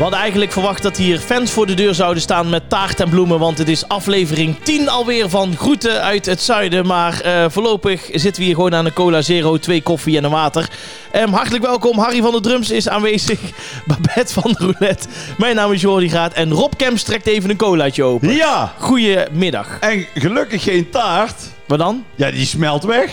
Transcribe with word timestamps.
We 0.00 0.06
hadden 0.06 0.24
eigenlijk 0.24 0.52
verwacht 0.52 0.82
dat 0.82 0.96
hier 0.96 1.18
fans 1.18 1.50
voor 1.50 1.66
de 1.66 1.74
deur 1.74 1.94
zouden 1.94 2.22
staan 2.22 2.48
met 2.48 2.68
taart 2.68 3.00
en 3.00 3.08
bloemen. 3.08 3.38
Want 3.38 3.58
het 3.58 3.68
is 3.68 3.88
aflevering 3.88 4.56
10 4.62 4.88
alweer 4.88 5.28
van 5.28 5.56
Groeten 5.56 6.02
uit 6.02 6.26
het 6.26 6.40
Zuiden. 6.40 6.86
Maar 6.86 7.20
eh, 7.20 7.44
voorlopig 7.48 8.08
zitten 8.12 8.34
we 8.36 8.42
hier 8.42 8.54
gewoon 8.54 8.74
aan 8.74 8.86
een 8.86 8.92
cola 8.92 9.22
zero, 9.22 9.58
twee 9.58 9.82
koffie 9.82 10.16
en 10.16 10.24
een 10.24 10.30
water. 10.30 10.68
Ehm, 11.12 11.28
hartelijk 11.32 11.64
welkom. 11.64 11.98
Harry 11.98 12.22
van 12.22 12.32
der 12.32 12.42
Drums 12.42 12.70
is 12.70 12.88
aanwezig. 12.88 13.40
Babette 13.86 14.32
van 14.32 14.56
de 14.58 14.64
Roulette. 14.64 15.08
Mijn 15.38 15.54
naam 15.56 15.72
is 15.72 15.80
Jordi 15.80 16.08
Graat. 16.08 16.32
En 16.32 16.52
Rob 16.52 16.72
Kemps 16.76 17.02
trekt 17.02 17.26
even 17.26 17.50
een 17.50 17.56
colaatje 17.56 18.04
open. 18.04 18.34
Ja, 18.34 18.74
Goedemiddag. 18.78 19.78
en 19.80 20.06
gelukkig 20.14 20.62
geen 20.62 20.90
taart. 20.90 21.42
Wat 21.66 21.78
dan? 21.78 22.04
Ja, 22.14 22.30
die 22.30 22.46
smelt 22.46 22.84
weg. 22.84 23.10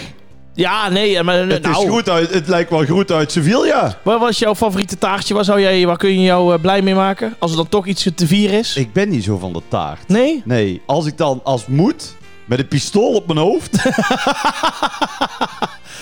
Ja, 0.58 0.90
nee, 0.90 1.24
maar 1.24 1.36
Het, 1.38 1.62
nou, 1.62 1.84
is 1.86 1.90
goed 1.90 2.10
uit, 2.10 2.34
het 2.34 2.48
lijkt 2.48 2.70
wel 2.70 2.86
goed 2.86 3.12
uit 3.12 3.32
Sevilla. 3.32 3.98
wat 4.04 4.20
was 4.20 4.40
jouw 4.40 4.56
favoriete 4.56 4.98
taartje? 4.98 5.34
Waar, 5.34 5.44
zou 5.44 5.62
jij, 5.62 5.86
waar 5.86 5.98
kun 5.98 6.10
je 6.10 6.22
jou 6.22 6.54
eh, 6.54 6.62
blij 6.62 6.82
mee 6.82 6.96
maken? 6.96 7.36
Als 7.40 7.52
er 7.52 7.58
dan 7.58 7.70
toch 7.70 7.86
iets 7.86 8.08
te 8.16 8.28
vieren 8.28 8.58
is? 8.60 8.76
Ik 8.76 8.94
ben 8.94 9.10
niet 9.10 9.24
zo 9.24 9.38
van 9.38 9.54
de 9.54 9.62
taart. 9.68 10.08
Nee? 10.08 10.42
Nee, 10.46 10.82
als 10.86 11.06
ik 11.06 11.18
dan 11.18 11.40
als 11.44 11.66
moet 11.66 12.16
met 12.46 12.60
een 12.60 12.68
pistool 12.68 13.14
op 13.14 13.28
mijn 13.28 13.40
hoofd. 13.40 13.78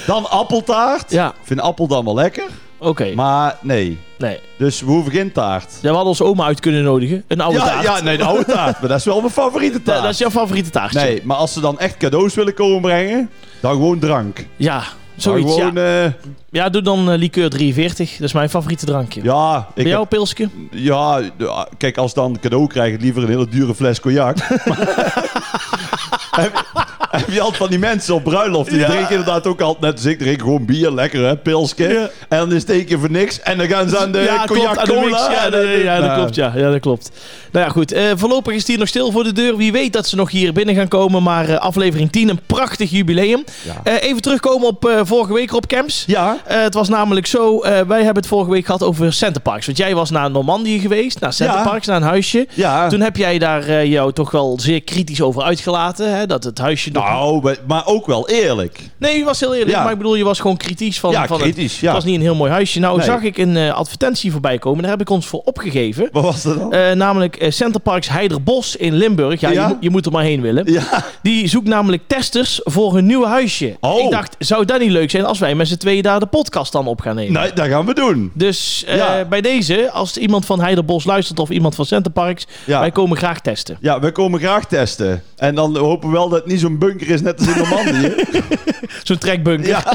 dan 0.07 0.29
appeltaart. 0.29 1.11
Ja, 1.11 1.27
Ik 1.27 1.33
vind 1.43 1.59
appel 1.61 1.87
dan 1.87 2.05
wel 2.05 2.15
lekker. 2.15 2.43
oké. 2.77 3.11
Maar 3.15 3.57
nee. 3.61 3.99
Nee. 4.17 4.39
Dus 4.57 4.79
we 4.81 4.85
hoeven 4.85 5.11
geen 5.11 5.31
taart. 5.31 5.71
Ja, 5.73 5.79
we 5.81 5.87
hadden 5.87 6.07
onze 6.07 6.23
oma 6.23 6.45
uit 6.45 6.59
kunnen 6.59 6.83
nodigen. 6.83 7.23
Een 7.27 7.41
oude 7.41 7.57
Ja, 7.59 7.65
taart. 7.65 7.83
ja, 7.83 8.01
nee, 8.01 8.17
de 8.17 8.23
oude 8.23 8.45
taart. 8.45 8.79
Maar 8.79 8.89
dat 8.89 8.99
is 8.99 9.05
wel 9.05 9.19
mijn 9.19 9.31
favoriete 9.33 9.81
taart. 9.83 10.01
dat 10.01 10.11
is 10.11 10.17
jouw 10.17 10.29
favoriete 10.29 10.69
taartje? 10.69 10.99
Nee, 10.99 11.21
maar 11.23 11.37
als 11.37 11.53
ze 11.53 11.59
dan 11.61 11.79
echt 11.79 11.97
cadeaus 11.97 12.33
willen 12.33 12.53
komen 12.53 12.81
brengen, 12.81 13.29
dan 13.65 13.73
gewoon 13.73 13.99
drank. 13.99 14.45
Ja, 14.55 14.83
zoiets. 15.17 15.53
gewoon, 15.53 15.73
ja. 15.75 16.03
eh, 16.05 16.11
ja, 16.51 16.69
doe 16.69 16.81
dan 16.81 17.11
eh, 17.11 17.17
liqueur 17.17 17.49
43. 17.49 18.11
Dat 18.11 18.21
is 18.27 18.33
mijn 18.33 18.49
favoriete 18.49 18.85
drankje. 18.85 19.23
ja, 19.23 19.67
ik 19.69 19.73
Bij 19.75 19.85
jou, 19.85 19.99
heb- 19.99 20.09
pilsje? 20.09 20.49
Ja, 20.71 21.21
de- 21.37 21.67
kijk, 21.77 21.97
als 21.97 22.13
dan 22.13 22.37
cadeau 22.41 22.67
krijg 22.67 22.93
ik 22.93 23.01
liever 23.01 23.23
een 23.23 23.29
hele 23.29 23.47
dure 23.49 23.75
fles 23.75 23.99
cognac. 23.99 24.37
heb, 26.41 26.63
heb 27.11 27.29
je 27.29 27.39
altijd 27.39 27.57
van 27.57 27.69
die 27.69 27.79
mensen 27.79 28.13
op 28.15 28.23
bruiloft, 28.23 28.69
die 28.69 28.79
Ja. 28.79 28.87
drinken 28.89 29.09
inderdaad 29.09 29.47
ook 29.47 29.61
altijd 29.61 29.81
net 29.83 29.93
als 29.93 30.05
ik, 30.05 30.19
drinken 30.19 30.43
gewoon 30.43 30.65
bier, 30.65 30.91
lekker 30.91 31.25
hè, 31.25 31.37
pilsje. 31.37 31.83
Ja. 31.87 32.09
En 32.29 32.37
dan 32.37 32.53
is 32.53 32.61
het 32.61 32.69
één 32.69 32.85
keer 32.85 32.99
voor 32.99 33.11
niks 33.11 33.41
en 33.41 33.57
dan 33.57 33.67
gaan 33.67 33.89
ze 33.89 33.97
aan 33.97 34.11
de 34.11 34.19
ja, 34.19 34.45
cognac 34.45 34.63
klopt. 34.73 34.77
aan 34.79 34.85
de 34.85 34.91
cola. 34.93 35.05
mix. 35.27 35.35
Ja, 35.35 35.49
dat, 35.49 35.61
dan- 35.63 35.79
ja, 35.79 35.99
dat 35.99 36.13
klopt. 36.15 36.35
Ja. 36.35 36.53
ja, 36.55 36.71
dat 36.71 36.79
klopt. 36.79 37.11
Nou 37.51 37.65
ja, 37.65 37.71
goed. 37.71 37.91
eh, 37.91 38.03
voorlopig 38.15 38.53
is 38.53 38.59
het 38.59 38.67
hier 38.67 38.77
nog 38.77 38.87
stil 38.87 39.11
voor 39.11 39.23
de 39.23 39.31
deur. 39.33 39.57
Wie 39.57 39.71
weet 39.71 39.93
dat 39.93 40.07
ze 40.07 40.15
nog 40.15 40.31
hier 40.31 40.53
binnen 40.53 40.75
gaan 40.75 40.87
komen. 40.87 41.23
Maar 41.23 41.57
aflevering 41.59 42.11
10, 42.11 42.29
een 42.29 42.39
prachtig 42.45 42.89
jubileum. 42.91 43.43
Even 43.83 44.21
terugkomen 44.21 44.67
op 44.67 44.85
vorige 45.05 45.33
week, 45.33 45.49
Rob 45.51 45.63
Camps. 45.65 46.03
Ja, 46.07 46.37
Eh, 46.45 46.61
het 46.61 46.73
was 46.73 46.89
namelijk 46.89 47.25
zo, 47.27 47.59
eh, 47.59 47.71
wij 47.87 47.97
hebben 47.97 48.15
het 48.15 48.27
vorige 48.27 48.51
week 48.51 48.65
gehad 48.65 48.83
over 48.83 49.13
Centerparks. 49.13 49.65
Want 49.65 49.77
jij 49.77 49.95
was 49.95 50.09
naar 50.09 50.31
Normandië 50.31 50.79
geweest, 50.79 51.19
naar 51.19 51.33
Centerparks, 51.33 51.87
naar 51.87 51.95
een 51.95 52.01
huisje. 52.07 52.47
ja. 52.53 52.87
Toen 52.87 53.01
heb 53.01 53.17
jij 53.17 53.37
daar 53.39 53.63
eh, 53.67 53.85
jou 53.85 54.13
toch 54.13 54.31
wel 54.31 54.57
zeer 54.59 54.81
kritisch 54.83 55.21
over 55.21 55.41
uitgelaten. 55.43 56.15
Hè? 56.17 56.25
Dat 56.25 56.43
het 56.43 56.57
huisje. 56.57 56.91
Nou, 56.91 57.41
maar- 57.41 57.57
maar 57.67 57.85
ook 57.87 58.05
wel 58.05 58.29
eerlijk. 58.29 58.79
Nee, 58.97 59.17
je 59.17 59.23
was 59.23 59.39
heel 59.39 59.53
eerlijk. 59.53 59.71
Ja. 59.71 59.83
Maar 59.83 59.91
ik 59.91 59.97
bedoel, 59.97 60.15
je 60.15 60.23
was 60.23 60.39
gewoon 60.39 60.57
kritisch 60.57 60.99
van, 60.99 61.11
ja, 61.11 61.27
van 61.27 61.37
kritisch, 61.37 61.71
het. 61.71 61.79
ja. 61.81 61.85
Het 61.85 61.95
was 61.95 62.03
niet 62.05 62.15
een 62.15 62.21
heel 62.21 62.35
mooi 62.35 62.51
huisje. 62.51 62.79
Nou 62.79 62.97
Nee. 62.97 63.05
zag 63.05 63.21
ik 63.21 63.37
een 63.37 63.57
eh, 63.57 63.73
advertentie 63.73 64.31
voorbij 64.31 64.57
komen. 64.57 64.81
Daar 64.81 64.91
heb 64.91 65.01
ik 65.01 65.09
ons 65.09 65.25
voor 65.27 65.41
opgegeven. 65.45 66.09
Wat 66.11 66.23
was 66.23 66.41
dat 66.43 66.57
dan? 66.59 66.73
Eh, 66.73 66.91
namelijk 66.91 67.35
eh, 67.35 67.51
Centerparks 67.51 68.09
Heiderbos 68.09 68.75
in 68.75 68.93
Limburg. 68.93 69.39
Ja, 69.39 69.49
Ja? 69.49 69.61
Je, 69.61 69.67
moet- 69.67 69.77
je 69.83 69.89
moet 69.89 70.05
er 70.05 70.11
maar 70.11 70.23
heen 70.23 70.41
willen. 70.41 70.71
ja. 70.71 71.03
Die 71.21 71.47
zoekt 71.47 71.67
namelijk 71.67 72.03
testers 72.07 72.59
voor 72.63 72.93
hun 72.93 73.05
nieuwe 73.05 73.27
huisje. 73.27 73.75
Oh. 73.79 73.99
Ik 74.03 74.11
dacht, 74.11 74.35
zou 74.39 74.65
dat 74.65 74.79
niet 74.79 74.91
leuk 74.95 75.09
zijn 75.11 75.25
als 75.25 75.39
wij 75.39 75.55
met 75.55 75.67
z'n 75.67 75.77
tweeën 75.77 76.03
daar 76.03 76.19
de 76.19 76.25
podcast 76.25 76.71
dan 76.71 76.87
op 76.87 77.01
gaan 77.01 77.15
nemen? 77.15 77.41
Nee, 77.41 77.53
dat 77.53 77.67
gaan 77.67 77.85
we 77.85 77.93
doen. 77.93 78.31
Dus 78.33 78.83
eh, 78.87 78.95
Ja. 78.95 79.25
bij 79.25 79.41
deze, 79.41 79.91
als 79.91 80.17
iemand 80.17 80.45
van 80.45 80.59
Heiderbos 80.61 81.03
luistert 81.05 81.39
of 81.39 81.49
iemand 81.49 81.75
van 81.75 81.85
Centerparks, 81.85 82.47
Ja. 82.65 82.79
wij 82.79 82.91
komen 82.91 83.17
graag 83.17 83.39
testen. 83.41 83.77
Ja, 83.81 83.99
we 83.99 84.11
komen 84.11 84.39
graag 84.39 84.65
testen. 84.65 85.23
En 85.35 85.55
dan 85.55 85.77
hopen 85.77 86.07
we 86.09 86.13
wel 86.15 86.29
dat 86.29 86.39
het 86.39 86.47
niet 86.47 86.59
zo'n 86.59 86.77
bunker 86.77 87.09
is 87.09 87.21
net 87.21 87.39
als 87.39 87.47
in 87.47 87.57
Normandië. 87.57 88.13
Zo'n 89.03 89.17
trekbunker. 89.17 89.67
ja. 89.67 89.83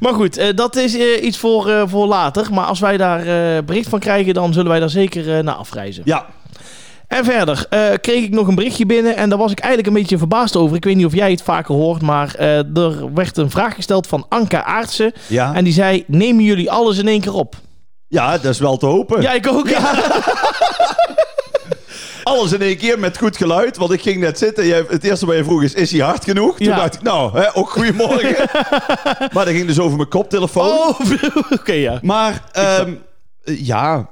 Maar 0.00 0.12
goed, 0.14 0.36
eh, 0.36 0.46
dat 0.54 0.76
is 0.76 0.96
eh, 0.98 1.22
iets 1.24 1.38
voor, 1.38 1.72
voor 1.86 2.06
later. 2.06 2.46
Maar 2.52 2.64
als 2.64 2.80
wij 2.80 2.96
daar 2.96 3.24
bericht 3.64 3.88
van 3.88 3.98
krijgen, 3.98 4.34
dan 4.34 4.52
zullen 4.52 4.70
wij 4.70 4.80
daar 4.80 4.90
zeker 4.90 5.44
naar 5.44 5.54
afreizen. 5.54 6.02
ja, 6.04 6.26
En 7.08 7.24
verder 7.24 7.66
eh, 7.70 7.80
kreeg 8.00 8.24
ik 8.24 8.30
nog 8.30 8.48
een 8.48 8.54
berichtje 8.54 8.86
binnen 8.86 9.16
en 9.16 9.28
daar 9.28 9.38
was 9.38 9.50
ik 9.50 9.58
eigenlijk 9.58 9.88
een 9.94 10.00
beetje 10.00 10.18
verbaasd 10.18 10.56
over. 10.56 10.76
Ik 10.76 10.84
weet 10.84 10.96
niet 10.96 11.06
of 11.06 11.14
jij 11.14 11.30
het 11.30 11.42
vaker 11.42 11.74
hoort, 11.74 12.02
maar 12.02 12.34
eh, 12.34 12.76
er 12.76 13.14
werd 13.14 13.36
een 13.36 13.50
vraag 13.50 13.74
gesteld 13.74 14.06
van 14.06 14.26
Anka 14.28 14.64
Aartsen. 14.64 15.12
ja. 15.26 15.54
En 15.54 15.64
die 15.64 15.72
zei, 15.72 16.04
nemen 16.06 16.44
jullie 16.44 16.70
alles 16.70 16.98
in 16.98 17.08
één 17.08 17.20
keer 17.20 17.34
op? 17.34 17.56
ja, 18.08 18.32
dat 18.32 18.44
is 18.52 18.58
wel 18.58 18.76
te 18.76 18.86
hopen. 18.86 19.22
Ja, 19.22 19.32
ik 19.32 19.46
ook. 19.46 19.68
Ja. 19.68 19.92
Alles 22.22 22.52
in 22.52 22.62
één 22.62 22.76
keer 22.76 22.98
met 22.98 23.18
goed 23.18 23.36
geluid. 23.36 23.76
Want 23.76 23.92
ik 23.92 24.02
ging 24.02 24.20
net 24.20 24.38
zitten. 24.38 24.66
Jij, 24.66 24.84
het 24.88 25.04
eerste 25.04 25.26
wat 25.26 25.36
je 25.36 25.44
vroeg 25.44 25.62
is, 25.62 25.74
is 25.74 25.90
hij 25.90 26.00
hard 26.00 26.24
genoeg? 26.24 26.56
Toen 26.56 26.66
Ja. 26.66 26.76
dacht 26.76 26.94
ik, 26.94 27.02
nou, 27.02 27.38
hè, 27.40 27.56
ook 27.56 27.70
goedemorgen. 27.70 28.36
maar 29.32 29.44
dat 29.44 29.48
ging 29.48 29.66
dus 29.66 29.78
over 29.78 29.96
mijn 29.96 30.08
koptelefoon. 30.08 30.66
Oh, 30.78 31.00
oké, 31.58 31.72
ja. 31.72 31.98
Maar, 32.02 32.42
ehm, 32.52 32.94
ja, 33.44 34.08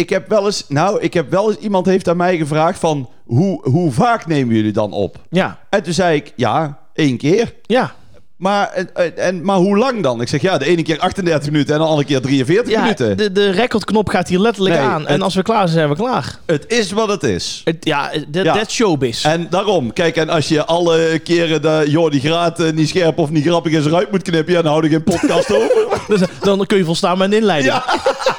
ik 0.00 0.10
heb 0.10 0.28
wel 0.28 0.46
eens... 0.46 0.64
Nou, 0.68 1.00
ik 1.00 1.14
heb 1.14 1.30
wel 1.30 1.50
eens... 1.50 1.58
Iemand 1.58 1.86
heeft 1.86 2.08
aan 2.08 2.16
mij 2.16 2.36
gevraagd 2.36 2.78
van... 2.78 3.08
Hoe, 3.24 3.68
hoe 3.68 3.92
vaak 3.92 4.26
nemen 4.26 4.54
jullie 4.54 4.72
dan 4.72 4.92
op? 4.92 5.18
Ja, 5.30 5.58
En 5.70 5.82
toen 5.82 5.92
zei 5.92 6.16
ik, 6.16 6.32
ja, 6.36 6.78
één 6.94 7.16
keer. 7.16 7.54
ja. 7.62 7.94
Maar, 8.40 8.68
en, 9.16 9.44
maar 9.44 9.56
hoe 9.56 9.76
lang 9.78 10.02
dan? 10.02 10.20
Ik 10.20 10.28
zeg, 10.28 10.40
ja, 10.42 10.58
de 10.58 10.64
ene 10.66 10.82
keer 10.82 10.98
38 10.98 11.50
minuten 11.50 11.74
en 11.74 11.80
de 11.80 11.86
andere 11.86 12.04
keer 12.06 12.20
43 12.20 12.72
ja 12.72 12.80
minuten. 12.80 13.16
de, 13.16 13.32
de 13.32 13.50
recordknop 13.50 14.08
gaat 14.08 14.28
hier 14.28 14.38
letterlijk 14.38 14.74
Nee, 14.74 14.84
aan. 14.84 15.06
En 15.06 15.12
het- 15.12 15.22
als 15.22 15.34
we 15.34 15.42
klaar 15.42 15.68
zijn, 15.68 15.70
zijn 15.70 15.88
we 15.88 15.94
klaar. 15.96 16.38
Het 16.46 16.64
is 16.72 16.92
wat 16.92 17.08
het 17.08 17.22
is. 17.22 17.60
Het, 17.64 17.76
ja, 17.80 18.10
dat 18.28 18.44
Ja. 18.44 18.64
showbiz. 18.68 19.24
En 19.24 19.46
daarom, 19.50 19.92
kijk, 19.92 20.16
en 20.16 20.28
als 20.28 20.48
je 20.48 20.64
alle 20.64 21.18
keren 21.24 21.62
de 21.62 21.84
Jordi 21.86 22.20
Graat 22.20 22.60
eh, 22.60 22.72
niet 22.72 22.88
scherp 22.88 23.18
of 23.18 23.30
niet 23.30 23.44
grappig 23.46 23.72
is 23.72 23.86
eruit 23.86 24.10
moet 24.10 24.22
knippen, 24.22 24.52
ja, 24.54 24.62
dan 24.62 24.72
hou 24.72 24.84
ik 24.84 24.90
geen 24.90 25.04
podcast 25.04 25.52
over. 25.52 25.88
Dus, 26.08 26.20
dan 26.40 26.66
kun 26.66 26.78
je 26.78 26.84
volstaan 26.84 27.18
met 27.18 27.32
een 27.32 27.38
inleiding. 27.38 27.72
Ja. 27.74 27.84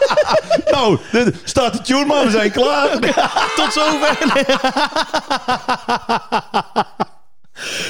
nou, 0.77 0.97
dit, 1.11 1.35
start 1.43 1.73
de 1.73 1.81
tune 1.81 2.05
maar, 2.05 2.25
we 2.25 2.31
zijn 2.31 2.51
klaar. 2.51 2.89
Tot 3.55 3.73
zover. 3.73 4.17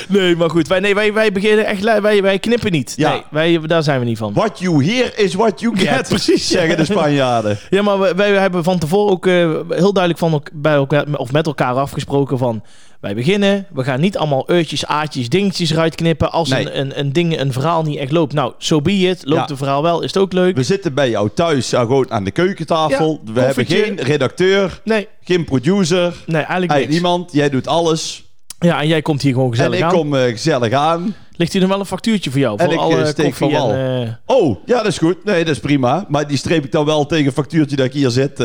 Nee, 0.07 0.35
maar 0.35 0.49
goed. 0.49 0.67
Wij, 0.67 0.79
nee, 0.79 0.95
wij, 0.95 1.13
wij 1.13 1.31
beginnen 1.31 1.65
echt... 1.65 1.83
Wij, 2.01 2.21
wij 2.21 2.39
knippen 2.39 2.71
niet. 2.71 2.93
Ja. 2.97 3.09
Nee, 3.11 3.21
wij, 3.59 3.67
daar 3.67 3.83
zijn 3.83 3.99
we 3.99 4.05
niet 4.05 4.17
van. 4.17 4.33
What 4.33 4.59
you 4.59 4.85
hear 4.85 5.11
is 5.19 5.33
what 5.33 5.59
you 5.59 5.75
get. 5.77 5.85
Ja, 5.85 6.01
precies. 6.01 6.47
Zeggen 6.47 6.77
de 6.77 6.85
Spanjaarden. 6.85 7.59
Ja, 7.69 7.81
maar 7.81 7.99
wij, 7.99 8.13
wij 8.15 8.29
hebben 8.41 8.63
van 8.63 8.79
tevoren 8.79 9.11
ook 9.11 9.25
eh, 9.27 9.33
heel 9.69 9.93
duidelijk 9.93 10.17
van 10.17 10.43
bij 10.53 10.73
elkaar, 10.73 11.05
of 11.15 11.31
met 11.31 11.45
elkaar 11.45 11.73
afgesproken 11.75 12.37
van... 12.37 12.63
Wij 13.01 13.15
beginnen, 13.15 13.65
we 13.73 13.83
gaan 13.83 13.99
niet 13.99 14.17
allemaal 14.17 14.43
eutjes, 14.49 14.85
aatjes, 14.85 15.29
dingetjes 15.29 15.69
eruit 15.71 15.95
knippen... 15.95 16.31
als 16.31 16.49
Nee. 16.49 16.65
een, 16.65 16.79
een, 16.79 16.99
een 16.99 17.13
ding, 17.13 17.39
een 17.39 17.51
verhaal 17.53 17.83
niet 17.83 17.97
echt 17.97 18.11
loopt. 18.11 18.33
Nou, 18.33 18.53
so 18.57 18.81
be 18.81 18.91
it. 18.93 19.21
Loopt 19.25 19.41
Ja. 19.41 19.49
een 19.49 19.57
verhaal 19.57 19.83
wel, 19.83 20.01
is 20.01 20.13
het 20.13 20.17
ook 20.23 20.33
leuk? 20.33 20.55
We 20.55 20.63
zitten 20.63 20.93
bij 20.93 21.09
jou 21.09 21.29
thuis, 21.35 21.69
gewoon 21.69 22.11
aan 22.11 22.23
de 22.23 22.31
keukentafel. 22.31 23.21
Ja, 23.25 23.33
we 23.33 23.39
hebben 23.41 23.65
geen 23.65 23.99
redacteur, 24.01 24.81
Nee, 24.83 25.07
geen 25.23 25.45
producer. 25.45 26.13
nee 26.25 26.41
eigenlijk 26.41 26.79
niks. 26.79 26.91
niemand, 26.91 27.31
jij 27.33 27.49
doet 27.49 27.67
alles. 27.67 28.23
Ja, 28.65 28.81
en 28.81 28.87
jij 28.87 29.01
komt 29.01 29.21
hier 29.21 29.33
gewoon 29.33 29.49
gezellig 29.49 29.71
en 29.71 29.77
ik 29.77 29.83
aan. 29.83 29.91
kom 29.91 30.15
eh, 30.15 30.31
gezellig 30.31 30.73
aan. 30.73 31.15
Ligt 31.35 31.51
hier 31.51 31.61
nog 31.61 31.69
wel 31.71 31.79
een 31.79 31.85
factuurtje 31.85 32.31
voor 32.31 32.39
jou? 32.39 32.57
En 32.59 32.65
voor 32.65 32.73
ik, 32.73 32.79
alle 32.79 33.01
eh, 33.01 33.07
steek 33.07 33.33
van 33.33 33.49
en... 33.49 33.53
wal. 33.57 33.73
eh, 33.73 34.07
Oh, 34.25 34.57
ja, 34.65 34.77
dat 34.77 34.85
is 34.85 34.97
goed. 34.97 35.23
Nee, 35.23 35.43
dat 35.45 35.53
is 35.55 35.59
prima. 35.59 36.05
Maar 36.07 36.27
die 36.27 36.37
streep 36.37 36.65
ik 36.65 36.71
dan 36.71 36.85
wel 36.85 37.05
tegen 37.05 37.25
een 37.25 37.31
factuurtje 37.31 37.75
dat 37.75 37.85
ik 37.85 37.93
hier 37.93 38.09
zit. 38.09 38.31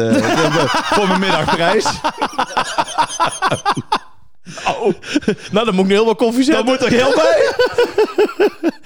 voor 0.95 1.09
mijn 1.09 1.21
middagprijs. 1.21 1.85
oh, 4.67 4.95
nou, 5.53 5.65
dan 5.65 5.75
moet 5.75 5.85
ik 5.85 5.91
nu 5.91 5.95
heel 5.95 6.05
wat 6.05 6.17
koffie 6.17 6.45
dat 6.45 6.55
zetten. 6.55 6.65
moet 6.67 6.83
er 6.83 6.91
heel 6.91 7.15
bij. 7.15 7.55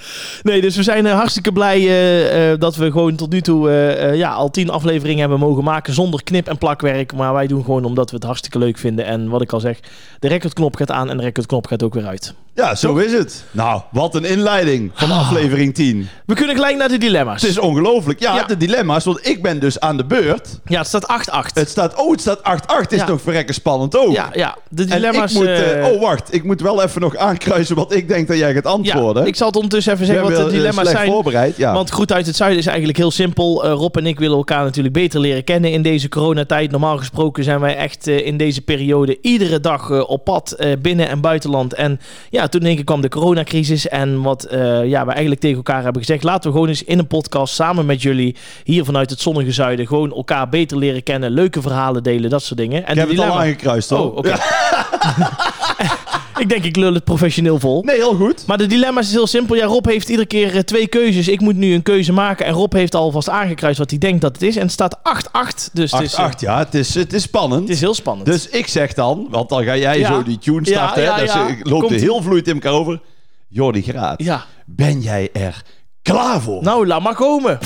Nee, 0.43 0.61
dus 0.61 0.75
we 0.75 0.83
zijn 0.83 1.05
eh, 1.05 1.13
hartstikke 1.13 1.51
blij 1.51 1.77
eh, 1.77 2.51
eh, 2.51 2.59
dat 2.59 2.75
we 2.75 2.91
gewoon 2.91 3.15
tot 3.15 3.31
nu 3.31 3.41
toe 3.41 3.69
ja, 4.15 4.31
al 4.31 4.51
tien 4.51 4.69
afleveringen 4.69 5.19
hebben 5.19 5.39
mogen 5.39 5.63
maken 5.63 5.93
zonder 5.93 6.23
knip- 6.23 6.47
en 6.47 6.57
plakwerk. 6.57 7.13
Maar 7.13 7.33
wij 7.33 7.47
doen 7.47 7.63
gewoon 7.63 7.85
omdat 7.85 8.09
we 8.09 8.15
het 8.15 8.25
hartstikke 8.25 8.57
leuk 8.57 8.77
vinden. 8.77 9.05
En 9.05 9.29
wat 9.29 9.41
ik 9.41 9.51
al 9.51 9.59
zeg, 9.59 9.79
de 10.19 10.27
recordknop 10.27 10.75
gaat 10.75 10.91
aan 10.91 11.09
en 11.09 11.17
de 11.17 11.23
recordknop 11.23 11.67
gaat 11.67 11.83
ook 11.83 11.93
weer 11.93 12.05
uit. 12.05 12.33
Ja, 12.55 12.75
zo 12.75 12.95
is 12.95 13.13
het. 13.13 13.43
Nou, 13.51 13.81
wat 13.91 14.15
een 14.15 14.25
inleiding 14.25 14.91
van 14.93 15.11
aflevering 15.11 15.73
10. 15.73 16.07
We 16.25 16.33
kunnen 16.35 16.55
gelijk 16.55 16.77
naar 16.77 16.87
de 16.89 16.97
dilemma's. 16.97 17.41
Het 17.41 17.49
is 17.49 17.59
ongelooflijk. 17.59 18.19
Ja, 18.19 18.35
Ja. 18.35 18.43
de 18.43 18.57
dilemma's. 18.57 19.03
Want 19.05 19.27
ik 19.27 19.41
ben 19.41 19.59
dus 19.59 19.79
aan 19.79 19.97
de 19.97 20.05
beurt. 20.05 20.59
Ja, 20.65 20.77
het 20.77 20.87
staat 20.87 21.07
8-8. 21.07 21.53
Het 21.55 21.69
staat, 21.69 21.95
oh, 21.95 22.11
het 22.11 22.21
staat 22.21 22.39
8-8. 22.43 22.91
Is 22.91 22.97
Ja. 22.99 23.05
toch 23.05 23.21
verrekken 23.21 23.53
spannend 23.55 23.97
ook. 23.97 24.11
Ja, 24.13 24.29
ja, 24.33 24.57
de 24.69 24.81
En 24.83 24.87
dilemma's... 24.89 25.31
ik 25.31 25.37
moet... 25.37 25.45
eh, 25.47 25.85
eh, 25.87 25.93
oh, 25.93 26.01
wacht. 26.01 26.33
Ik 26.33 26.43
moet 26.43 26.61
wel 26.61 26.83
even 26.83 27.01
nog 27.01 27.15
aankruisen 27.17 27.75
wat 27.75 27.93
ik 27.93 28.07
denk 28.07 28.27
dat 28.27 28.37
jij 28.37 28.53
gaat 28.53 28.63
ja, 28.63 28.69
antwoorden. 28.69 29.25
ik 29.25 29.35
zal 29.35 29.47
het 29.47 29.55
ondertussen 29.55 29.93
even 29.93 30.05
zeggen 30.05 30.23
wat 30.25 30.35
de 30.35 30.43
eh, 30.43 30.49
dilemma's 30.49 30.75
slecht 30.75 30.97
zijn. 30.97 31.11
voorbereid, 31.11 31.57
ja. 31.57 31.73
Want 31.73 31.89
Groet 31.89 32.11
uit 32.13 32.25
het 32.25 32.35
Zuiden 32.35 32.59
is 32.59 32.65
eigenlijk 32.67 32.97
heel 32.97 33.11
simpel. 33.11 33.63
Eh, 33.65 33.71
Rob 33.71 33.97
en 33.97 34.05
ik 34.05 34.19
willen 34.19 34.37
elkaar 34.37 34.63
natuurlijk 34.63 34.93
beter 34.93 35.19
leren 35.19 35.43
kennen 35.43 35.71
in 35.71 35.81
deze 35.81 36.09
coronatijd. 36.09 36.71
Normaal 36.71 36.97
gesproken 36.97 37.43
zijn 37.43 37.59
wij 37.59 37.75
echt 37.75 38.07
eh, 38.07 38.25
in 38.25 38.37
deze 38.37 38.61
periode 38.61 39.17
iedere 39.21 39.59
dag 39.59 39.89
eh, 39.89 40.09
op 40.09 40.23
pad 40.25 40.51
eh, 40.51 40.71
binnen- 40.81 41.07
en 41.07 41.21
buitenland. 41.21 41.73
En 41.73 41.99
ja, 42.29 42.40
toen 42.47 42.61
één 42.61 42.75
keer 42.75 42.83
kwam 42.83 43.01
de 43.01 43.09
coronacrisis. 43.09 43.87
En 43.87 44.21
wat 44.21 44.43
eh, 44.43 44.85
ja, 44.85 45.05
we 45.05 45.11
eigenlijk 45.11 45.41
tegen 45.41 45.57
elkaar 45.57 45.83
hebben 45.83 46.01
gezegd... 46.01 46.23
laten 46.23 46.49
we 46.49 46.55
gewoon 46.55 46.69
eens 46.69 46.83
in 46.83 46.99
een 46.99 47.07
podcast 47.07 47.53
samen 47.53 47.85
met 47.85 48.01
jullie... 48.01 48.35
hier 48.63 48.85
vanuit 48.85 49.09
het 49.09 49.19
zonnige 49.19 49.51
Zuiden 49.51 49.87
gewoon 49.87 50.13
elkaar 50.13 50.49
beter 50.49 50.77
leren 50.77 51.03
kennen. 51.03 51.31
Leuke 51.31 51.61
verhalen 51.61 52.03
delen, 52.03 52.29
dat 52.29 52.43
soort 52.43 52.59
dingen. 52.59 52.85
En 52.85 52.91
ik 52.91 52.99
heb 52.99 53.09
het 53.09 53.19
al 53.19 53.39
aangekruist, 53.39 53.89
hoor. 53.89 54.13
Oh. 54.13 54.25
ik 56.41 56.49
denk 56.49 56.63
ik 56.63 56.75
lul 56.75 56.93
het 56.93 57.03
professioneel 57.03 57.59
vol. 57.59 57.83
Nee, 57.83 57.95
heel 57.95 58.15
goed. 58.15 58.45
Maar 58.47 58.57
de 58.57 58.65
dilemma 58.65 58.99
is 58.99 59.11
heel 59.11 59.27
simpel. 59.27 59.55
Ja, 59.55 59.65
Rob 59.65 59.85
heeft 59.85 60.09
iedere 60.09 60.27
keer 60.27 60.55
eh, 60.55 60.59
twee 60.61 60.87
keuzes. 60.87 61.27
Ik 61.27 61.39
moet 61.41 61.55
nu 61.55 61.73
een 61.73 61.81
keuze 61.83 62.11
maken. 62.13 62.45
En 62.45 62.53
Rob 62.53 62.73
heeft 62.73 62.95
alvast 62.95 63.29
aangekruist 63.29 63.77
wat 63.79 63.89
hij 63.89 63.99
denkt 63.99 64.21
dat 64.21 64.31
het 64.33 64.41
is. 64.41 64.55
En 64.55 64.61
het 64.61 64.71
staat 64.71 64.97
8-8. 64.97 65.71
Dus 65.73 65.91
het 65.91 66.01
is, 66.01 66.13
8, 66.15 66.17
eh, 66.17 66.23
8, 66.25 66.41
ja, 66.41 66.57
het 66.57 66.73
is, 66.73 66.95
het 66.95 67.13
is 67.13 67.21
spannend. 67.21 67.61
het 67.61 67.69
is 67.69 67.79
heel 67.79 67.93
spannend. 67.93 68.25
Dus 68.27 68.49
ik 68.49 68.67
zeg 68.67 68.93
dan, 68.93 69.27
want 69.29 69.49
dan 69.49 69.63
ga 69.63 69.77
jij 69.77 69.99
Ja. 69.99 70.07
zo 70.07 70.23
die 70.23 70.37
tune 70.39 70.59
Ja, 70.63 70.65
starten. 70.65 71.03
ja, 71.03 71.15
hè, 71.15 71.21
ja. 71.23 71.47
ik 71.47 71.65
loop 71.69 71.81
er 71.81 71.87
Komt-ie. 71.87 71.99
heel 71.99 72.21
vloeiend 72.21 72.47
in 72.47 72.53
elkaar 72.53 72.73
over. 72.73 73.01
Jordi 73.47 73.81
Graat, 73.81 74.23
ja, 74.23 74.45
ben 74.65 75.01
jij 75.01 75.29
er 75.33 75.61
klaar 76.01 76.41
voor? 76.41 76.63
nou, 76.63 76.87
laat 76.87 77.01
maar 77.01 77.15
komen. 77.15 77.57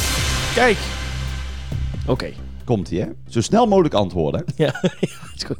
Kijk. 0.55 0.77
Oké. 2.07 2.31
Komt 2.65 2.91
ie, 2.91 2.99
hè? 2.99 3.07
Zo 3.29 3.41
snel 3.41 3.67
mogelijk 3.67 3.93
antwoorden. 3.93 4.43
ja, 4.55 4.81
is 5.35 5.43
goed. 5.45 5.57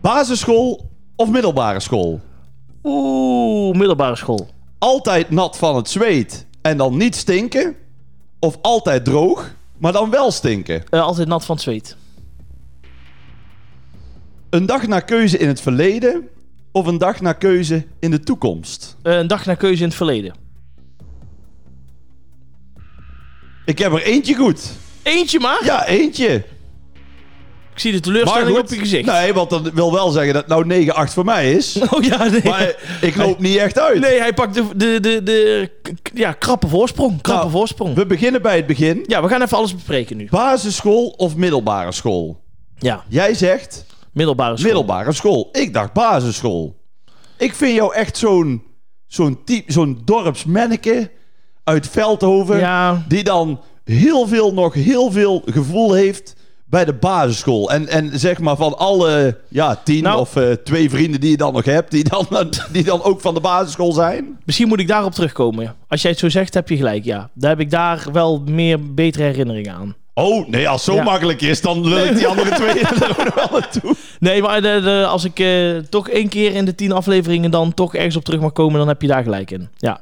Basisschool 0.00 0.90
of 1.16 1.30
middelbare 1.30 1.80
school? 1.80 2.20
Oeh, 2.82 3.76
middelbare 3.76 4.16
school. 4.16 4.48
Altijd 4.78 5.30
nat 5.30 5.58
van 5.58 5.76
het 5.76 5.88
zweet 5.88 6.46
en 6.62 6.76
dan 6.76 6.96
niet 6.96 7.16
stinken? 7.16 7.76
Of 8.38 8.58
altijd 8.62 9.04
droog, 9.04 9.54
maar 9.78 9.92
dan 9.92 10.10
wel 10.10 10.30
stinken? 10.30 10.84
Eh, 10.88 11.00
altijd 11.00 11.28
nat 11.28 11.44
van 11.44 11.54
het 11.54 11.64
zweet. 11.64 11.96
Een 14.50 14.66
dag 14.66 14.86
naar 14.86 15.04
keuze 15.04 15.38
in 15.38 15.48
het 15.48 15.60
verleden 15.60 16.28
of 16.72 16.86
een 16.86 16.98
dag 16.98 17.20
naar 17.20 17.36
keuze 17.36 17.86
in 17.98 18.10
de 18.10 18.20
toekomst? 18.20 18.96
Eh, 19.02 19.16
een 19.16 19.26
dag 19.26 19.46
naar 19.46 19.56
keuze 19.56 19.82
in 19.82 19.88
het 19.88 19.96
verleden. 19.96 20.34
Ik 23.64 23.78
heb 23.78 23.92
er 23.92 24.02
eentje 24.02 24.34
goed. 24.34 24.70
Eentje 25.02 25.40
maar. 25.40 25.64
Ja, 25.64 25.86
eentje. 25.86 26.44
Ik 27.76 27.82
zie 27.82 27.92
de 27.92 28.00
teleurstelling 28.00 28.58
op 28.58 28.68
je 28.68 28.78
gezicht. 28.78 29.06
Nee, 29.06 29.32
want 29.34 29.50
dat 29.50 29.70
wil 29.72 29.92
wel 29.92 30.10
zeggen 30.10 30.32
dat 30.34 30.44
het 30.48 30.66
nou 30.68 30.86
9-8 31.08 31.12
voor 31.12 31.24
mij 31.24 31.52
is. 31.52 31.78
Oh 31.90 32.02
ja, 32.02 32.24
nee. 32.24 32.40
Maar 32.44 32.74
ik 33.00 33.16
loop 33.16 33.38
niet 33.38 33.56
echt 33.56 33.78
uit. 33.78 34.00
Nee, 34.00 34.18
hij 34.20 34.34
pakt 34.34 34.54
de, 34.54 34.64
de, 34.76 35.00
de, 35.00 35.22
de 35.22 35.70
ja, 36.14 36.32
krappe 36.32 36.68
voorsprong. 36.68 37.20
Krappe 37.20 37.40
Nou, 37.40 37.50
voorsprong. 37.50 37.94
We 37.94 38.06
beginnen 38.06 38.42
bij 38.42 38.56
het 38.56 38.66
begin. 38.66 39.04
Ja, 39.06 39.22
we 39.22 39.28
gaan 39.28 39.42
even 39.42 39.56
alles 39.56 39.74
bespreken 39.74 40.16
nu. 40.16 40.28
Basisschool 40.30 41.06
of 41.08 41.36
middelbare 41.36 41.92
school? 41.92 42.40
Ja, 42.78 43.04
Jij 43.08 43.34
zegt 43.34 43.84
middelbare 44.12 44.56
school. 44.56 44.66
middelbare 44.66 45.12
school. 45.12 45.48
Ik 45.52 45.74
dacht 45.74 45.92
basisschool. 45.92 46.76
Ik 47.38 47.54
vind 47.54 47.74
jou 47.74 47.94
echt 47.94 48.16
zo'n 48.16 48.62
zo'n 49.06 49.44
type, 49.44 49.72
zo'n 49.72 50.02
dorpsmanneke 50.04 51.10
uit 51.64 51.88
Veldhoven. 51.88 52.58
Ja, 52.58 53.04
Die 53.08 53.24
dan 53.24 53.60
heel 53.84 54.26
veel, 54.26 54.52
nog 54.52 54.74
heel 54.74 55.10
veel 55.10 55.42
gevoel 55.46 55.92
heeft 55.92 56.35
bij 56.68 56.84
de 56.84 56.92
basisschool. 56.92 57.70
En, 57.70 57.88
en 57.88 58.18
zeg 58.18 58.38
maar 58.38 58.56
van 58.56 58.78
alle 58.78 59.36
ja, 59.48 59.80
tien 59.84 60.02
Nou. 60.02 60.20
of 60.20 60.36
eh, 60.36 60.52
twee 60.52 60.90
vrienden 60.90 61.20
die 61.20 61.30
je 61.30 61.36
dan 61.36 61.52
nog 61.52 61.64
hebt, 61.64 61.90
die 61.90 62.04
dan, 62.08 62.26
die 62.72 62.84
dan 62.84 63.02
ook 63.02 63.20
van 63.20 63.34
de 63.34 63.40
basisschool 63.40 63.92
zijn. 63.92 64.38
misschien 64.44 64.68
moet 64.68 64.80
ik 64.80 64.88
daarop 64.88 65.12
terugkomen. 65.12 65.74
Als 65.88 66.02
jij 66.02 66.10
het 66.10 66.20
zo 66.20 66.28
zegt, 66.28 66.54
heb 66.54 66.68
je 66.68 66.76
gelijk, 66.76 67.04
ja. 67.04 67.30
Daar 67.34 67.50
heb 67.50 67.60
ik 67.60 67.70
daar 67.70 68.04
wel 68.12 68.42
meer 68.46 68.94
betere 68.94 69.24
herinneringen 69.24 69.74
aan. 69.74 69.94
Oh, 70.14 70.48
nee, 70.48 70.68
als 70.68 70.84
het 70.86 70.94
zo 70.94 71.00
Ja. 71.00 71.04
makkelijk 71.04 71.40
is, 71.40 71.60
dan 71.62 71.88
lul 71.88 72.04
ik 72.04 72.16
die 72.16 72.26
andere 72.26 72.50
twee 72.50 72.80
er 72.80 73.10
ook 73.10 73.24
nog 73.24 73.34
wel 73.34 73.48
naartoe. 73.60 73.94
Nee, 74.20 74.42
maar 74.42 74.62
de, 74.62 74.80
de- 74.82 75.06
als 75.08 75.24
ik 75.24 75.38
eh, 75.38 75.76
toch 75.76 76.08
één 76.08 76.28
keer 76.28 76.54
in 76.54 76.64
de 76.64 76.74
tien 76.74 76.92
afleveringen 76.92 77.50
dan 77.50 77.74
toch 77.74 77.94
ergens 77.94 78.16
op 78.16 78.24
terug 78.24 78.40
mag 78.40 78.52
komen, 78.52 78.78
dan 78.78 78.88
heb 78.88 79.02
je 79.02 79.08
daar 79.08 79.22
gelijk 79.22 79.50
in. 79.50 79.68
Ja, 79.76 80.00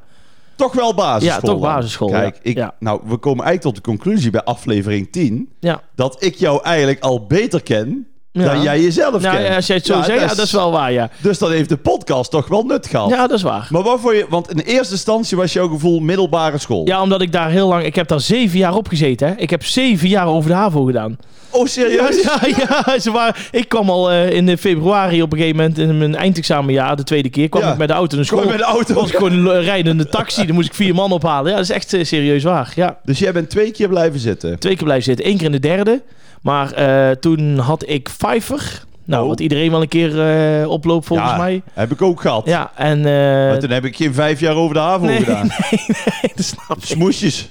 Toch 0.55 0.73
wel 0.73 0.93
basisschool. 0.93 1.41
Ja, 1.41 1.53
toch 1.53 1.59
dan. 1.61 1.75
basisschool, 1.75 2.09
Kijk, 2.09 2.35
ja. 2.35 2.49
ik, 2.49 2.57
Ja. 2.57 2.73
nou, 2.79 2.99
we 3.05 3.17
komen 3.17 3.45
eigenlijk 3.45 3.75
tot 3.75 3.75
de 3.85 3.91
conclusie 3.91 4.31
bij 4.31 4.43
aflevering 4.43 5.11
10 5.11 5.49
ja. 5.59 5.81
dat 5.95 6.15
ik 6.23 6.35
jou 6.35 6.63
eigenlijk 6.63 6.99
al 6.99 7.25
beter 7.25 7.61
ken 7.63 8.07
Ja. 8.31 8.43
dan 8.45 8.61
jij 8.61 8.81
jezelf 8.81 9.21
Nou, 9.21 9.35
kent. 9.35 9.47
ja, 9.47 9.55
als 9.55 9.67
jij 9.67 9.75
het 9.75 9.85
zo 9.85 10.01
zegt, 10.01 10.21
ja, 10.21 10.27
dat 10.27 10.37
is 10.45 10.51
wel 10.51 10.71
waar, 10.71 10.91
ja. 10.91 11.09
Dus 11.21 11.37
dan 11.37 11.51
heeft 11.51 11.69
de 11.69 11.77
podcast 11.77 12.31
toch 12.31 12.47
wel 12.47 12.63
nut 12.63 12.87
gehad. 12.87 13.09
Ja, 13.09 13.27
dat 13.27 13.37
is 13.37 13.41
waar. 13.43 13.67
Maar 13.69 13.83
wat 13.83 13.99
voor 13.99 14.15
je, 14.15 14.25
want 14.29 14.51
in 14.51 14.59
eerste 14.59 14.93
instantie 14.93 15.37
was 15.37 15.53
jouw 15.53 15.67
gevoel 15.67 15.99
middelbare 15.99 16.57
school. 16.57 16.87
Ja, 16.87 17.01
omdat 17.01 17.21
ik 17.21 17.31
daar 17.31 17.49
heel 17.49 17.67
lang... 17.67 17.83
Ik 17.83 17.95
heb 17.95 18.07
daar 18.07 18.19
zeven 18.21 18.57
jaar 18.57 18.75
op 18.75 18.87
gezeten, 18.87 19.27
hè. 19.27 19.33
Ik 19.35 19.49
heb 19.49 19.63
zeven 19.65 20.07
jaar 20.07 20.27
over 20.27 20.49
de 20.49 20.55
HAVO 20.55 20.83
gedaan. 20.83 21.17
Oh, 21.55 21.65
serieus? 21.65 22.21
Ja, 22.23 22.39
ja, 22.57 22.99
ze 22.99 23.11
waren, 23.11 23.35
ik 23.51 23.69
kwam 23.69 23.89
al 23.89 24.11
eh, 24.11 24.29
in 24.29 24.57
februari 24.57 25.21
op 25.21 25.31
een 25.31 25.37
gegeven 25.37 25.57
moment 25.59 25.77
in 25.77 25.97
mijn 25.97 26.15
eindexamenjaar, 26.15 26.95
de 26.95 27.03
tweede 27.03 27.29
keer, 27.29 27.49
kwam 27.49 27.63
Ja. 27.63 27.71
ik 27.71 27.77
met 27.77 27.87
de 27.87 27.93
auto 27.93 28.23
school. 28.23 28.41
je 28.41 28.47
met 28.47 28.57
de 28.57 28.63
auto? 28.63 28.93
was 28.93 29.09
ik 29.09 29.15
gewoon 29.15 29.31
een 29.47 29.61
rijdende 29.61 30.07
taxi, 30.09 30.45
dan 30.45 30.55
moest 30.55 30.67
ik 30.67 30.73
vier 30.73 30.95
man 30.95 31.11
ophalen. 31.11 31.49
Ja, 31.51 31.55
dat 31.57 31.65
is 31.65 31.71
echt 31.75 31.93
eh, 31.93 32.03
serieus 32.03 32.43
waar. 32.43 32.71
Ja, 32.75 32.97
Dus 33.03 33.19
jij 33.19 33.31
bent 33.33 33.49
twee 33.49 33.71
keer 33.71 33.87
blijven 33.87 34.19
zitten. 34.19 34.59
twee 34.59 34.73
keer 34.75 34.83
blijven 34.83 35.05
zitten, 35.05 35.25
één 35.25 35.37
keer 35.37 35.45
in 35.45 35.51
de 35.51 35.59
derde. 35.59 36.01
Maar 36.41 36.71
eh, 36.73 37.11
toen 37.15 37.57
had 37.57 37.83
ik 37.89 38.09
Pfeiffer. 38.17 38.83
Nou, 39.05 39.23
Oh. 39.23 39.29
wat 39.29 39.39
iedereen 39.39 39.71
wel 39.71 39.81
een 39.81 39.87
keer 39.87 40.21
eh, 40.61 40.69
oploopt 40.69 41.05
volgens 41.05 41.29
ja, 41.29 41.37
mij. 41.37 41.61
heb 41.73 41.91
ik 41.91 42.01
ook 42.01 42.21
gehad. 42.21 42.45
Ja, 42.45 42.71
en... 42.75 42.97
eh, 42.97 43.11
Maar 43.49 43.59
toen 43.59 43.69
heb 43.69 43.85
ik 43.85 43.95
geen 43.95 44.13
vijf 44.13 44.39
jaar 44.39 44.55
over 44.55 44.73
de 44.73 44.79
HAVO 44.81 45.05
nee, 45.05 45.17
gedaan. 45.17 45.47
nee, 45.71 45.79
nee, 46.21 46.31
dat 46.35 46.45
snap 46.45 46.77
ik. 46.77 46.83
Smoesjes. 46.85 47.49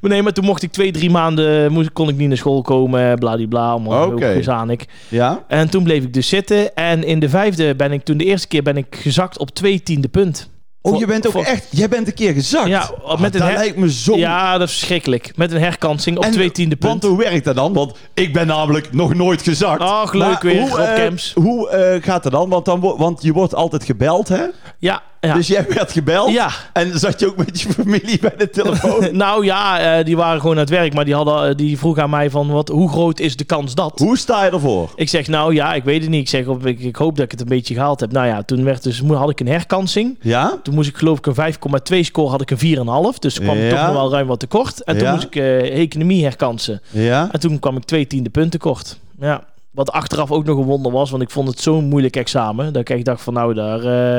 Maar 0.00 0.10
nee, 0.10 0.22
maar 0.22 0.32
toen 0.32 0.44
mocht 0.44 0.62
ik 0.62 0.72
twee, 0.72 0.92
drie 0.92 1.10
maanden, 1.10 1.72
moest, 1.72 1.92
kon 1.92 2.08
ik 2.08 2.16
niet 2.16 2.28
naar 2.28 2.36
school 2.36 2.62
komen, 2.62 3.18
bladibla, 3.18 3.70
allemaal 3.70 4.04
Oké. 4.06 4.12
ook 4.26 4.32
gezanik. 4.32 4.84
Ja? 5.08 5.44
En 5.48 5.70
toen 5.70 5.82
bleef 5.84 6.02
ik 6.02 6.14
dus 6.14 6.28
zitten. 6.28 6.74
En 6.74 7.04
in 7.04 7.18
de 7.18 7.28
vijfde 7.28 7.74
ben 7.74 7.92
ik, 7.92 8.04
toen 8.04 8.16
de 8.16 8.24
eerste 8.24 8.48
keer 8.48 8.62
ben 8.62 8.76
ik 8.76 8.96
gezakt 9.00 9.38
op 9.38 9.50
twee 9.50 9.82
tiende 9.82 10.08
punt. 10.08 10.50
Oh, 10.86 10.92
Voor- 10.92 11.00
je 11.00 11.06
bent 11.06 11.26
ook 11.26 11.32
voor- 11.32 11.44
echt... 11.44 11.66
Jij 11.70 11.88
bent 11.88 12.06
een 12.06 12.14
keer 12.14 12.32
gezakt. 12.32 12.68
Ja, 12.68 12.90
Ah, 13.04 13.20
met 13.20 13.34
een 13.34 13.40
dat 13.40 13.48
her- 13.48 13.58
lijkt 13.58 13.76
me 13.76 13.92
zo... 13.92 14.16
Ja, 14.16 14.58
dat 14.58 14.68
is 14.68 14.74
verschrikkelijk. 14.74 15.32
Met 15.36 15.52
een 15.52 15.60
herkansing 15.60 16.16
op 16.16 16.24
En 16.24 16.30
twee 16.30 16.52
tiende 16.52 16.76
Want 16.78 17.00
punt. 17.00 17.12
hoe 17.12 17.22
werkt 17.22 17.44
dat 17.44 17.54
dan? 17.54 17.72
Want 17.72 17.92
ik 18.14 18.32
ben 18.32 18.46
namelijk 18.46 18.92
nog 18.92 19.14
nooit 19.14 19.42
gezakt. 19.42 19.80
Ach, 19.80 20.12
leuk 20.12 20.22
Maar 20.28 20.38
weer, 20.42 20.60
Hoe, 20.60 20.70
Rob 20.70 20.78
eh, 20.78 21.12
hoe 21.34 21.68
eh, 21.70 22.02
gaat 22.02 22.22
dat 22.22 22.32
dan? 22.32 22.48
Want, 22.48 22.64
dan 22.64 22.80
want 22.80 23.22
je 23.22 23.32
wordt 23.32 23.54
altijd 23.54 23.84
gebeld, 23.84 24.28
hè? 24.28 24.42
Ja, 24.78 25.02
ja. 25.20 25.34
Dus 25.34 25.46
jij 25.46 25.66
werd 25.68 25.92
gebeld. 25.92 26.30
Ja. 26.30 26.50
En 26.72 26.98
zat 26.98 27.20
je 27.20 27.26
ook 27.26 27.36
met 27.36 27.60
je 27.60 27.68
familie 27.68 28.18
bij 28.18 28.34
de 28.38 28.50
telefoon? 28.50 29.08
nou 29.16 29.44
ja, 29.44 29.78
eh, 29.98 30.04
die 30.04 30.16
waren 30.16 30.40
gewoon 30.40 30.54
aan 30.54 30.60
het 30.60 30.70
werk. 30.70 30.94
Maar 30.94 31.04
die, 31.04 31.14
hadden, 31.14 31.48
eh, 31.48 31.54
die 31.56 31.78
vroegen 31.78 32.02
aan 32.02 32.10
mij 32.10 32.30
van, 32.30 32.48
wat, 32.48 32.68
hoe 32.68 32.88
groot 32.88 33.20
is 33.20 33.36
de 33.36 33.44
kans 33.44 33.74
dat? 33.74 33.98
hoe 33.98 34.18
sta 34.18 34.44
je 34.44 34.50
ervoor? 34.50 34.92
Ik 34.94 35.08
zeg, 35.08 35.26
nou 35.28 35.54
ja, 35.54 35.74
ik 35.74 35.84
weet 35.84 36.00
het 36.00 36.10
niet. 36.10 36.20
Ik 36.20 36.28
zeg, 36.28 36.46
op, 36.46 36.66
ik, 36.66 36.80
ik 36.80 36.96
hoop 36.96 37.16
dat 37.16 37.24
ik 37.24 37.30
het 37.30 37.40
een 37.40 37.46
beetje 37.48 37.74
gehaald 37.74 38.00
heb. 38.00 38.12
Nou 38.12 38.26
ja, 38.26 38.42
toen 38.42 38.64
werd 38.64 38.82
dus, 38.82 39.00
had 39.08 39.30
ik 39.30 39.40
een 39.40 39.48
herkansing. 39.48 40.18
Ja? 40.20 40.58
Toen 40.62 40.74
moest 40.74 40.88
ik 40.88 40.96
geloof 40.96 41.18
ik 41.18 41.26
een 41.26 41.54
5,2 41.94 41.98
score, 42.00 42.30
had 42.30 42.40
ik 42.40 42.50
een 42.50 42.76
4,5. 43.12 43.18
Dus 43.18 43.38
kwam 43.40 43.56
ik 43.56 43.62
Ja. 43.62 43.76
toch 43.76 43.86
nog 43.86 43.92
wel 43.94 44.10
ruim 44.10 44.26
wat 44.26 44.40
tekort. 44.40 44.82
En 44.84 44.96
toen 44.98 45.06
Ja. 45.06 45.12
moest 45.12 45.24
ik 45.26 45.36
eh, 45.36 45.78
economie 45.80 46.22
herkansen. 46.24 46.82
Ja? 46.90 47.28
En 47.32 47.40
toen 47.40 47.58
kwam 47.58 47.76
ik 47.76 47.84
twee 47.84 48.06
tiende 48.06 48.30
punten 48.30 48.60
kort. 48.60 48.98
Ja. 49.20 49.44
Wat 49.76 49.90
achteraf 49.92 50.30
ook 50.30 50.44
nog 50.44 50.58
een 50.58 50.64
wonder 50.64 50.92
was, 50.92 51.10
want 51.10 51.22
ik 51.22 51.30
vond 51.30 51.48
het 51.48 51.60
zo'n 51.60 51.84
moeilijk 51.84 52.16
examen. 52.16 52.72
Dat 52.72 52.82
ik 52.82 52.90
echt 52.90 53.04
dacht 53.04 53.22
van 53.22 53.34
nou 53.34 53.54
daar... 53.54 53.78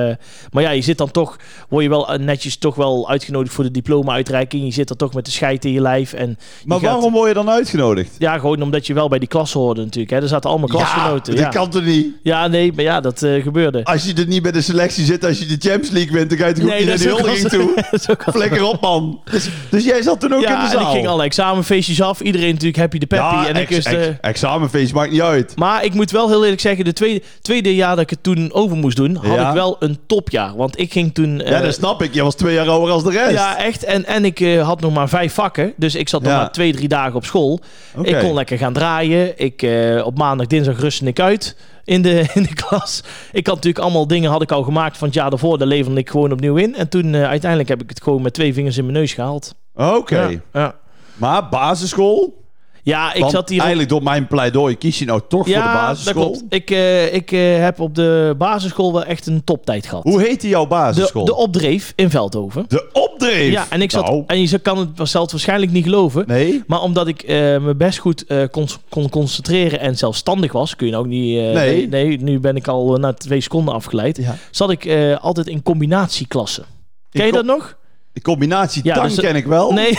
eh, 0.10 0.16
Maar 0.52 0.64
ja, 0.64 0.70
je 0.70 0.82
zit 0.82 0.98
dan 0.98 1.12
toch, 1.12 1.36
word 1.70 1.84
je 1.84 1.90
wel 1.90 2.14
eh, 2.14 2.20
netjes 2.20 2.58
toch 2.58 2.76
wel 2.76 3.10
uitgenodigd 3.10 3.54
voor 3.54 3.64
de 3.64 3.72
diploma-uitreiking. 3.72 4.64
Je 4.64 4.72
zit 4.72 4.90
er 4.90 4.96
toch 4.96 5.14
met 5.14 5.26
de 5.26 5.32
scheid 5.32 5.66
in 5.66 5.72
je 5.72 5.82
lijf. 5.82 6.14
En 6.14 6.30
je 6.30 6.36
Maar 6.66 6.80
gaat- 6.80 6.92
waarom 6.92 7.14
word 7.14 7.28
je 7.28 7.34
dan 7.34 7.50
uitgenodigd? 7.50 8.16
Ja, 8.18 8.38
gewoon 8.40 8.62
omdat 8.62 8.88
je 8.88 8.94
wel 8.94 9.08
bij 9.10 9.20
die 9.20 9.28
klas 9.28 9.54
hoorde 9.54 9.82
natuurlijk. 9.84 10.14
Hè. 10.14 10.22
Er 10.22 10.28
zaten 10.28 10.50
allemaal 10.50 10.68
klasgenoten. 10.68 11.36
dat 11.36 11.44
Ja, 11.44 11.50
kan 11.50 11.70
toch 11.70 11.84
niet? 11.86 12.08
ja 12.24 12.48
nee, 12.48 12.74
maar 12.74 12.84
ja, 12.84 13.02
dat 13.02 13.22
eh, 13.24 13.44
gebeurde. 13.44 13.84
Als 13.84 14.04
je 14.06 14.14
er 14.14 14.28
niet 14.28 14.42
bij 14.42 14.52
de 14.52 14.62
selectie 14.62 15.06
zit, 15.06 15.26
als 15.26 15.40
je 15.40 15.46
de 15.46 15.70
Champions 15.70 15.90
League 15.90 16.12
wint, 16.14 16.30
dan 16.30 16.38
ga 16.40 16.48
je 16.48 16.54
toch 16.54 16.64
Nee, 16.66 16.78
niet 16.80 16.88
naar 16.88 16.98
de 16.98 17.04
huldiging 17.04 17.48
toe? 17.50 17.84
Flikker 18.34 18.64
op, 18.64 18.82
man. 18.82 19.22
Dus, 19.32 19.50
dus 19.70 19.84
jij 19.86 20.02
zat 20.02 20.20
toen 20.20 20.34
ook 20.34 20.42
in 20.44 20.50
Ja, 20.50 20.64
de 20.64 20.70
zaal? 20.72 20.82
ik 20.82 20.88
ging 20.88 21.08
alle 21.08 21.24
examenfeestjes 21.24 22.02
af. 22.02 22.20
Iedereen 22.22 22.50
natuurlijk 22.52 22.78
happy 22.78 22.98
de 22.98 23.06
peppy. 23.06 23.24
ja, 23.26 23.48
en 23.48 23.56
ik 23.56 23.70
ex- 23.72 23.90
examenfeest 24.22 24.94
maakt 24.94 25.12
niet 25.12 25.22
uit. 25.22 25.47
Maar 25.56 25.84
ik 25.86 25.94
moet 25.94 26.12
wel 26.12 26.28
heel 26.28 26.42
eerlijk 26.44 26.62
zeggen, 26.62 26.86
de 26.86 26.94
tweede, 26.94 27.22
tweede 27.42 27.76
jaar 27.76 27.90
dat 27.96 28.00
ik 28.04 28.10
het 28.10 28.24
toen 28.24 28.54
over 28.54 28.78
moest 28.78 28.98
doen, 28.98 29.16
had 29.16 29.36
Ja. 29.38 29.48
ik 29.48 29.54
wel 29.54 29.76
een 29.80 30.00
topjaar. 30.08 30.56
Want 30.56 30.80
ik 30.80 30.92
ging 30.92 31.14
toen... 31.14 31.38
ja, 31.38 31.44
eh, 31.44 31.62
dat 31.62 31.74
snap 31.74 32.02
ik. 32.02 32.14
Je 32.14 32.24
was 32.24 32.36
twee 32.36 32.54
jaar 32.54 32.68
ouder 32.70 32.90
als 32.94 33.04
de 33.04 33.12
rest. 33.12 33.32
ja, 33.32 33.58
echt. 33.58 33.84
En, 33.84 34.06
en 34.06 34.26
ik 34.26 34.40
eh, 34.40 34.66
had 34.68 34.82
nog 34.82 34.94
maar 34.94 35.10
vijf 35.10 35.34
vakken. 35.34 35.74
Dus 35.76 35.96
ik 35.96 36.10
zat 36.10 36.22
nog 36.22 36.32
Ja. 36.32 36.38
maar 36.38 36.52
twee, 36.52 36.74
drie 36.74 36.88
dagen 36.88 37.16
op 37.16 37.26
school. 37.26 37.60
Oké. 37.98 38.10
Ik 38.10 38.20
kon 38.20 38.34
lekker 38.34 38.58
gaan 38.58 38.74
draaien. 38.74 39.34
Ik, 39.40 39.62
eh, 39.62 40.06
op 40.06 40.18
maandag, 40.18 40.48
dinsdag 40.48 40.80
rustte 40.80 41.06
ik 41.06 41.20
uit 41.20 41.58
in 41.84 42.02
de, 42.02 42.26
in 42.34 42.44
de 42.44 42.54
klas. 42.54 43.04
Ik 43.32 43.46
had 43.48 43.56
natuurlijk 43.56 43.84
allemaal 43.84 44.08
dingen 44.08 44.32
had 44.32 44.42
ik 44.42 44.52
al 44.52 44.64
gemaakt 44.64 44.98
van 44.98 45.08
het 45.08 45.16
jaar 45.16 45.30
daarvoor. 45.30 45.58
Daar 45.58 45.68
leverde 45.68 46.00
ik 46.00 46.10
gewoon 46.10 46.32
opnieuw 46.32 46.56
in. 46.56 46.76
En 46.76 46.90
toen 46.90 47.14
eh, 47.14 47.24
uiteindelijk 47.28 47.70
heb 47.70 47.82
ik 47.82 47.90
het 47.90 48.04
gewoon 48.04 48.22
met 48.22 48.34
twee 48.34 48.54
vingers 48.54 48.78
in 48.78 48.86
mijn 48.86 48.98
neus 48.98 49.14
gehaald. 49.14 49.56
Oké. 49.76 50.22
Ja, 50.22 50.40
ja. 50.54 50.76
Maar 51.16 51.50
basisschool? 51.50 52.46
Ja, 52.88 53.14
ik 53.14 53.20
Want 53.20 53.32
zat 53.32 53.50
hier... 53.50 53.60
eigenlijk 53.60 53.90
door 53.90 54.04
mijn 54.04 54.28
pleidooi 54.28 54.78
kies 54.78 55.00
je 55.00 55.06
nou 55.06 55.22
toch 55.28 55.46
voor 55.46 55.54
de 55.54 55.60
ja, 55.60 55.74
dat 55.74 55.82
basisschool. 55.82 56.32
klopt. 56.32 56.44
Ik, 56.50 56.72
eh, 56.72 57.14
ik 57.14 57.32
eh, 57.32 57.60
heb 57.60 57.80
op 57.80 57.96
de 57.96 58.36
basisschool 58.38 58.94
wel 58.94 59.04
echt 59.04 59.28
een 59.28 59.44
toptijd 59.44 59.86
gehad. 59.88 60.04
Hoe 60.04 60.22
heette 60.22 60.48
jouw 60.48 60.66
basisschool? 60.68 61.26
de 61.26 61.36
opdreef 61.36 61.94
in 61.96 62.10
Veldhoven. 62.10 62.66
De 62.68 62.90
opdreef. 62.94 63.52
Ja, 63.52 63.66
en 63.70 63.82
ik 63.82 63.92
zat... 63.92 64.06
Nou, 64.06 64.24
En 64.28 64.42
je 64.42 64.60
kan 64.60 64.78
het 64.78 65.10
zelfs 65.10 65.32
waarschijnlijk 65.32 65.72
niet 65.72 65.84
geloven. 65.84 66.24
nee. 66.28 66.64
Maar 66.68 66.82
omdat 66.82 67.08
ik 67.08 67.22
eh, 67.22 67.36
me 67.58 67.76
best 67.76 67.98
goed 68.00 68.26
kon, 68.52 68.68
kon 68.90 69.10
concentreren 69.10 69.80
en 69.80 69.98
zelfstandig 69.98 70.52
was, 70.52 70.76
kun 70.76 70.86
je 70.86 70.92
nou 70.92 71.04
ook 71.06 71.12
niet. 71.12 71.36
Nee. 71.54 71.88
nee, 71.88 72.22
nu 72.22 72.40
ben 72.40 72.56
ik 72.56 72.68
al 72.68 72.98
na 72.98 73.14
twee 73.14 73.42
seconden 73.42 73.74
afgeleid. 73.74 74.18
Ja. 74.18 74.36
Zat 74.52 74.70
ik 74.70 74.90
altijd 75.22 75.48
in 75.48 75.64
combinatieklassen. 75.64 76.66
Ken 77.12 77.26
je 77.26 77.32
dat 77.32 77.46
nog? 77.46 77.78
De 78.18 78.24
combinatie 78.24 78.82
Ja, 78.84 78.96
tang 78.96 79.08
dus- 79.10 79.20
ken 79.20 79.36
ik 79.36 79.46
wel. 79.46 79.74
Nee. 79.74 79.98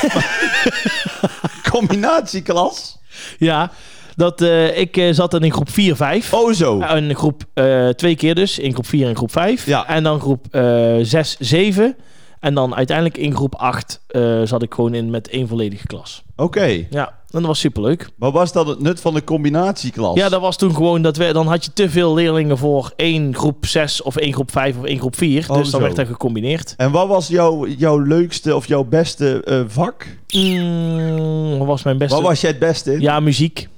Combinatieklas. 1.70 2.98
ja, 3.38 3.70
dat 4.16 4.42
eh, 4.42 4.78
ik 4.78 4.96
eh, 4.96 5.12
zat 5.12 5.30
dan 5.30 5.44
in 5.44 5.52
groep 5.52 5.70
4, 5.70 5.96
5. 5.96 6.32
Oh 6.32 6.52
zo. 6.52 6.80
In 6.80 7.14
groep 7.14 7.42
eh, 7.54 7.88
twee 7.88 8.16
keer 8.16 8.34
dus, 8.34 8.58
in 8.58 8.72
groep 8.72 8.86
4 8.86 9.08
en 9.08 9.16
groep 9.16 9.32
5. 9.32 9.66
Ja. 9.66 9.86
En 9.86 10.02
dan 10.02 10.20
groep 10.20 10.46
eh 10.50 10.94
6, 11.02 11.36
7. 11.38 11.96
En 12.40 12.54
dan 12.54 12.74
uiteindelijk 12.74 13.16
in 13.16 13.34
groep 13.34 13.54
8 13.54 14.00
eh, 14.06 14.40
zat 14.44 14.62
ik 14.62 14.74
gewoon 14.74 14.94
in 14.94 15.10
met 15.10 15.28
één 15.28 15.48
volledige 15.48 15.86
klas. 15.86 16.22
Oké. 16.36 16.86
Ja, 16.90 17.06
en 17.06 17.38
dat 17.40 17.46
was 17.46 17.58
superleuk. 17.58 18.08
Maar 18.16 18.30
was 18.30 18.52
dat 18.52 18.66
het 18.66 18.80
nut 18.80 19.00
van 19.00 19.14
de 19.14 19.24
combinatieklas? 19.24 20.16
Ja, 20.16 20.28
dat 20.28 20.40
was 20.40 20.56
toen 20.56 20.74
gewoon 20.74 21.02
dat 21.02 21.16
we 21.16 21.32
dan 21.32 21.46
had 21.46 21.64
je 21.64 21.72
te 21.72 21.90
veel 21.90 22.14
leerlingen 22.14 22.58
voor 22.58 22.92
één 22.96 23.34
groep 23.34 23.66
6 23.66 24.02
of 24.02 24.16
één 24.16 24.32
groep 24.32 24.50
5 24.50 24.78
of 24.78 24.84
één 24.84 24.98
groep 24.98 25.16
4. 25.16 25.46
Oh, 25.48 25.56
dus 25.56 25.70
dan 25.70 25.80
werd 25.80 25.96
dat 25.96 26.06
gecombineerd. 26.06 26.74
En 26.76 26.90
wat 26.90 27.08
was 27.08 27.28
jouw, 27.28 27.66
jouw 27.66 27.98
leukste 27.98 28.56
of 28.56 28.66
jouw 28.66 28.84
beste 28.84 29.42
eh, 29.44 29.60
vak? 29.66 30.06
Mm, 30.34 31.58
wat 31.58 31.66
was 31.66 31.82
mijn 31.82 31.98
beste? 31.98 32.14
Waar 32.14 32.24
was 32.24 32.40
jij 32.40 32.50
het 32.50 32.58
beste 32.58 32.92
in? 32.92 33.00
Ja, 33.00 33.20
muziek. 33.20 33.68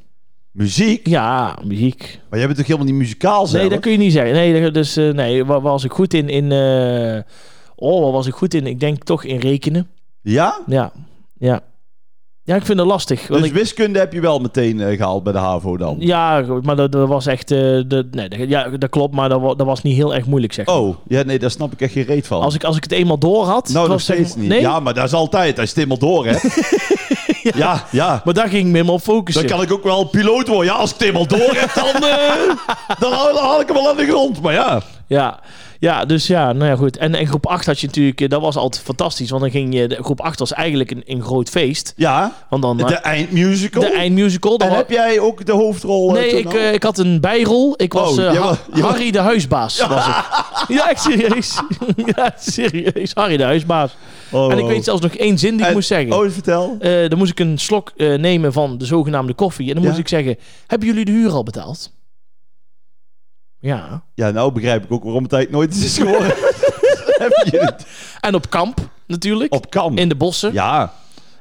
Muziek? 0.53 1.07
Ja, 1.07 1.59
muziek. 1.65 2.21
Maar 2.29 2.39
jij 2.39 2.47
bent 2.49 2.59
toch 2.59 2.69
helemaal 2.69 2.89
niet 2.89 2.99
muzikaal 2.99 3.47
zelf? 3.47 3.61
Nee, 3.61 3.71
dat 3.71 3.81
kun 3.81 3.93
je 3.93 3.99
niet 3.99 4.13
zeggen. 4.13 4.33
Nee, 4.33 4.71
dus 4.71 4.97
eh, 4.97 5.11
nee, 5.11 5.45
waar 5.45 5.61
was 5.61 5.85
ik 5.85 5.93
goed 5.93 6.15
in? 6.15 6.29
in 6.29 6.53
oh, 7.81 8.03
waar 8.03 8.13
was 8.13 8.27
ik 8.27 8.35
goed 8.35 8.55
in? 8.55 8.67
Ik 8.67 8.81
denk 8.81 9.05
toch 9.05 9.25
in 9.25 9.39
rekenen. 9.39 9.89
Ja? 10.23 10.59
Ja, 10.67 10.93
ja. 11.39 11.61
Ja, 12.43 12.57
ik 12.57 12.65
vind 12.65 12.79
het 12.79 12.89
lastig. 12.89 13.29
Want 13.29 13.41
Dus 13.41 13.51
ik, 13.51 13.57
wiskunde 13.57 13.99
heb 13.99 14.13
je 14.13 14.21
wel 14.21 14.39
meteen 14.39 14.81
eh, 14.81 14.97
gehaald 14.97 15.23
bij 15.23 15.33
de 15.33 15.39
HAVO 15.39 15.77
dan? 15.77 15.97
ja, 15.99 16.45
maar 16.63 16.77
dat, 16.77 16.93
dat 16.93 17.09
was 17.09 17.27
echt... 17.27 17.51
eh, 17.51 17.59
de, 17.59 18.09
nee, 18.11 18.29
dat, 18.29 18.49
ja, 18.49 18.69
dat 18.69 18.91
klopt, 18.91 19.15
maar 19.15 19.29
dat, 19.29 19.41
wa- 19.41 19.55
dat 19.55 19.67
was 19.67 19.83
niet 19.83 19.97
heel 19.97 20.15
erg 20.15 20.27
moeilijk, 20.27 20.53
zeg 20.53 20.67
maar. 20.67 20.75
Oh, 20.79 20.97
ja, 21.09 21.23
nee, 21.23 21.39
daar 21.39 21.51
snap 21.51 21.73
ik 21.73 21.81
echt 21.81 21.93
geen 21.93 22.05
reet 22.05 22.27
van. 22.27 22.41
Als 22.43 22.55
ik, 22.55 22.65
als 22.65 22.77
ik 22.77 22.83
het 22.83 22.93
eenmaal 22.93 23.19
door 23.19 23.45
had... 23.45 23.69
nou, 23.69 23.89
nog 23.89 24.01
steeds 24.01 24.35
niet. 24.35 24.49
Nee? 24.49 24.61
Ja, 24.61 24.81
maar 24.81 24.95
dat 24.95 25.05
is 25.05 25.13
altijd. 25.13 25.59
Als 25.59 25.71
je 25.73 25.81
het 25.81 25.89
helemaal 25.91 26.13
door 26.15 26.27
hebt. 26.27 26.43
ja. 27.63 27.85
ja, 27.91 28.23
Maar 28.25 28.35
daar 28.35 28.49
ging 28.49 28.61
ik 28.61 28.67
me 28.67 28.73
helemaal 28.73 28.95
op 28.95 29.01
focussen. 29.03 29.47
Dan 29.47 29.57
kan 29.57 29.63
ik 29.67 29.73
ook 29.73 29.83
wel 29.85 30.05
piloot 30.05 30.49
worden. 30.49 30.67
Ja, 30.73 30.79
als 30.79 30.91
ik 30.95 30.97
het 30.99 31.05
helemaal 31.07 31.27
door 31.27 31.55
heb, 31.57 31.75
dan, 31.75 32.03
eh, 32.09 32.57
dan, 33.01 33.13
haal, 33.13 33.35
dan 33.35 33.45
haal 33.45 33.61
ik 33.61 33.67
hem 33.67 33.77
wel 33.77 33.89
aan 33.91 33.97
de 33.97 34.07
grond. 34.07 34.41
Maar 34.43 34.53
ja. 34.53 34.81
Ja, 35.07 35.41
ja 35.81 36.05
dus 36.05 36.27
ja, 36.27 36.53
nou 36.53 36.71
ja, 36.71 36.77
goed. 36.77 36.97
En, 36.97 37.15
en 37.15 37.27
groep 37.27 37.47
8 37.47 37.67
had 37.67 37.81
je 37.81 37.87
natuurlijk, 37.87 38.21
eh, 38.21 38.29
dat 38.29 38.41
was 38.41 38.57
altijd 38.57 38.83
fantastisch. 38.85 39.31
Want 39.31 39.43
dan 39.43 39.51
ging 39.51 39.75
je, 39.75 39.89
de, 39.89 40.03
groep 40.03 40.21
8 40.21 40.39
was 40.39 40.53
eigenlijk 40.53 40.91
een, 40.91 41.03
een 41.07 41.23
groot 41.23 41.49
feest. 41.49 41.93
Ja, 41.97 42.33
Want 42.49 42.63
dan 42.63 42.77
de 42.77 42.85
de, 42.85 42.95
eindmusical. 42.95 43.81
de 43.83 43.93
eindmusical. 43.93 44.59
dan 44.59 44.69
en 44.69 44.75
heb 44.77 44.91
jij 44.91 45.21
ook 45.21 45.47
de 45.47 45.53
hoofdrol? 45.53 46.09
eh, 46.09 46.15
nee, 46.15 46.39
ik, 46.39 46.55
eh, 46.55 46.73
ik 46.73 46.83
had 46.83 46.99
een 46.99 47.21
bijrol. 47.21 47.75
Ik 47.77 47.93
was 47.93 48.19
Oh, 48.19 48.25
eh, 48.25 48.41
Ha- 48.43 48.59
Harry 48.81 49.11
de 49.11 49.19
huisbaas. 49.19 49.87
Was 49.87 50.07
ik. 50.07 50.15
Ja, 50.77 50.91
echt 50.91 51.03
serieus. 51.03 51.61
ja, 52.17 52.35
serieus. 52.39 53.11
Harry 53.15 53.37
de 53.37 53.43
huisbaas. 53.45 53.97
Oh, 54.31 54.53
En 54.53 54.59
ik 54.59 54.65
oh. 54.65 54.71
weet 54.71 54.85
zelfs 54.85 55.01
nog 55.03 55.15
één 55.15 55.39
zin 55.39 55.57
die 55.57 55.67
ik 55.67 55.73
moest 55.73 55.89
zeggen. 55.89 56.13
Oh, 56.13 56.31
vertel. 56.31 56.77
Eh, 56.81 57.09
dan 57.09 57.19
moest 57.19 57.31
ik 57.31 57.41
een 57.41 57.59
slok 57.59 57.93
eh, 57.97 58.19
nemen 58.19 58.53
van 58.53 58.79
de 58.79 58.85
zogenaamde 58.85 59.35
koffie. 59.35 59.69
En 59.69 59.75
dan 59.75 59.83
moest 59.83 59.95
Ja. 59.97 60.01
ik 60.03 60.09
zeggen, 60.09 60.37
hebben 60.67 60.89
jullie 60.89 61.05
de 61.05 61.11
huur 61.13 61.31
al 61.31 61.43
betaald? 61.43 61.91
Ja. 63.61 64.03
Ja, 64.15 64.31
nou 64.31 64.53
begrijp 64.53 64.85
ik 64.85 64.93
ook 64.93 65.03
waarom 65.05 65.23
het 65.23 65.33
eigenlijk 65.33 65.65
nooit 65.65 65.85
is 65.85 65.99
geworden. 66.03 66.29
heb 67.25 67.47
je 67.51 67.59
het 67.59 67.87
En 68.21 68.35
op 68.35 68.51
kamp 68.51 68.79
natuurlijk. 69.07 69.55
op 69.55 69.71
kamp? 69.71 69.99
In 69.99 70.09
de 70.09 70.15
bossen. 70.17 70.53
Ja, 70.53 70.93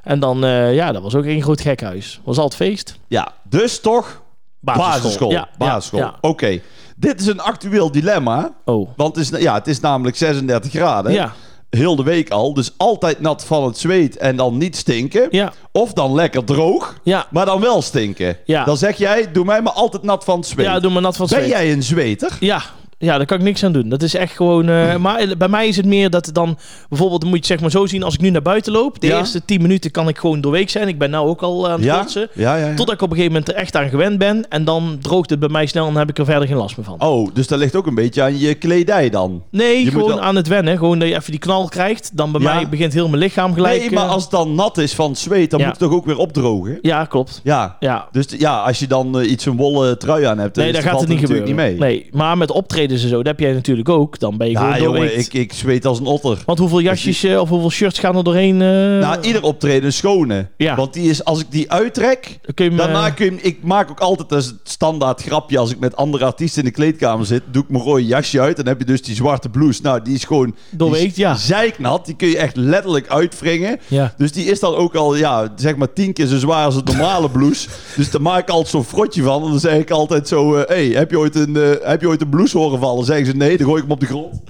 En 0.04 0.20
dan, 0.20 0.44
eh, 0.44 0.74
ja, 0.76 0.92
dat 0.92 1.02
was 1.02 1.16
ook 1.16 1.26
één 1.26 1.42
groot 1.42 1.62
gekhuis. 1.62 2.22
Was 2.24 2.38
altijd 2.38 2.70
feest. 2.70 3.00
ja. 3.08 3.32
Dus 3.50 3.80
toch 3.80 4.22
basisschool. 4.60 5.32
Ja, 5.32 5.48
basisschool. 5.58 6.00
Ja, 6.00 6.06
ja. 6.06 6.30
Oké. 6.30 6.60
Dit 6.96 7.20
is 7.22 7.26
een 7.28 7.40
actueel 7.40 7.92
dilemma. 7.92 8.52
Oh. 8.66 8.90
Want 8.96 9.16
het 9.16 9.32
is, 9.34 9.40
ja, 9.42 9.54
het 9.54 9.68
is 9.68 9.80
namelijk 9.80 10.18
36 10.18 10.72
graden. 10.72 11.12
Ja, 11.12 11.34
Heel 11.70 11.96
de 11.96 12.04
week 12.04 12.30
al. 12.30 12.54
Dus 12.54 12.72
altijd 12.78 13.20
nat 13.20 13.46
van 13.46 13.64
het 13.66 13.78
zweet 13.78 14.18
en 14.18 14.36
dan 14.36 14.58
niet 14.58 14.76
stinken. 14.78 15.28
ja, 15.32 15.54
Of 15.72 15.94
dan 15.94 16.14
lekker 16.14 16.44
droog, 16.44 17.00
ja. 17.04 17.28
maar 17.32 17.46
dan 17.46 17.62
wel 17.62 17.82
stinken. 17.82 18.38
Ja. 18.46 18.64
Dan 18.64 18.78
zeg 18.78 18.98
jij, 18.98 19.32
doe 19.32 19.46
mij 19.46 19.62
maar 19.62 19.74
altijd 19.74 20.04
nat 20.04 20.24
van 20.24 20.38
het 20.40 20.48
zweet. 20.48 20.66
Ja, 20.66 20.80
doe 20.80 20.92
maar 20.92 21.02
nat 21.02 21.16
van 21.16 21.26
het 21.26 21.36
ben 21.36 21.44
zweet. 21.46 21.58
jij 21.60 21.72
een 21.72 21.84
zweter? 21.84 22.38
Ja, 22.40 22.62
ja, 23.00 23.18
daar 23.18 23.26
kan 23.26 23.38
ik 23.38 23.44
niks 23.44 23.64
aan 23.64 23.72
doen. 23.72 23.90
Dat 23.90 24.02
is 24.04 24.14
echt 24.16 24.36
gewoon... 24.36 24.70
eh, 24.70 24.96
Maar 24.96 25.28
bij 25.38 25.48
mij 25.48 25.68
is 25.68 25.76
het 25.78 25.86
meer 25.86 26.10
dat 26.10 26.30
dan... 26.34 26.58
Bijvoorbeeld, 26.90 27.22
moet 27.24 27.32
je 27.32 27.38
het 27.38 27.46
zeg 27.46 27.60
maar 27.60 27.72
zo 27.72 27.86
zien. 27.86 28.04
Als 28.04 28.14
ik 28.14 28.22
nu 28.22 28.30
naar 28.30 28.42
buiten 28.42 28.72
loop. 28.74 29.00
De 29.02 29.08
Ja. 29.08 29.18
eerste 29.18 29.46
10 29.46 29.62
minuten 29.62 29.92
kan 29.92 30.08
ik 30.08 30.18
gewoon 30.18 30.42
doorweek 30.42 30.70
zijn. 30.70 30.88
Ik 30.88 30.98
ben 30.98 31.10
nou 31.10 31.28
ook 31.28 31.42
al 31.42 31.66
aan 31.70 31.72
het 31.74 31.84
Ja? 31.84 32.06
Ja, 32.34 32.56
ja, 32.56 32.56
ja. 32.68 32.76
Totdat 32.76 32.96
ik 32.96 33.02
op 33.02 33.10
een 33.10 33.16
gegeven 33.16 33.32
moment 33.34 33.50
er 33.52 33.56
echt 33.58 33.76
aan 33.76 33.90
gewend 33.90 34.18
ben. 34.18 34.46
En 34.50 34.64
dan 34.64 34.98
droogt 35.02 35.30
het 35.30 35.40
bij 35.40 35.50
mij 35.50 35.66
snel 35.66 35.86
en 35.86 35.90
dan 35.92 36.00
heb 36.00 36.10
ik 36.10 36.18
er 36.18 36.26
verder 36.26 36.48
geen 36.48 36.58
last 36.58 36.78
meer 36.78 36.86
van. 36.86 37.02
Oh, 37.02 37.30
dus 37.34 37.48
dat 37.48 37.60
ligt 37.60 37.76
ook 37.76 37.88
een 37.88 37.96
beetje 37.96 38.22
aan 38.22 38.40
je 38.40 38.54
kledij 38.54 39.10
dan. 39.10 39.44
Nee, 39.52 39.84
Je 39.84 39.92
gewoon 39.92 40.08
wel- 40.08 40.22
aan 40.22 40.36
het 40.36 40.48
wennen. 40.48 40.78
Gewoon 40.78 41.00
dat 41.00 41.08
je 41.08 41.16
even 41.16 41.32
die 41.32 41.40
knal 41.40 41.68
krijgt. 41.68 42.12
Dan 42.18 42.32
bij 42.32 42.42
mij 42.42 42.70
begint 42.70 42.94
heel 42.94 43.08
mijn 43.10 43.22
lichaam 43.22 43.54
gelijk... 43.54 43.80
nee, 43.80 43.92
maar 43.92 44.04
eh, 44.06 44.12
als 44.12 44.22
het 44.22 44.32
dan 44.32 44.56
nat 44.56 44.78
is 44.78 44.94
van 44.96 45.16
zweet, 45.16 45.50
dan 45.52 45.60
moet 45.60 45.70
het 45.70 45.80
toch 45.80 45.92
ook 45.92 46.06
weer 46.06 46.18
opdrogen? 46.18 46.80
Ja, 46.82 47.06
klopt. 47.06 47.42
Ja. 47.44 47.76
Ja. 47.80 48.08
Dus 48.12 48.26
ja, 48.38 48.60
als 48.62 48.80
je 48.80 48.88
dan 48.88 49.20
eh, 49.20 49.32
iets 49.32 49.46
een 49.46 49.58
wollen 49.58 50.00
trui 50.00 50.24
aan 50.24 50.38
hebt, 50.38 50.56
Nee, 50.56 50.72
daar 50.72 50.82
gaat 50.82 51.00
het 51.00 51.10
niet 51.10 51.20
gebeuren. 51.20 51.46
niet 51.46 51.56
mee. 51.56 51.78
Nee, 51.78 52.08
maar 52.12 52.38
met 52.38 52.52
optredens 52.90 53.04
en 53.04 53.10
zo, 53.10 53.24
dat 53.24 53.38
heb 53.38 53.40
jij 53.40 53.54
natuurlijk 53.54 53.90
ook. 53.90 54.20
Dan 54.20 54.38
ben 54.38 54.48
je 54.48 54.54
Ja, 54.54 54.60
gewoon 54.60 54.82
jongen, 54.82 55.00
doorweekt. 55.00 55.34
ik, 55.34 55.34
ik 55.34 55.54
zweet 55.54 55.86
als 55.86 56.00
een 56.00 56.06
otter. 56.06 56.44
Want 56.46 56.60
hoeveel 56.60 56.82
jasjes 56.82 57.24
eh, 57.24 57.40
of 57.40 57.50
hoeveel 57.50 57.72
shirts 57.72 58.00
gaan 58.00 58.16
er 58.16 58.24
doorheen? 58.24 58.62
eh 58.62 58.68
Nou, 58.68 59.22
ieder 59.22 59.44
optreden 59.44 59.84
een 59.86 59.94
schone. 59.94 60.48
Ja. 60.58 60.76
Want 60.76 60.94
die 60.94 61.10
is, 61.10 61.24
als 61.24 61.40
ik 61.40 61.46
die 61.50 61.72
uittrek, 61.72 62.40
dan 62.42 62.54
kun 62.54 62.66
je 62.66 62.72
hem, 62.72 62.80
Daarna 62.80 63.08
eh, 63.08 63.16
kun 63.16 63.26
je, 63.26 63.42
ik 63.42 63.64
maak 63.64 63.90
ook 63.92 64.00
altijd 64.00 64.32
als 64.32 64.46
het 64.46 64.56
standaard 64.64 65.22
grapje 65.22 65.58
als 65.58 65.72
ik 65.72 65.80
met 65.80 65.96
andere 65.96 66.26
artiesten 66.26 66.64
in 66.64 66.68
de 66.68 66.74
kleedkamer 66.76 67.26
zit, 67.26 67.42
doe 67.52 67.64
ik 67.64 67.70
mijn 67.70 67.84
rode 67.84 68.06
jasje 68.06 68.40
uit 68.42 68.58
en 68.58 68.64
dan 68.64 68.74
heb 68.74 68.80
je 68.80 68.86
dus 68.86 69.02
die 69.02 69.16
zwarte 69.16 69.50
blouse. 69.50 69.82
Nou, 69.82 70.02
die 70.04 70.14
is 70.16 70.24
gewoon 70.24 70.56
Doorweekt, 70.70 71.02
die 71.02 71.12
is 71.12 71.18
ja. 71.18 71.36
zeiknat. 71.36 72.06
Die 72.06 72.16
kun 72.16 72.28
je 72.28 72.38
echt 72.38 72.56
letterlijk 72.56 73.08
uitwringen. 73.08 73.80
Ja. 73.88 74.14
Dus 74.18 74.32
die 74.32 74.46
is 74.46 74.60
dan 74.60 74.76
ook 74.76 74.96
al, 74.96 75.16
ja, 75.16 75.54
zeg 75.56 75.76
maar 75.76 75.94
tien 75.94 76.14
keer 76.14 76.26
zo 76.26 76.38
zwaar 76.38 76.66
als 76.66 76.76
een 76.76 76.84
normale 76.86 77.30
blouse. 77.38 77.68
dus 77.96 78.12
daar 78.12 78.22
maak 78.22 78.40
ik 78.40 78.50
altijd 78.50 78.68
zo'n 78.70 78.84
frotje 78.84 79.24
van. 79.24 79.44
En 79.44 79.50
dan 79.50 79.60
zeg 79.60 79.78
ik 79.78 79.92
altijd 79.92 80.28
zo, 80.28 80.56
hé, 80.56 80.64
hey, 80.68 80.86
heb, 80.88 81.12
je 81.12 81.20
ooit 81.20 81.36
een, 81.36 81.56
eh, 81.56 81.88
heb 81.90 82.02
je 82.02 82.08
ooit 82.08 82.22
een 82.22 82.30
blouse 82.30 82.58
horen 82.58 82.79
vallen? 82.80 83.06
Zeggen 83.06 83.26
ze 83.26 83.36
nee, 83.36 83.58
dan 83.58 83.66
gooi 83.68 83.78
ik 83.78 83.84
hem 83.84 83.92
op 83.92 84.00
de 84.00 84.06
grond. 84.06 84.42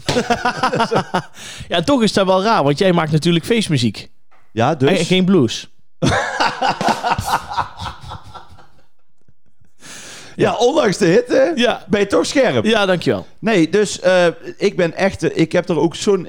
ja, 1.74 1.81
toch 1.83 2.03
is 2.03 2.13
dat 2.13 2.25
wel 2.25 2.43
raar, 2.43 2.63
want 2.63 2.77
jij 2.77 2.93
maakt 2.93 3.12
natuurlijk 3.12 3.45
feestmuziek. 3.45 4.09
Ja, 4.51 4.69
En 4.71 4.77
dus... 4.77 5.07
geen 5.07 5.25
blues. 5.25 5.69
Ja, 10.36 10.55
ondanks 10.55 10.98
de 10.98 11.05
hitte 11.05 11.51
Ja. 11.55 11.83
ben 11.88 12.00
je 12.00 12.07
toch 12.07 12.25
scherp. 12.25 12.65
Ja, 12.65 12.86
dankjewel. 12.86 13.25
Nee, 13.39 13.69
dus 13.69 14.00
eh, 14.00 14.25
ik 14.57 14.75
ben 14.75 14.95
echt... 14.95 15.24
eh, 15.24 15.38
Ik 15.41 15.51
heb 15.51 15.69
er 15.69 15.79
ook 15.79 15.95
zo'n... 15.95 16.27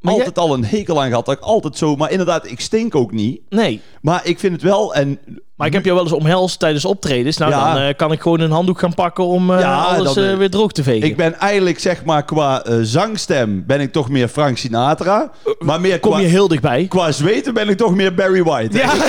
Maar 0.00 0.12
altijd 0.14 0.38
al 0.38 0.54
een 0.54 0.64
hekel 0.64 1.02
aan 1.02 1.08
gehad. 1.08 1.26
Dat 1.26 1.34
ik 1.36 1.40
altijd 1.42 1.76
zo... 1.76 1.96
Maar 1.96 2.10
inderdaad, 2.10 2.50
ik 2.50 2.60
stink 2.60 2.94
ook 2.94 3.12
niet. 3.12 3.40
Nee, 3.48 3.80
Maar 4.00 4.20
ik 4.24 4.38
vind 4.38 4.52
het 4.52 4.62
wel... 4.62 4.94
En 4.94 5.18
maar 5.56 5.68
ik 5.68 5.74
heb 5.74 5.84
jou 5.84 5.96
wel 5.96 6.04
eens 6.04 6.14
omhelst 6.14 6.58
tijdens 6.58 6.84
optredens. 6.84 7.36
Nou, 7.36 7.50
Ja. 7.50 7.74
dan 7.74 7.82
eh, 7.82 7.94
kan 7.96 8.12
ik 8.12 8.20
gewoon 8.20 8.40
een 8.40 8.50
handdoek 8.50 8.78
gaan 8.78 8.94
pakken 8.94 9.24
om 9.26 9.50
eh, 9.54 9.60
Ja, 9.60 9.82
alles 9.82 10.16
eh, 10.16 10.36
weer 10.36 10.50
droog 10.50 10.72
te 10.72 10.82
vegen. 10.82 11.08
ik 11.08 11.16
ben 11.16 11.38
eigenlijk 11.38 11.78
zeg 11.78 12.04
maar 12.04 12.24
qua 12.24 12.62
zangstem 12.82 13.66
ben 13.66 13.80
ik 13.80 13.92
toch 13.92 14.08
meer 14.08 14.28
Frank 14.28 14.58
Sinatra. 14.58 15.30
Maar 15.58 15.80
meer 15.80 16.00
Kom 16.00 16.10
qua, 16.10 16.20
je 16.20 16.26
heel 16.26 16.48
dichtbij. 16.48 16.86
qua 16.88 17.12
zweten 17.12 17.54
ben 17.54 17.68
ik 17.68 17.76
toch 17.76 17.94
meer 17.94 18.14
Barry 18.14 18.42
White. 18.42 18.76
Ja. 18.78 18.92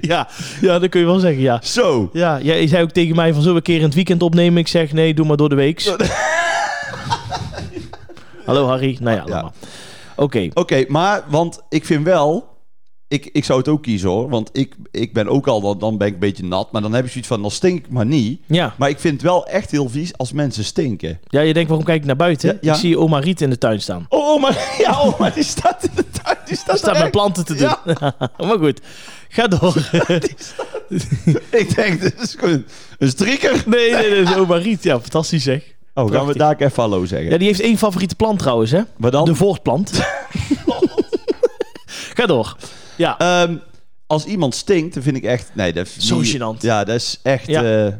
ja, 0.00 0.28
ja, 0.60 0.78
dat 0.78 0.88
kun 0.88 1.00
je 1.00 1.06
wel 1.06 1.18
zeggen, 1.18 1.42
ja. 1.42 1.60
Zo. 1.62 2.10
Ja, 2.12 2.38
jij 2.42 2.66
zei 2.66 2.82
ook 2.82 2.90
tegen 2.90 3.16
mij 3.16 3.32
van 3.32 3.42
zullen 3.42 3.50
we 3.52 3.56
een 3.58 3.62
keer 3.62 3.78
in 3.78 3.84
het 3.84 3.94
weekend 3.94 4.22
opnemen? 4.22 4.58
Ik 4.58 4.68
zeg 4.68 4.92
nee, 4.92 5.14
doe 5.14 5.26
maar 5.26 5.36
door 5.36 5.48
de 5.48 5.54
week. 5.54 5.80
Hallo 8.48 8.66
Harry. 8.66 8.96
Nou 9.00 9.16
ja, 9.16 9.24
Ja. 9.26 9.52
Oké. 10.16 10.48
Oké, 10.54 10.84
maar 10.88 11.24
want 11.28 11.60
ik 11.68 11.84
vind 11.84 12.04
wel... 12.04 12.56
Ik, 13.08 13.28
ik 13.32 13.44
zou 13.44 13.58
het 13.58 13.68
ook 13.68 13.82
kiezen 13.82 14.08
hoor. 14.08 14.28
Want 14.28 14.50
ik, 14.52 14.74
ik 14.90 15.12
ben 15.12 15.28
ook 15.28 15.46
al... 15.46 15.60
Dan, 15.60 15.78
dan 15.78 15.98
ben 15.98 16.06
ik 16.06 16.12
een 16.12 16.18
beetje 16.18 16.44
nat. 16.44 16.72
Maar 16.72 16.82
dan 16.82 16.92
heb 16.92 17.04
je 17.04 17.10
zoiets 17.10 17.28
van... 17.28 17.42
Dan 17.42 17.50
stink 17.50 17.78
ik 17.78 17.90
maar 17.90 18.06
niet. 18.06 18.40
Ja. 18.46 18.74
Maar 18.78 18.88
ik 18.88 18.98
vind 18.98 19.14
het 19.14 19.22
wel 19.22 19.46
echt 19.46 19.70
heel 19.70 19.88
vies 19.88 20.16
als 20.16 20.32
mensen 20.32 20.64
stinken. 20.64 21.20
ja, 21.28 21.40
je 21.40 21.52
denkt 21.52 21.68
waarom 21.68 21.86
kijk 21.86 22.00
ik 22.00 22.06
naar 22.06 22.16
buiten? 22.16 22.48
Ja, 22.48 22.58
ja. 22.60 22.72
Ik 22.72 22.78
zie 22.78 22.98
oma 22.98 23.18
Riet 23.18 23.40
in 23.40 23.50
de 23.50 23.58
tuin 23.58 23.80
staan. 23.80 24.06
Oh, 24.08 24.40
maar, 24.42 24.74
ja, 24.86 25.14
maar 25.18 25.34
die 25.34 25.44
staat 25.44 25.84
in 25.84 25.90
de 25.94 26.10
tuin. 26.22 26.36
Die 26.46 26.56
staat, 26.56 26.78
staat 26.78 26.98
met 26.98 27.10
planten 27.10 27.44
te 27.44 27.54
doen. 27.54 27.74
Ja. 28.00 28.14
maar 28.46 28.58
goed, 28.58 28.80
ga 29.28 29.46
door. 29.46 29.76
Ik 31.50 31.74
denk, 31.74 32.00
dit 32.00 32.20
is 32.20 32.34
gewoon 32.38 32.64
een 32.98 33.08
strieker. 33.08 33.62
nee, 33.66 33.92
nee, 33.92 34.10
nee, 34.10 34.24
dat 34.24 34.34
is 34.34 34.40
oma 34.40 34.56
Riet. 34.56 34.82
Ja, 34.82 35.00
fantastisch 35.00 35.42
zeg. 35.42 35.76
Oh, 35.98 36.10
gaan 36.10 36.26
we 36.26 36.38
daar 36.38 36.56
even 36.60 36.82
hallo 36.82 37.04
zeggen? 37.04 37.30
Ja, 37.30 37.38
die 37.38 37.46
heeft 37.46 37.60
één 37.60 37.78
favoriete 37.78 38.14
plant 38.14 38.38
trouwens, 38.38 38.70
hè? 38.70 38.80
maar 38.96 39.10
dan? 39.10 39.24
De 39.24 39.34
voortplant. 39.34 39.90
ga 42.16 42.26
door. 42.26 42.56
Ja, 42.96 43.18
Ehm, 43.18 43.56
als 44.06 44.24
iemand 44.24 44.54
stinkt, 44.54 44.94
dan 44.94 45.02
vind 45.02 45.16
ik 45.16 45.24
echt... 45.24 45.50
Nee, 45.54 45.72
dat 45.72 45.86
is 45.86 45.96
Zo 46.06 46.20
niet- 46.20 46.36
gênant. 46.36 46.60
Ja, 46.60 46.84
dat 46.84 46.94
is 46.96 47.18
echt... 47.22 47.46
Ja. 47.46 47.86
eh, 47.86 47.92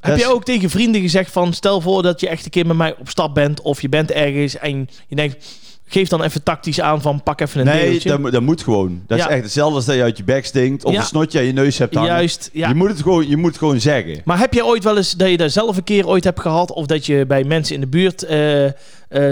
Heb 0.00 0.18
jij 0.18 0.28
ook 0.28 0.44
tegen 0.44 0.70
vrienden 0.70 1.00
gezegd 1.00 1.32
van... 1.32 1.52
Stel 1.52 1.80
voor 1.80 2.02
dat 2.02 2.20
je 2.20 2.28
echt 2.28 2.44
een 2.44 2.50
keer 2.50 2.66
met 2.66 2.76
mij 2.76 2.94
op 2.98 3.08
stap 3.08 3.34
bent... 3.34 3.60
of 3.60 3.82
je 3.82 3.88
bent 3.88 4.10
ergens 4.10 4.58
en 4.58 4.88
je 5.08 5.16
denkt... 5.16 5.46
Geef 5.90 6.08
dan 6.08 6.22
even 6.22 6.42
tactisch 6.42 6.80
aan 6.80 7.02
van 7.02 7.22
pak 7.22 7.40
even 7.40 7.60
een 7.60 7.66
Nee, 7.66 7.90
deeltje. 7.90 8.08
dat, 8.08 8.18
moet- 8.18 8.32
dat 8.32 8.42
moet 8.42 8.62
gewoon. 8.62 9.02
Dat 9.06 9.18
Ja. 9.18 9.24
is 9.28 9.32
echt 9.34 9.42
hetzelfde 9.42 9.74
als 9.76 9.84
dat 9.84 9.94
je 9.94 10.02
uit 10.02 10.16
je 10.16 10.24
bek 10.24 10.44
stinkt... 10.46 10.84
of 10.84 10.92
Ja. 10.92 10.98
een 10.98 11.04
snotje 11.06 11.38
aan 11.38 11.44
je 11.44 11.52
neus 11.52 11.78
hebt 11.78 11.94
hangen. 11.94 12.10
Juist, 12.10 12.50
ja. 12.52 12.68
Je 12.68 12.74
moet 12.74 12.88
het 12.88 13.02
gewoon, 13.02 13.28
je 13.28 13.36
moet 13.36 13.48
het 13.50 13.58
gewoon 13.58 13.80
zeggen. 13.80 14.20
Maar 14.24 14.38
heb 14.38 14.54
jij 14.54 14.62
ooit 14.62 14.84
wel 14.84 14.96
eens 14.96 15.12
dat 15.12 15.28
je 15.30 15.36
daar 15.36 15.50
zelf 15.50 15.76
een 15.76 15.84
keer 15.84 16.06
ooit 16.06 16.24
hebt 16.24 16.40
gehad... 16.40 16.72
of 16.72 16.86
dat 16.86 17.06
je 17.06 17.26
bij 17.26 17.44
mensen 17.44 17.74
in 17.74 17.80
de 17.80 17.86
buurt 17.86 18.22
eh, 18.22 18.64
eh, 18.66 18.72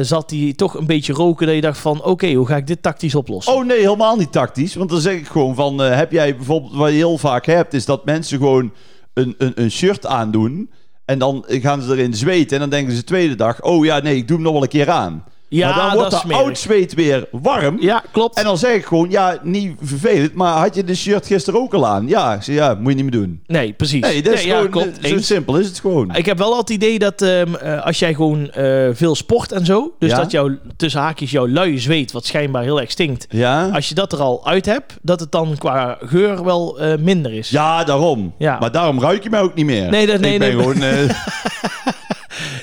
zat 0.01 0.29
die 0.29 0.55
toch 0.55 0.75
een 0.75 0.87
beetje 0.87 1.13
roken... 1.13 1.47
dat 1.47 1.55
je 1.55 1.61
dacht 1.61 1.79
van 1.79 2.05
oké, 2.05 2.33
hoe 2.33 2.47
ga 2.47 2.57
ik 2.57 2.67
dit 2.67 2.83
tactisch 2.83 3.15
oplossen? 3.15 3.53
Oh 3.55 3.65
nee, 3.65 3.79
helemaal 3.81 4.17
niet 4.17 4.33
tactisch. 4.33 4.75
Want 4.75 4.91
dan 4.91 5.01
zeg 5.01 5.15
ik 5.15 5.27
gewoon 5.27 5.55
van... 5.55 5.83
eh, 5.83 5.97
heb 5.97 6.13
jij 6.13 6.37
bijvoorbeeld... 6.37 6.75
Wat 6.75 6.89
je 6.91 6.95
heel 6.97 7.19
vaak 7.19 7.47
hebt... 7.47 7.75
is 7.75 7.85
dat 7.85 8.05
mensen 8.05 8.39
gewoon 8.39 8.73
een, 9.15 9.35
een, 9.39 9.53
een 9.55 9.71
shirt 9.71 10.07
aandoen... 10.07 10.71
en 11.05 11.19
dan 11.19 11.45
gaan 11.49 11.83
ze 11.83 11.91
erin 11.93 12.15
zweten... 12.15 12.55
en 12.55 12.61
dan 12.61 12.71
denken 12.71 12.93
ze 12.93 12.99
de 12.99 13.05
tweede 13.05 13.35
dag... 13.35 13.63
oh 13.63 13.85
ja, 13.85 13.99
nee, 14.01 14.17
ik 14.17 14.27
doe 14.29 14.37
hem 14.37 14.45
nog 14.45 14.53
wel 14.55 14.63
een 14.63 14.69
keer 14.69 14.91
aan. 14.91 15.25
Ja, 15.49 15.69
maar 15.77 15.85
dan 15.87 15.95
wordt 15.95 16.11
dat 16.11 16.21
smerig. 16.21 16.43
oud 16.43 16.59
zweet 16.59 16.95
weer 16.95 17.29
warm... 17.31 17.77
Ja, 17.81 18.03
klopt. 18.13 18.39
En 18.39 18.45
dan 18.45 18.59
zeg 18.59 18.75
ik 18.75 18.85
gewoon, 18.85 19.11
ja, 19.11 19.39
niet 19.43 19.73
vervelend, 19.83 20.35
maar 20.35 20.53
had 20.53 20.75
je 20.75 20.85
de 20.85 20.95
shirt 20.95 21.27
gisteren 21.27 21.61
ook 21.61 21.75
al 21.75 21.87
aan? 21.87 22.09
Ja, 22.09 22.35
ik 22.35 22.43
zeg, 22.43 22.55
ja, 22.55 22.75
moet 22.75 22.89
je 22.91 22.95
niet 23.03 23.13
meer 23.13 23.21
doen. 23.21 23.41
Nee, 23.47 23.73
precies. 23.73 24.01
Nee, 24.01 24.23
dat 24.23 24.33
is 24.33 24.39
Nee, 24.41 24.49
ja, 24.49 24.57
gewoon, 24.57 24.71
klopt. 24.71 24.99
zo 25.07 25.19
simpel 25.19 25.57
is 25.57 25.67
het 25.67 25.81
gewoon. 25.81 26.15
Ik 26.15 26.27
heb 26.27 26.39
wel 26.39 26.55
altijd 26.55 26.69
het 26.69 26.83
idee 26.85 26.99
dat 26.99 27.23
ehm, 27.23 27.55
eh, 27.55 27.85
als 27.85 27.99
jij 27.99 28.15
gewoon 28.15 28.51
eh, 28.51 28.89
veel 28.93 29.15
sport 29.15 29.53
en 29.53 29.65
zo, 29.65 29.95
dus 29.99 30.11
Ja? 30.11 30.17
dat 30.17 30.31
jouw 30.31 30.51
tussen 30.77 31.01
haakjes 31.01 31.31
jouw 31.31 31.49
luie 31.49 31.79
zweet, 31.79 32.13
wat 32.13 32.27
schijnbaar 32.27 32.63
heel 32.63 32.81
erg 32.81 32.91
stinkt, 32.91 33.27
Ja? 33.31 33.69
als 33.69 33.89
je 33.89 33.95
dat 33.95 34.13
er 34.13 34.19
al 34.21 34.47
uit 34.47 34.67
hebt, 34.67 34.97
dat 35.03 35.21
het 35.21 35.33
dan 35.33 35.55
qua 35.59 35.99
geur 36.01 36.45
wel 36.45 36.79
eh, 36.81 36.99
minder 36.99 37.33
is. 37.33 37.49
Ja, 37.51 37.85
daarom. 37.85 38.35
Ja. 38.39 38.59
Maar 38.61 38.73
daarom 38.73 39.01
ruik 39.01 39.23
je 39.23 39.31
mij 39.31 39.41
ook 39.41 39.55
niet 39.55 39.67
meer. 39.67 39.91
Nee, 39.91 40.07
dat- 40.07 40.21
nee, 40.21 40.33
ik 40.33 40.39
ben 40.39 40.57
nee. 40.57 40.63
gewoon 40.75 40.81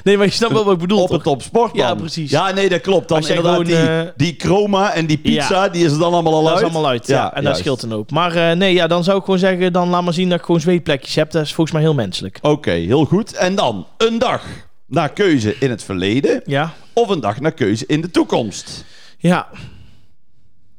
Nee, 0.03 0.17
maar 0.17 0.25
je 0.25 0.31
snapt 0.31 0.53
wel 0.53 0.63
wat 0.63 0.73
ik 0.73 0.79
bedoel. 0.79 1.01
op 1.01 1.07
toch? 1.23 1.39
het 1.41 1.51
top 1.53 1.75
Ja, 1.75 1.95
precies. 1.95 2.31
Ja, 2.31 2.51
nee, 2.51 2.69
dat 2.69 2.81
klopt. 2.81 3.07
Dan 3.07 3.17
Als 3.17 3.27
jij 3.27 3.35
inderdaad 3.35 3.65
die, 3.65 3.75
gewoon, 3.75 3.89
eh, 4.05 4.11
die 4.15 4.35
chroma 4.37 4.93
en 4.93 5.05
die 5.05 5.17
pizza, 5.17 5.63
Ja. 5.63 5.69
die 5.69 5.85
is 5.85 5.91
er 5.91 5.99
dan 5.99 6.13
allemaal 6.13 6.33
al 6.33 6.41
Dat 6.43 6.49
uit. 6.51 6.57
is 6.57 6.63
allemaal 6.63 6.87
uit, 6.87 7.07
ja. 7.07 7.27
en 7.27 7.33
dat 7.35 7.43
juist. 7.43 7.59
scheelt 7.59 7.81
een 7.83 7.91
hoop. 7.91 8.11
Maar 8.11 8.35
eh, 8.35 8.55
nee, 8.57 8.73
ja, 8.73 8.87
dan 8.87 9.03
zou 9.03 9.17
ik 9.17 9.23
gewoon 9.23 9.39
zeggen, 9.39 9.73
dan 9.73 9.89
laat 9.89 10.03
maar 10.03 10.13
zien 10.13 10.29
dat 10.29 10.39
ik 10.39 10.45
gewoon 10.45 10.61
zweetplekjes 10.61 11.15
heb. 11.15 11.31
Dat 11.31 11.43
is 11.43 11.53
volgens 11.53 11.71
mij 11.75 11.85
heel 11.85 11.93
menselijk. 11.93 12.39
Oké, 12.41 12.71
heel 12.71 13.05
goed. 13.05 13.33
En 13.33 13.55
dan 13.55 13.87
een 13.97 14.19
dag 14.19 14.43
naar 14.87 15.09
keuze 15.13 15.55
in 15.59 15.69
het 15.69 15.83
verleden... 15.83 16.41
Ja, 16.45 16.73
of 16.93 17.09
een 17.09 17.19
dag 17.19 17.39
naar 17.39 17.51
keuze 17.51 17.83
in 17.87 18.01
de 18.01 18.11
toekomst. 18.11 18.83
ja, 19.17 19.47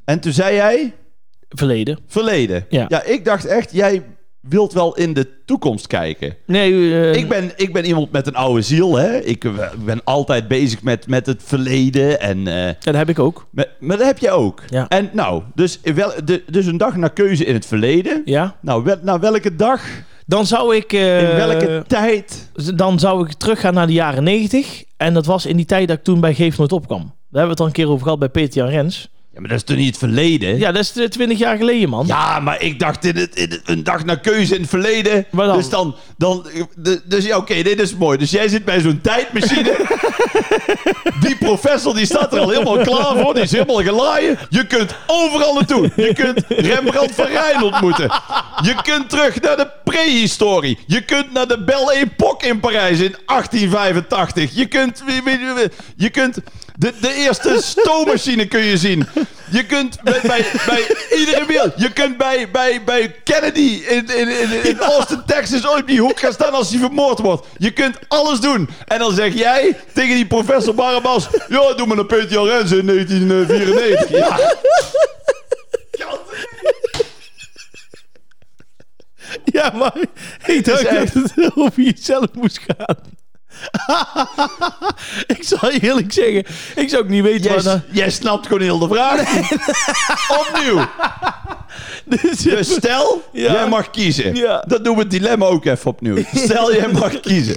En 0.05 0.21
toen 0.21 0.33
zei 0.33 0.55
jij... 0.55 0.95
verleden. 1.49 1.99
Verleden. 2.07 2.67
Ja. 2.69 2.85
ja, 2.89 3.03
ik 3.03 3.25
dacht 3.25 3.45
echt, 3.45 3.73
jij 3.73 4.03
wilt 4.49 4.73
wel 4.73 4.97
in 4.97 5.13
de 5.15 5.29
toekomst 5.45 5.87
kijken. 5.87 6.37
Nee, 6.47 6.73
eh, 6.95 7.15
Ik 7.15 7.29
ben, 7.29 7.53
ik 7.57 7.73
ben 7.73 7.85
iemand 7.85 8.13
met 8.13 8.27
een 8.27 8.35
oude 8.35 8.63
ziel, 8.63 8.97
hè. 8.97 9.19
Ik 9.19 9.45
eh, 9.45 9.51
ben 9.85 10.01
altijd 10.05 10.49
bezig 10.49 10.83
met, 10.83 11.07
met 11.07 11.27
het 11.27 11.43
verleden 11.45 12.21
en... 12.21 12.47
eh, 12.47 12.55
ja, 12.67 12.75
dat 12.81 12.95
heb 12.95 13.09
ik 13.09 13.19
ook. 13.19 13.47
met, 13.51 13.69
maar 13.81 13.97
dat 13.97 14.07
heb 14.07 14.19
jij 14.19 14.31
ook. 14.33 14.63
Ja. 14.69 14.89
En 14.89 15.11
nou, 15.13 15.43
dus, 15.55 15.81
wel, 15.95 16.13
de, 16.25 16.43
dus 16.51 16.67
een 16.67 16.77
dag 16.77 16.97
naar 16.97 17.13
keuze 17.13 17.45
in 17.45 17.55
het 17.55 17.67
verleden. 17.67 18.23
Ja, 18.25 18.57
Nou, 18.61 18.85
wel, 18.85 18.97
naar 19.03 19.21
welke 19.21 19.57
dag? 19.57 19.81
dan 20.27 20.47
zou 20.47 20.77
ik... 20.77 20.93
eh, 20.93 21.31
In 21.31 21.37
welke 21.37 21.85
tijd? 21.87 22.51
dan 22.75 22.99
zou 22.99 23.27
ik 23.27 23.33
teruggaan 23.33 23.75
naar 23.75 23.87
de 23.87 23.93
jaren 23.93 24.25
90. 24.25 24.85
En 24.97 25.15
dat 25.15 25.27
was 25.27 25.47
in 25.47 25.57
die 25.57 25.67
tijd 25.67 25.89
dat 25.89 25.97
ik 25.99 26.05
toen 26.05 26.21
bij 26.21 26.35
Geef 26.35 26.59
Nooit 26.59 26.73
opkwam. 26.73 27.01
Daar 27.01 27.43
hebben 27.43 27.45
we 27.45 27.51
het 27.51 27.61
al 27.61 27.67
een 27.67 27.73
keer 27.73 27.89
over 27.89 28.03
gehad 28.03 28.19
bij 28.19 28.29
Peter 28.29 28.63
Jan 28.63 28.69
Rens. 28.73 29.09
Ja, 29.35 29.41
maar 29.41 29.49
dat 29.49 29.59
is 29.59 29.65
toch 29.65 29.77
niet 29.77 29.87
het 29.87 29.99
verleden? 29.99 30.59
Ja, 30.59 30.73
dat 30.73 30.83
is 30.83 30.97
eh, 30.97 31.09
20 31.09 31.39
jaar 31.39 31.57
geleden, 31.57 31.89
man. 31.89 32.07
Ja, 32.07 32.41
maar 32.41 32.63
ik 32.63 32.79
dacht 32.79 33.05
in 33.05 33.17
het, 33.17 33.35
in 33.37 33.51
het- 33.51 33.61
een 33.65 33.85
dag 33.85 34.05
naar 34.05 34.21
keuze 34.21 34.55
in 34.55 34.61
het 34.61 34.71
verleden. 34.71 35.27
Maar 35.31 35.47
dan? 35.47 35.57
Dus 35.57 35.69
dan, 35.69 35.95
dan 36.19 36.47
de- 36.77 37.01
dus 37.05 37.25
ja, 37.25 37.37
oké, 37.37 37.63
dit 37.63 37.81
is 37.81 37.95
mooi. 37.97 38.19
Dus 38.19 38.31
jij 38.31 38.49
zit 38.49 38.65
bij 38.65 38.81
zo'n 38.81 39.01
tijdmachine. 39.03 39.77
die 41.25 41.37
professor 41.37 41.95
die 41.95 42.07
staat 42.07 42.33
er 42.33 42.41
al 42.41 42.49
helemaal 42.51 42.79
klaar 42.79 43.17
voor. 43.23 43.35
Die 43.35 43.43
is 43.43 43.51
helemaal 43.53 43.83
gelaaien. 43.83 44.39
Je 44.51 44.67
kunt 44.67 44.95
overal 45.07 45.55
naartoe. 45.55 45.91
Je 45.97 46.13
kunt 46.15 46.45
Rembrandt 46.49 47.15
van 47.15 47.27
Rijn 47.27 47.63
ontmoeten. 47.63 48.13
Je 48.63 48.75
kunt 48.83 49.09
terug 49.11 49.41
naar 49.41 49.57
de 49.57 49.69
prehistorie. 49.95 50.79
Je 50.87 51.05
kunt 51.05 51.33
naar 51.33 51.47
de 51.47 51.65
Belle 51.65 51.93
Époque 51.93 52.47
in 52.47 52.61
Parijs 52.61 53.01
in 53.01 53.17
1885. 53.27 54.51
Je 54.55 54.67
kunt, 54.67 55.03
je 55.97 56.11
kunt 56.11 56.39
de, 56.79 56.93
de 57.01 57.15
eerste 57.15 57.59
stoommachine 57.79 58.47
kun 58.47 58.65
je 58.65 58.77
zien. 58.77 59.07
Je 59.51 59.67
kunt 59.67 60.03
bij, 60.03 60.21
bij, 60.23 60.47
bij 60.67 60.87
iedere 61.19 61.47
wereld. 61.47 61.73
Je 61.77 61.93
kunt 61.93 62.17
bij, 62.17 62.51
bij, 62.51 62.85
bij 62.85 63.15
Kennedy 63.25 63.83
in, 63.89 64.07
in, 64.07 64.29
in, 64.29 64.65
in 64.65 64.79
Austin, 64.79 65.23
Texas 65.27 65.67
op 65.67 65.83
die 65.87 66.01
hoek 66.01 66.19
gaan 66.21 66.33
staan 66.33 66.53
als 66.53 66.71
hij 66.71 66.79
vermoord 66.79 67.19
wordt. 67.19 67.47
Je 67.59 67.71
kunt 67.71 67.99
alles 68.09 68.41
doen. 68.41 68.69
En 68.87 68.99
dan 68.99 69.15
zeg 69.15 69.35
jij 69.35 69.77
tegen 69.93 70.15
die 70.15 70.27
professor 70.27 70.75
Barabbas... 70.75 71.29
Ja, 71.49 71.73
doe 71.75 71.87
maar 71.87 71.99
een 71.99 72.47
Rens 72.47 72.73
in 72.73 72.87
1994. 72.87 74.11
Ja. 74.11 74.39
Ja, 79.53 79.73
maar 79.75 79.93
ik 80.47 80.65
dacht 80.65 80.85
echt- 80.85 81.15
dat 81.15 81.33
het 81.35 81.57
over 81.57 81.83
jezelf 81.83 82.27
moest 82.35 82.61
gaan. 82.67 82.97
ik 85.37 85.39
zal 85.45 85.71
je 85.73 85.81
eerlijk 85.81 86.13
zeggen, 86.13 86.45
ik 86.77 86.89
zou 86.89 87.03
ook 87.03 87.09
niet 87.09 87.23
weten 87.23 87.53
Jij, 87.53 87.63
waar 87.63 87.83
jij 87.91 88.11
snapt 88.11 88.47
gewoon 88.47 88.63
heel 88.63 88.79
de 88.79 88.89
vraag. 88.89 89.21
Opnieuw. 90.49 90.87
Dus, 92.05 92.39
Dus 92.39 92.73
stel, 92.75 93.23
Ja. 93.33 93.53
jij 93.53 93.69
mag 93.69 93.91
kiezen. 93.91 94.35
Ja. 94.35 94.65
Dat 94.67 94.85
doen 94.85 94.95
we 94.97 95.01
het 95.03 95.11
dilemma 95.11 95.45
ook 95.47 95.65
even 95.65 95.91
opnieuw. 95.91 96.17
Stel, 96.35 96.75
jij 96.75 96.89
mag 96.89 97.21
kiezen. 97.21 97.57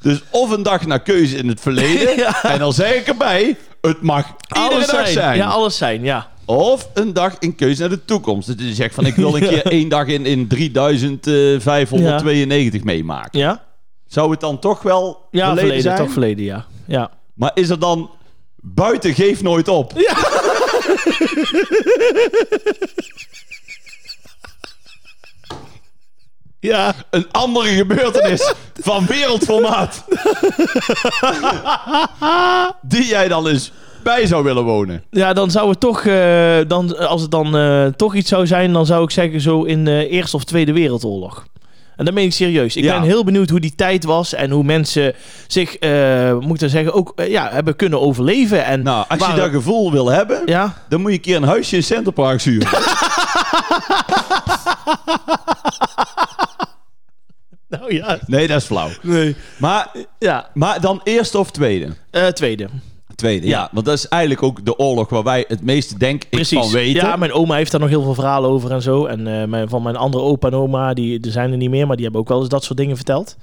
Dus 0.00 0.22
of 0.30 0.50
een 0.50 0.62
dag 0.62 0.86
naar 0.86 1.00
keuze 1.02 1.36
in 1.36 1.48
het 1.48 1.60
verleden. 1.60 2.16
Ja. 2.16 2.42
En 2.42 2.58
dan 2.58 2.72
zeg 2.72 2.94
ik 2.94 3.06
erbij, 3.06 3.56
het 3.80 4.02
mag 4.02 4.26
iedere 4.56 4.74
alles 4.74 4.86
dag 4.86 4.94
zijn. 5.00 5.12
zijn. 5.12 5.36
Ja, 5.36 5.46
alles 5.46 5.76
zijn, 5.76 6.02
ja. 6.02 6.28
Of 6.48 6.88
een 6.94 7.12
dag 7.12 7.36
in 7.38 7.54
keuze 7.54 7.80
naar 7.80 7.90
de 7.90 8.04
toekomst. 8.04 8.58
Dus 8.58 8.66
je 8.68 8.74
zegt 8.74 8.94
van, 8.94 9.06
ik 9.06 9.14
wil 9.14 9.36
een 9.36 9.48
keer 9.52 9.66
één 9.66 9.88
dag 9.88 10.06
in, 10.06 10.26
in 10.26 10.46
3592 10.46 12.84
meemaken. 12.84 13.38
Ja, 13.40 13.64
Zou 14.06 14.30
het 14.30 14.40
dan 14.40 14.58
toch 14.58 14.82
wel 14.82 15.26
ja 15.30 15.44
verleden, 15.46 15.58
verleden, 15.58 15.82
zijn? 15.82 15.96
toch 15.96 16.10
verleden, 16.12 16.44
ja. 16.44 16.66
Ja, 16.86 17.10
Maar 17.34 17.50
is 17.54 17.68
er 17.68 17.78
dan 17.78 18.10
buiten 18.56 19.14
geef 19.14 19.42
nooit 19.42 19.68
op? 19.68 19.92
ja. 26.60 26.94
Een 27.10 27.26
andere 27.32 27.68
gebeurtenis 27.68 28.52
van 28.80 29.06
wereldformaat. 29.06 30.04
Die 32.82 33.06
jij 33.06 33.28
dan 33.28 33.46
eens 33.46 33.72
bij 34.02 34.26
zou 34.26 34.44
willen 34.44 34.64
wonen. 34.64 35.02
Ja, 35.10 35.32
dan 35.32 35.50
zou 35.50 35.68
het 35.70 35.80
toch, 35.80 36.04
eh, 36.04 36.56
dan, 36.66 36.98
als 37.08 37.22
het 37.22 37.30
dan 37.30 37.56
eh, 37.56 37.86
toch 37.86 38.14
iets 38.14 38.28
zou 38.28 38.46
zijn, 38.46 38.72
dan 38.72 38.86
zou 38.86 39.02
ik 39.04 39.10
zeggen 39.10 39.40
zo 39.40 39.62
in 39.62 39.84
de 39.84 40.08
Eerste 40.08 40.36
of 40.36 40.44
Tweede 40.44 40.72
Wereldoorlog. 40.72 41.46
En 41.96 42.04
dan 42.04 42.14
ben 42.14 42.22
ik 42.24 42.32
serieus. 42.32 42.76
Ik 42.76 42.84
Ja. 42.84 42.92
ben 43.00 43.08
heel 43.08 43.24
benieuwd 43.24 43.50
hoe 43.50 43.60
die 43.60 43.74
tijd 43.74 44.04
was 44.04 44.34
en 44.34 44.50
hoe 44.50 44.64
mensen 44.64 45.14
zich, 45.46 45.76
eh 45.76 46.32
moet 46.38 46.54
ik 46.54 46.58
dan 46.60 46.68
zeggen, 46.68 46.92
ook 46.92 47.12
eh, 47.16 47.30
ja, 47.30 47.48
hebben 47.52 47.76
kunnen 47.76 48.00
overleven. 48.00 48.64
En 48.64 48.82
Nou, 48.82 49.04
als 49.08 49.26
je 49.26 49.34
dat 49.34 49.50
gevoel 49.50 49.92
wil 49.92 50.08
hebben, 50.10 50.42
Ja, 50.46 50.74
dan 50.88 51.00
moet 51.00 51.10
je 51.10 51.16
een 51.16 51.22
keer 51.22 51.36
een 51.36 51.42
huisje 51.42 51.76
in 51.76 51.82
Centerpark 51.82 52.42
huren. 52.42 52.68
nou 57.68 57.94
ja. 57.94 58.18
Nee, 58.26 58.46
dat 58.46 58.60
is 58.60 58.66
flauw. 58.66 58.88
Nee. 59.02 59.36
Maar, 59.58 59.88
Ja, 60.18 60.48
maar 60.54 60.80
dan 60.80 61.00
eerste 61.04 61.38
of 61.38 61.50
tweede? 61.50 61.88
eh, 62.10 62.26
tweede. 62.26 62.68
Tweede, 63.18 63.46
ja. 63.46 63.58
Ja. 63.60 63.68
Want 63.72 63.86
dat 63.86 63.94
is 63.94 64.08
eigenlijk 64.08 64.42
ook 64.42 64.64
de 64.64 64.78
oorlog 64.78 65.08
waar 65.08 65.22
wij 65.22 65.44
het 65.48 65.62
meeste 65.62 65.98
denk 65.98 66.22
ik 66.22 66.30
Precies. 66.30 66.58
van 66.58 66.70
weten. 66.70 67.06
Ja, 67.06 67.16
mijn 67.16 67.32
oma 67.32 67.54
heeft 67.56 67.70
daar 67.70 67.80
nog 67.80 67.88
heel 67.88 68.02
veel 68.02 68.14
verhalen 68.14 68.50
over 68.50 68.70
en 68.72 68.82
zo. 68.82 69.04
En 69.06 69.40
eh, 69.40 69.44
mijn, 69.48 69.68
van 69.68 69.82
mijn 69.82 69.96
andere 69.96 70.22
opa 70.24 70.48
en 70.48 70.54
oma, 70.54 70.94
die 70.94 71.20
er 71.20 71.30
zijn 71.30 71.50
er 71.50 71.56
niet 71.56 71.70
meer, 71.70 71.86
maar 71.86 71.94
die 71.96 72.04
hebben 72.04 72.22
ook 72.22 72.28
wel 72.28 72.40
eens 72.40 72.48
dat 72.48 72.64
soort 72.64 72.78
dingen 72.78 72.96
verteld. 72.96 73.36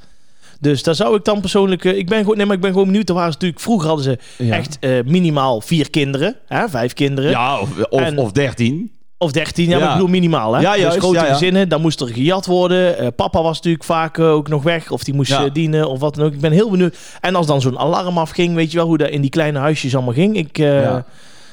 Dus 0.60 0.84
daar 0.84 0.96
zou 0.96 1.16
ik 1.16 1.24
dan 1.26 1.40
persoonlijk... 1.42 1.86
eh, 1.86 1.98
ik, 1.98 2.08
ben 2.10 2.20
gewoon, 2.20 2.38
nee, 2.38 2.46
maar 2.46 2.56
ik 2.56 2.62
ben 2.62 2.72
gewoon 2.72 2.86
benieuwd. 2.88 3.10
Er 3.10 3.16
waren 3.16 3.32
ze 3.32 3.38
natuurlijk, 3.38 3.62
vroeger 3.62 3.88
hadden 3.88 4.06
ze 4.06 4.44
Ja. 4.44 4.56
echt 4.56 4.78
eh, 4.80 4.92
minimaal 5.06 5.62
vier 5.62 5.90
kinderen. 5.90 6.36
Hè, 6.48 6.70
vijf 6.70 6.94
kinderen. 6.94 7.30
Ja, 7.32 7.60
of, 7.60 7.70
of, 7.90 8.02
En- 8.02 8.18
of 8.18 8.32
dertien. 8.32 8.92
Of 9.18 9.32
dertien, 9.32 9.70
ja, 9.70 9.72
maar 9.72 9.80
Ja. 9.80 9.88
ik 9.88 9.94
bedoel 9.94 10.10
minimaal. 10.10 10.54
Hè? 10.54 10.62
Ja, 10.62 10.72
dus 10.72 10.82
juist, 10.82 10.98
grote 10.98 11.16
ja, 11.18 11.26
ja. 11.26 11.32
gezinnen, 11.32 11.70
dan 11.70 11.82
moest 11.82 12.02
er 12.02 12.08
gejat 12.08 12.46
worden. 12.46 12.98
Eh, 12.98 13.08
papa 13.16 13.42
was 13.42 13.56
natuurlijk 13.56 13.84
vaak 13.84 14.18
eh, 14.18 14.32
ook 14.32 14.48
nog 14.48 14.64
weg. 14.64 14.92
Of 14.92 15.04
die 15.04 15.14
moest 15.14 15.32
eh, 15.32 15.44
dienen 15.54 15.90
of 15.90 16.00
wat 16.00 16.16
dan 16.16 16.26
ook. 16.26 16.34
Ik 16.34 16.40
ben 16.40 16.52
heel 16.52 16.70
benieuwd. 16.70 16.98
En 17.22 17.36
als 17.36 17.48
dan 17.48 17.62
zo'n 17.62 17.80
alarm 17.80 18.18
afging, 18.18 18.56
weet 18.56 18.72
je 18.72 18.78
wel 18.78 18.88
hoe 18.88 18.98
dat 18.98 19.10
in 19.10 19.22
die 19.22 19.30
kleine 19.30 19.60
huisjes 19.60 19.96
allemaal 19.96 20.14
ging. 20.14 20.38
Ik 20.38 20.56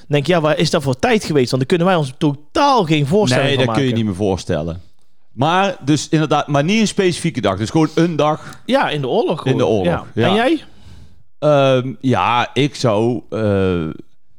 denk, 0.09 0.27
ja, 0.27 0.41
waar 0.41 0.59
is 0.59 0.71
dat 0.71 0.83
voor 0.83 0.99
tijd 0.99 1.25
geweest? 1.25 1.51
Want 1.51 1.69
dan 1.69 1.79
kunnen 1.79 1.87
wij 1.87 1.97
ons 1.97 2.13
totaal 2.19 2.85
geen 2.85 3.07
voorstelling 3.07 3.47
Nee, 3.47 3.57
van 3.57 3.67
dat 3.67 3.75
kun 3.75 3.85
je 3.85 3.93
niet 3.93 4.05
meer 4.05 4.15
voorstellen. 4.15 4.81
Maar, 5.33 5.77
dus 5.85 6.09
inderdaad, 6.09 6.47
maar 6.47 6.65
niet 6.65 6.81
een 6.81 6.87
specifieke 6.87 7.41
dag. 7.41 7.59
Dus 7.59 7.71
gewoon 7.71 7.89
een 7.95 8.17
dag. 8.17 8.61
Ja, 8.67 8.89
in 8.89 9.01
de 9.01 9.09
oorlog. 9.09 9.39
gewoon. 9.39 9.53
In 9.53 9.59
de 9.59 9.67
oorlog, 9.67 10.07
ja. 10.15 10.29
En 10.29 10.35
jij? 10.35 10.63
Ehm, 11.39 11.93
ja, 12.01 12.51
ik 12.55 12.75
zou... 12.75 13.23
dat 13.31 13.95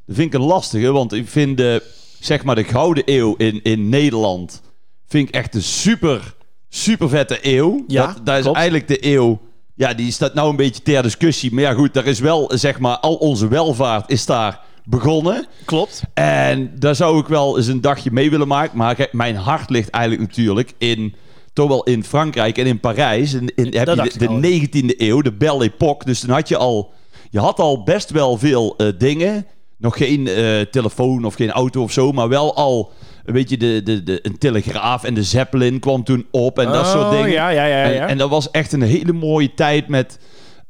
vind 0.07 0.33
ik 0.33 0.33
een 0.33 0.45
lastige, 0.47 0.91
want 0.91 1.13
ik 1.13 1.29
vind 1.29 1.57
de 1.57 1.83
zeg 2.25 2.43
maar 2.43 2.55
de 2.55 2.63
gouden 2.63 3.03
eeuw 3.05 3.36
in, 3.36 3.59
in 3.63 3.89
Nederland, 3.89 4.62
vind 5.07 5.27
ik 5.27 5.36
echt 5.36 5.55
een 5.55 5.63
super, 5.63 6.36
super 6.69 7.09
vette 7.09 7.39
eeuw. 7.41 7.83
Ja, 7.88 8.05
dat, 8.05 8.25
dat 8.25 8.36
is 8.36 8.41
klopt. 8.41 8.57
eigenlijk 8.57 8.88
de 8.88 9.05
eeuw, 9.05 9.41
ja, 9.75 9.93
die 9.93 10.12
staat 10.12 10.33
nou 10.33 10.49
een 10.49 10.55
beetje 10.55 10.81
ter 10.81 11.03
discussie. 11.03 11.53
Maar 11.53 11.63
ja, 11.63 11.73
goed, 11.73 11.93
daar 11.93 12.05
is 12.05 12.19
wel, 12.19 12.51
zeg 12.53 12.79
maar, 12.79 12.97
al 12.97 13.15
onze 13.15 13.47
welvaart 13.47 14.12
is 14.12 14.25
daar 14.25 14.59
begonnen. 14.83 15.47
Klopt. 15.65 16.03
En 16.13 16.71
daar 16.79 16.95
zou 16.95 17.19
ik 17.19 17.27
wel 17.27 17.57
eens 17.57 17.67
een 17.67 17.81
dagje 17.81 18.12
mee 18.12 18.29
willen 18.29 18.47
maken. 18.47 18.77
Maar 18.77 18.95
kijk, 18.95 19.13
mijn 19.13 19.36
hart 19.36 19.69
ligt 19.69 19.89
eigenlijk 19.89 20.29
natuurlijk 20.29 20.73
in... 20.77 21.15
Toch 21.53 21.67
wel 21.67 21.83
in 21.83 22.03
Frankrijk 22.03 22.57
en 22.57 22.65
in 22.65 22.79
Parijs. 22.79 23.33
En 23.33 23.55
in, 23.55 23.77
heb 23.77 23.88
je 23.88 23.95
de, 23.95 24.12
ik 24.13 24.27
al. 24.29 24.41
de 24.41 24.67
19e 24.91 24.97
eeuw, 24.97 25.21
de 25.21 25.31
Belle 25.31 25.63
Époque. 25.63 26.05
Dus 26.05 26.19
toen 26.19 26.29
had 26.29 26.47
je 26.47 26.57
al... 26.57 26.93
Je 27.29 27.39
had 27.39 27.59
al 27.59 27.83
best 27.83 28.09
wel 28.09 28.38
veel 28.38 28.75
eh, 28.77 28.88
dingen. 28.97 29.45
Nog 29.84 29.98
geen 29.98 30.28
eh, 30.28 30.60
telefoon 30.62 31.26
of 31.26 31.34
geen 31.36 31.52
auto 31.52 31.82
of 31.82 31.91
zo. 31.91 32.12
Maar 32.12 32.30
wel 32.30 32.56
al 32.56 32.91
een 33.26 33.34
beetje 33.34 33.58
de, 33.58 33.82
de, 33.84 34.04
de, 34.04 34.19
een 34.22 34.38
telegraaf. 34.38 35.04
En 35.04 35.13
de 35.13 35.24
Zeppelin 35.24 35.80
kwam 35.80 36.04
toen 36.04 36.26
op. 36.32 36.60
En 36.60 36.72
dat 36.72 36.88
soort 36.88 37.04
Oh, 37.04 37.12
dingen. 37.12 37.30
Ja, 37.32 37.50
ja, 37.50 37.65
ja. 37.65 37.88
ja. 37.88 38.02
En, 38.02 38.08
en 38.08 38.17
dat 38.17 38.30
was 38.30 38.52
echt 38.52 38.74
een 38.74 38.82
hele 38.82 39.13
mooie 39.13 39.54
tijd 39.54 39.88
met 39.88 40.19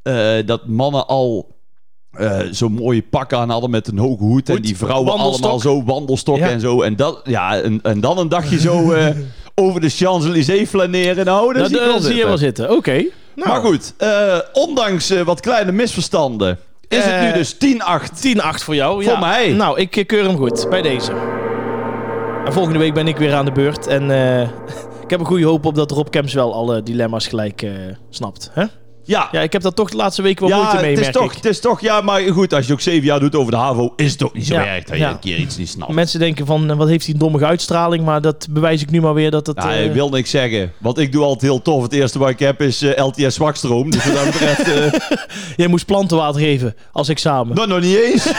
eh, 0.04 0.36
dat 0.46 0.68
mannen 0.68 1.08
al 1.08 1.56
eh, 2.12 2.40
zo'n 2.52 2.72
mooie 2.72 3.02
pak 3.02 3.34
aan 3.34 3.50
hadden 3.50 3.70
met 3.70 3.88
een 3.88 3.98
hoge 3.98 4.24
hoed. 4.24 4.50
En 4.50 4.62
die 4.62 4.78
vrouwen 4.78 5.14
allemaal 5.14 5.60
zo 5.60 5.84
wandelstokken 5.84 6.46
Ja. 6.48 6.52
en 6.52 6.60
zo. 6.60 6.82
En, 6.82 6.96
dat, 6.96 7.22
ja, 7.24 7.62
en, 7.62 7.80
en 7.84 8.00
dan 8.00 8.18
een 8.18 8.30
dagje 8.30 8.60
zo 8.60 8.94
over 9.56 9.82
de 9.82 9.90
Champs-Élysées 9.90 10.70
flaneren. 10.70 11.26
Nou, 11.26 11.54
dat 11.54 11.70
Dat, 11.72 11.82
zie 11.82 11.90
je 11.90 12.02
zitten. 12.02 12.28
wel 12.28 12.38
zitten. 12.38 12.72
Oké. 12.76 13.06
Nou, 13.36 13.50
Maar 13.50 13.62
goed, 13.62 13.94
ondanks 14.54 15.24
wat 15.24 15.40
kleine 15.40 15.72
misverstanden... 15.72 16.60
is 16.88 16.98
het 16.98 17.14
Eh, 17.14 17.22
nu 17.22 17.32
dus 17.34 17.54
10-8. 17.54 18.22
10-8 18.22 18.64
voor 18.64 18.76
jou. 18.76 19.04
Voor 19.04 19.14
ja. 19.14 19.20
mij. 19.20 19.52
Nou, 19.52 19.80
ik 19.80 19.96
eh, 19.96 20.06
keur 20.06 20.24
hem 20.24 20.38
goed 20.38 20.70
bij 20.70 20.82
deze. 20.82 21.12
En 22.46 22.54
volgende 22.54 22.80
week 22.80 22.94
ben 22.94 23.08
ik 23.08 23.18
weer 23.18 23.34
aan 23.34 23.46
de 23.46 23.52
beurt. 23.52 23.88
En 23.88 24.12
eh, 24.12 24.42
ik 25.04 25.10
heb 25.10 25.20
een 25.20 25.26
goede 25.26 25.46
hoop 25.46 25.66
op 25.66 25.76
dat 25.76 25.92
Rob 25.92 26.10
Kemps 26.10 26.34
wel 26.34 26.54
alle 26.54 26.84
dilemma's 26.84 27.28
gelijk 27.28 27.62
eh, 27.62 27.72
snapt. 28.10 28.50
Hè? 28.54 28.66
Ja, 29.06 29.28
Ja, 29.32 29.42
ik 29.42 29.54
heb 29.54 29.62
daar 29.62 29.74
toch 29.74 29.90
de 29.90 29.96
laatste 29.98 30.22
week 30.22 30.40
wel 30.40 30.50
moeite 30.50 30.76
mee, 30.76 30.90
het 30.90 31.00
is, 31.00 31.04
merk 31.06 31.16
toch, 31.18 31.30
ik. 31.32 31.36
het 31.36 31.46
is 31.46 31.60
toch... 31.60 31.82
Ja, 31.82 32.02
maar 32.02 32.22
goed, 32.22 32.54
als 32.54 32.68
je 32.68 32.74
ook 32.74 32.82
zeven 32.82 33.06
jaar 33.06 33.20
doet 33.20 33.36
over 33.36 33.52
de 33.52 33.58
HAVO... 33.58 33.94
is 33.96 34.12
het 34.12 34.24
ook 34.24 34.34
niet 34.34 34.48
zo 34.48 34.54
Ja, 34.54 34.66
erg 34.66 34.84
dat 34.84 34.96
je 34.98 35.04
ja. 35.04 35.10
een 35.10 35.20
keer 35.20 35.38
iets 35.38 35.58
niet 35.58 35.70
snapt. 35.70 35.92
Mensen 35.92 36.20
denken 36.20 36.46
van, 36.46 36.70
eh, 36.72 36.78
wat 36.78 36.88
heeft 36.88 37.06
hij 37.06 37.14
een 37.14 37.20
dommige 37.20 37.46
uitstraling? 37.46 38.06
Maar 38.06 38.22
dat 38.22 38.48
bewijs 38.50 38.82
ik 38.82 38.92
nu 38.92 39.02
maar 39.02 39.14
weer 39.14 39.32
dat 39.32 39.48
het... 39.48 39.64
Ja, 39.64 39.72
ik 39.72 39.94
wil 39.94 40.10
niks 40.10 40.30
zeggen. 40.30 40.72
Want 40.78 40.98
ik 40.98 41.12
doe 41.12 41.24
altijd 41.24 41.42
heel 41.42 41.62
tof. 41.62 41.84
Het 41.84 41.94
eerste 41.94 42.20
wat 42.20 42.30
ik 42.30 42.40
heb 42.40 42.62
is 42.62 42.82
eh, 42.82 43.06
LTS 43.06 43.36
zwakstroom. 43.36 43.90
Dus 43.92 44.06
wat 44.06 44.16
dat 44.16 44.26
betreft... 44.26 44.72
eh, 44.74 45.00
Jij 45.56 45.68
moest 45.68 45.86
plantenwater 45.86 46.42
geven 46.42 46.76
als 46.92 47.10
examen. 47.10 47.56
dat 47.56 47.68
nog 47.68 47.82
niet 47.82 47.98
eens. 47.98 48.24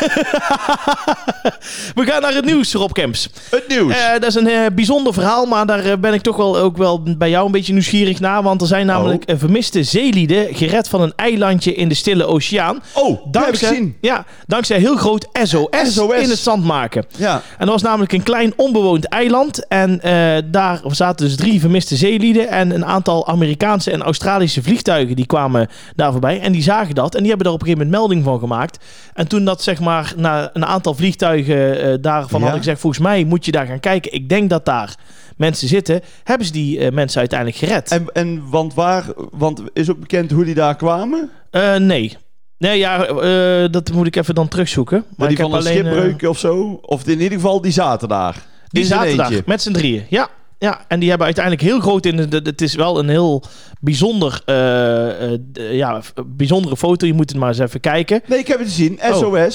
We 1.94 2.04
gaan 2.04 2.22
naar 2.22 2.34
het 2.34 2.44
nieuws, 2.44 2.72
Rob 2.72 2.92
Kemps. 2.92 3.28
Het 3.50 3.68
nieuws. 3.68 3.94
Dat 4.20 4.24
is 4.24 4.34
een 4.34 4.74
bijzonder 4.74 5.12
verhaal, 5.12 5.46
maar 5.46 5.66
daar 5.66 6.00
ben 6.00 6.14
ik 6.14 6.20
toch 6.20 6.36
wel, 6.36 6.58
ook 6.58 6.76
wel 6.76 7.02
bij 7.16 7.30
jou 7.30 7.46
een 7.46 7.52
beetje 7.52 7.72
nieuwsgierig 7.72 8.20
naar. 8.20 8.42
Want 8.42 8.60
er 8.60 8.66
zijn 8.66 8.86
namelijk 8.86 9.22
Oh. 9.26 9.38
vermiste 9.38 9.82
zeelieden 9.82 10.53
gered 10.54 10.88
van 10.88 11.00
een 11.00 11.12
eilandje 11.16 11.74
in 11.74 11.88
de 11.88 11.94
Stille 11.94 12.24
Oceaan. 12.26 12.82
oh, 12.92 13.26
ik 13.32 13.58
gezien. 13.58 13.96
ja, 14.00 14.24
dankzij 14.46 14.78
heel 14.78 14.96
groot 14.96 15.28
SOS, 15.42 15.68
SOS. 15.94 16.14
in 16.22 16.28
het 16.30 16.38
zand 16.38 16.64
maken. 16.64 17.04
Ja. 17.16 17.34
En 17.34 17.42
dat 17.58 17.68
was 17.68 17.82
namelijk 17.82 18.12
een 18.12 18.22
klein 18.22 18.52
onbewoond 18.56 19.08
eiland. 19.08 19.66
En 19.68 20.00
eh, 20.00 20.42
daar 20.50 20.80
zaten 20.86 21.26
dus 21.26 21.36
drie 21.36 21.60
vermiste 21.60 21.96
zeelieden. 21.96 22.48
En 22.48 22.70
een 22.70 22.84
aantal 22.84 23.26
Amerikaanse 23.26 23.90
en 23.90 24.02
Australische 24.02 24.62
vliegtuigen 24.62 25.16
die 25.16 25.26
kwamen 25.26 25.68
daar 25.96 26.12
voorbij. 26.12 26.40
En 26.40 26.52
die 26.52 26.62
zagen 26.62 26.94
dat. 26.94 27.12
En 27.14 27.18
die 27.20 27.28
hebben 27.28 27.46
daar 27.46 27.54
op 27.54 27.60
een 27.60 27.66
gegeven 27.66 27.86
moment 27.86 28.02
melding 28.02 28.24
van 28.24 28.38
gemaakt. 28.38 28.84
En 29.14 29.28
toen 29.28 29.44
dat 29.44 29.62
zeg 29.62 29.80
maar 29.80 30.12
na 30.16 30.50
een 30.52 30.66
aantal 30.66 30.94
vliegtuigen 30.94 31.80
eh, 31.80 31.94
daarvan 32.00 32.38
Ja. 32.38 32.44
hadden 32.44 32.62
gezegd... 32.62 32.80
volgens 32.80 33.02
mij 33.02 33.24
moet 33.24 33.44
je 33.44 33.52
daar 33.52 33.66
gaan 33.66 33.80
kijken. 33.80 34.12
Ik 34.12 34.28
denk 34.28 34.50
dat 34.50 34.64
daar 34.64 34.94
mensen 35.36 35.68
zitten. 35.68 36.00
Hebben 36.24 36.46
ze 36.46 36.52
die 36.52 36.78
eh, 36.78 36.92
mensen 36.92 37.18
uiteindelijk 37.18 37.58
gered? 37.58 37.90
En, 37.90 38.06
en 38.12 38.42
want 38.50 38.74
waar... 38.74 39.04
Want 39.30 39.62
is 39.72 39.90
ook 39.90 40.00
bekend 40.00 40.30
hoe 40.30 40.43
die 40.44 40.54
daar 40.54 40.76
kwamen? 40.76 41.30
Eh, 41.50 41.76
nee. 41.76 42.16
Nee, 42.58 42.78
ja, 42.78 43.06
eh, 43.06 43.70
dat 43.70 43.92
moet 43.92 44.06
ik 44.06 44.16
even 44.16 44.34
dan 44.34 44.48
terugzoeken. 44.48 44.98
Maar 44.98 45.14
Maar 45.16 45.28
die 45.28 45.36
van 45.36 45.52
een 45.52 45.58
alleen, 45.58 45.86
eh, 45.86 45.92
schipbreuk 45.92 46.30
of 46.30 46.38
zo? 46.38 46.78
Of 46.82 47.06
in 47.06 47.20
ieder 47.20 47.38
geval, 47.38 47.60
die 47.60 47.72
zaten 47.72 48.08
daar. 48.08 48.42
Die 48.68 48.84
zaten 48.84 49.16
daar 49.16 49.42
met 49.46 49.62
z'n 49.62 49.72
drieën. 49.72 50.06
Ja. 50.08 50.28
Ja, 50.58 50.84
en 50.88 51.00
die 51.00 51.08
hebben 51.08 51.26
uiteindelijk 51.26 51.64
heel 51.64 51.80
groot 51.80 52.06
in 52.06 52.16
de. 52.16 52.40
Het 52.44 52.60
is 52.60 52.74
wel 52.74 52.98
een 52.98 53.08
heel 53.08 53.42
bijzonder, 53.80 54.42
eh, 54.44 55.32
eh, 55.32 55.40
ja, 55.72 56.00
bijzondere 56.26 56.76
foto. 56.76 57.06
Je 57.06 57.12
moet 57.14 57.28
het 57.30 57.38
maar 57.38 57.48
eens 57.48 57.58
even 57.58 57.80
kijken. 57.80 58.22
Nee, 58.26 58.38
ik 58.38 58.46
heb 58.46 58.58
het 58.58 58.68
gezien. 58.68 59.00
Oh. 59.12 59.46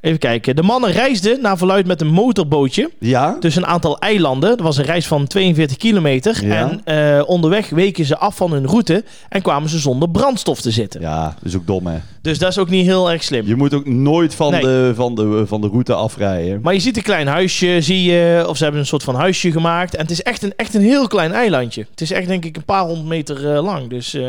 Even 0.00 0.18
kijken. 0.18 0.56
De 0.56 0.62
mannen 0.62 0.90
reisden 0.90 1.40
naar 1.42 1.58
verluid 1.58 1.86
met 1.86 2.00
een 2.00 2.06
motorbootje 2.12 2.90
Ja. 2.98 3.36
tussen 3.40 3.62
een 3.62 3.68
aantal 3.68 3.98
eilanden. 3.98 4.50
Dat 4.50 4.60
was 4.60 4.76
een 4.76 4.84
reis 4.84 5.06
van 5.06 5.26
42 5.26 5.76
kilometer. 5.76 6.46
Ja. 6.46 6.70
En 6.70 6.80
eh, 7.18 7.28
onderweg 7.28 7.68
weken 7.70 8.04
ze 8.04 8.18
af 8.18 8.36
van 8.36 8.52
hun 8.52 8.66
route 8.66 9.04
en 9.28 9.42
kwamen 9.42 9.68
ze 9.68 9.78
zonder 9.78 10.10
brandstof 10.10 10.60
te 10.60 10.70
zitten. 10.70 11.00
Ja, 11.00 11.24
dat 11.24 11.44
is 11.44 11.56
ook 11.56 11.66
dom, 11.66 11.86
hè. 11.86 11.98
Dus 12.22 12.38
dat 12.38 12.50
is 12.50 12.58
ook 12.58 12.68
niet 12.68 12.86
heel 12.86 13.10
erg 13.10 13.22
slim. 13.22 13.46
Je 13.46 13.56
moet 13.56 13.74
ook 13.74 13.86
nooit 13.86 14.34
van, 14.34 14.50
Nee. 14.50 14.60
de, 14.60 14.92
van, 14.94 15.14
de, 15.14 15.42
van 15.46 15.60
de 15.60 15.68
route 15.68 15.94
afrijden. 15.94 16.60
Maar 16.62 16.74
je 16.74 16.80
ziet 16.80 16.96
een 16.96 17.02
klein 17.02 17.26
huisje, 17.26 17.76
zie 17.80 18.02
je, 18.02 18.44
of 18.48 18.56
ze 18.56 18.62
hebben 18.62 18.80
een 18.80 18.86
soort 18.86 19.02
van 19.04 19.14
huisje 19.14 19.52
gemaakt. 19.52 19.94
En 19.94 20.02
het 20.02 20.10
is 20.10 20.22
echt 20.22 20.42
een, 20.42 20.52
echt 20.56 20.74
een 20.74 20.82
heel 20.82 21.06
klein 21.06 21.32
eilandje. 21.32 21.86
Het 21.90 22.00
is 22.00 22.10
echt 22.10 22.26
denk 22.28 22.44
ik 22.44 22.56
een 22.56 22.64
paar 22.64 22.84
honderd 22.84 23.06
meter 23.08 23.54
eh, 23.54 23.62
lang. 23.62 23.88
Dus, 23.88 24.14
eh, 24.14 24.22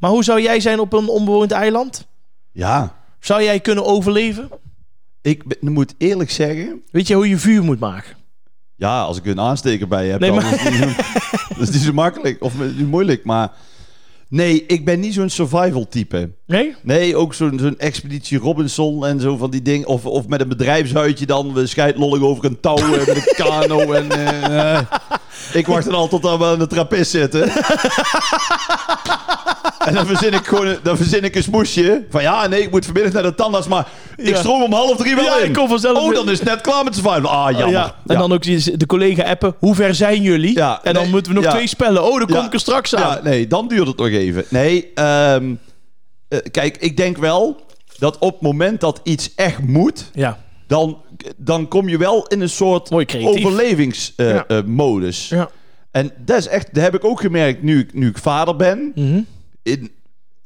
maar 0.00 0.10
hoe 0.10 0.24
zou 0.24 0.42
jij 0.42 0.60
zijn 0.60 0.80
op 0.80 0.92
een 0.92 1.08
onbewoond 1.08 1.50
eiland? 1.50 2.06
Ja. 2.52 2.94
Zou 3.20 3.42
jij 3.42 3.60
kunnen 3.60 3.84
overleven? 3.84 4.48
Ik 5.26 5.42
moet 5.60 5.94
eerlijk 5.98 6.30
zeggen... 6.30 6.82
Weet 6.90 7.06
je 7.06 7.14
hoe 7.14 7.28
je 7.28 7.38
vuur 7.38 7.62
moet 7.62 7.78
maken? 7.78 8.16
Ja, 8.76 9.00
als 9.00 9.16
ik 9.18 9.26
een 9.26 9.40
aansteker 9.40 9.88
bij 9.88 10.08
heb, 10.08 10.20
Nee, 10.20 10.30
dan 10.30 10.42
maar- 10.42 10.52
is 10.54 10.60
het 10.60 10.70
niet, 10.70 10.78
zo- 10.82 11.02
dat 11.58 11.68
is 11.68 11.70
niet 11.70 11.82
zo 11.82 11.92
makkelijk 11.92 12.42
of 12.42 12.52
niet 12.58 12.88
moeilijk. 12.88 13.24
Maar 13.24 13.52
nee, 14.28 14.64
ik 14.66 14.84
ben 14.84 15.00
niet 15.00 15.14
zo'n 15.14 15.28
survival 15.28 15.88
type. 15.88 16.30
Nee? 16.46 16.74
Nee, 16.82 17.16
ook 17.16 17.34
zo'n 17.34 17.58
zo'n 17.58 17.78
expeditie 17.78 18.38
Robinson 18.38 19.06
en 19.06 19.20
zo 19.20 19.36
van 19.36 19.50
die 19.50 19.62
dingen. 19.62 19.86
Of, 19.86 20.06
of 20.06 20.26
met 20.28 20.40
een 20.40 20.48
bedrijfshuitje 20.48 21.26
dan. 21.26 21.52
We 21.52 21.66
scheidlollig 21.66 22.22
over 22.22 22.44
een 22.44 22.60
touw 22.60 22.88
met 22.90 23.08
een 23.08 23.34
kano. 23.36 23.92
En, 23.92 24.10
eh, 24.10 24.74
eh. 24.76 24.82
ik 25.52 25.66
wacht 25.66 25.84
dan 25.84 25.94
altijd 25.94 26.22
tot 26.22 26.38
we 26.38 26.44
aan 26.44 26.58
de 26.58 26.66
trappist 26.66 27.10
zitten. 27.10 27.48
en 29.78 29.94
dan 29.94 30.06
verzin 30.06 30.32
ik 30.32 30.46
gewoon 30.46 30.66
een- 30.66 30.78
dan 30.82 30.96
verzin 30.96 31.24
ik 31.24 31.34
een 31.34 31.42
smoesje. 31.42 32.04
Van 32.10 32.22
ja, 32.22 32.46
nee, 32.46 32.62
ik 32.62 32.70
moet 32.70 32.84
vanmiddag 32.84 33.12
naar 33.12 33.22
de 33.22 33.34
tandarts. 33.34 33.66
Maar 33.68 33.86
ik 34.16 34.28
Ja. 34.28 34.36
stroom 34.36 34.62
om 34.62 34.72
half 34.72 34.96
drie 34.96 35.14
wel 35.14 35.24
Ja, 35.24 35.36
in. 35.38 35.46
ik 35.48 35.52
kom 35.52 35.68
vanzelf 35.68 35.98
Oh, 35.98 36.14
dan 36.14 36.30
is 36.30 36.38
het 36.38 36.48
net 36.48 36.60
klaar 36.60 36.84
met 36.84 36.94
survival. 36.94 37.28
Ah, 37.30 37.50
jammer. 37.50 37.70
Ja. 37.70 37.94
En 38.06 38.18
dan 38.18 38.32
ook 38.32 38.42
de 38.78 38.86
collega 38.86 39.22
appen. 39.22 39.54
Hoe 39.58 39.74
ver 39.74 39.94
zijn 39.94 40.22
jullie? 40.22 40.60
En 40.60 40.78
dan 40.82 41.02
nee, 41.02 41.10
moeten 41.10 41.34
we 41.34 41.40
nog 41.40 41.50
twee 41.52 41.66
spellen. 41.66 42.04
Oh, 42.04 42.18
dan 42.18 42.26
kom 42.28 42.44
ik 42.44 42.52
er 42.52 42.60
straks 42.60 42.94
aan. 42.94 43.16
Ja, 43.16 43.20
nee, 43.22 43.46
dan 43.46 43.68
duurt 43.68 43.86
het 43.86 43.96
nog 43.96 44.08
even. 44.08 44.44
Nee, 44.48 44.90
ehm, 44.94 45.54
eh, 46.28 46.38
kijk, 46.50 46.76
ik 46.76 46.96
denk 46.96 47.16
wel 47.16 47.64
dat 47.98 48.18
op 48.18 48.32
het 48.32 48.40
moment 48.42 48.80
dat 48.80 49.00
iets 49.04 49.34
echt 49.34 49.58
moet, 49.62 50.10
Ja. 50.14 50.38
dan, 50.66 50.98
dan 51.36 51.68
kom 51.68 51.88
je 51.88 51.98
wel 51.98 52.26
in 52.26 52.40
een 52.40 52.48
soort 52.50 52.90
Mooi 52.90 53.04
creatief. 53.04 53.38
Ja. 53.38 53.46
overlevingsmodus. 53.46 55.28
Ja. 55.28 55.48
En 55.90 56.10
dat 56.24 56.36
is 56.38 56.46
echt, 56.48 56.74
dat 56.74 56.82
heb 56.82 56.94
ik 56.94 57.04
ook 57.04 57.20
gemerkt 57.20 57.62
nu, 57.62 57.78
ik- 57.78 57.94
nu 57.94 58.08
ik 58.08 58.18
vader 58.18 58.56
ben. 58.56 58.92
Mhm. 58.94 59.20
In, 59.66 59.90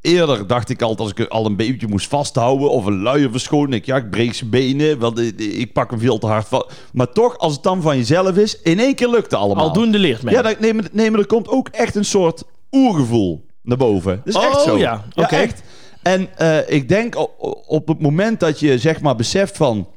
eerder 0.00 0.46
dacht 0.46 0.68
ik 0.68 0.83
altijd, 0.83 1.00
als 1.00 1.26
ik 1.26 1.30
al 1.30 1.46
een 1.46 1.56
beetje 1.56 1.87
moest 1.88 2.09
vasthouden 2.09 2.70
of 2.70 2.87
een 2.87 3.02
luier 3.02 3.30
verschonen, 3.30 3.72
ik, 3.72 3.87
ja, 3.87 3.96
ik 3.96 4.11
breek 4.11 4.35
zijn 4.35 4.50
benen, 4.50 4.98
want 4.98 5.18
ik, 5.40 5.72
pak 5.72 5.90
hem 5.90 6.00
veel 6.00 6.18
te 6.18 6.26
hard 6.26 6.48
vast. 6.48 6.72
Maar 6.92 7.12
toch, 7.12 7.38
als 7.38 7.52
het 7.52 7.62
dan 7.62 7.83
van 7.83 7.96
jezelf 7.96 8.37
is, 8.37 8.61
in 8.62 8.78
één 8.78 8.94
keer 8.94 9.09
lukt 9.09 9.22
het 9.30 9.35
allemaal. 9.35 9.64
Aldoende 9.66 9.98
leert 9.98 10.22
men. 10.22 10.33
Ja, 10.33 10.42
dat, 10.42 10.61
nee, 10.61 10.74
maar, 10.74 10.88
nee, 10.92 11.11
maar 11.11 11.20
er 11.20 11.26
komt 11.26 11.48
ook 11.48 11.68
echt 11.68 11.94
een 11.94 12.04
soort 12.04 12.42
oergevoel 12.70 13.46
naar 13.62 13.76
boven. 13.76 14.22
Dat 14.24 14.35
is 14.35 14.42
echt 14.42 14.56
Oh, 14.56 14.62
zo. 14.62 14.78
ja, 14.78 15.04
oké. 15.14 15.37
echt. 15.37 15.62
En 16.02 16.28
eh, 16.37 16.70
ik 16.70 16.88
denk 16.88 17.16
op, 17.16 17.64
op 17.66 17.88
het 17.88 18.00
moment 18.00 18.40
dat 18.40 18.61
je 18.61 18.78
zeg 18.78 19.00
maar 19.00 19.16
beseft 19.16 19.56
van... 19.56 19.88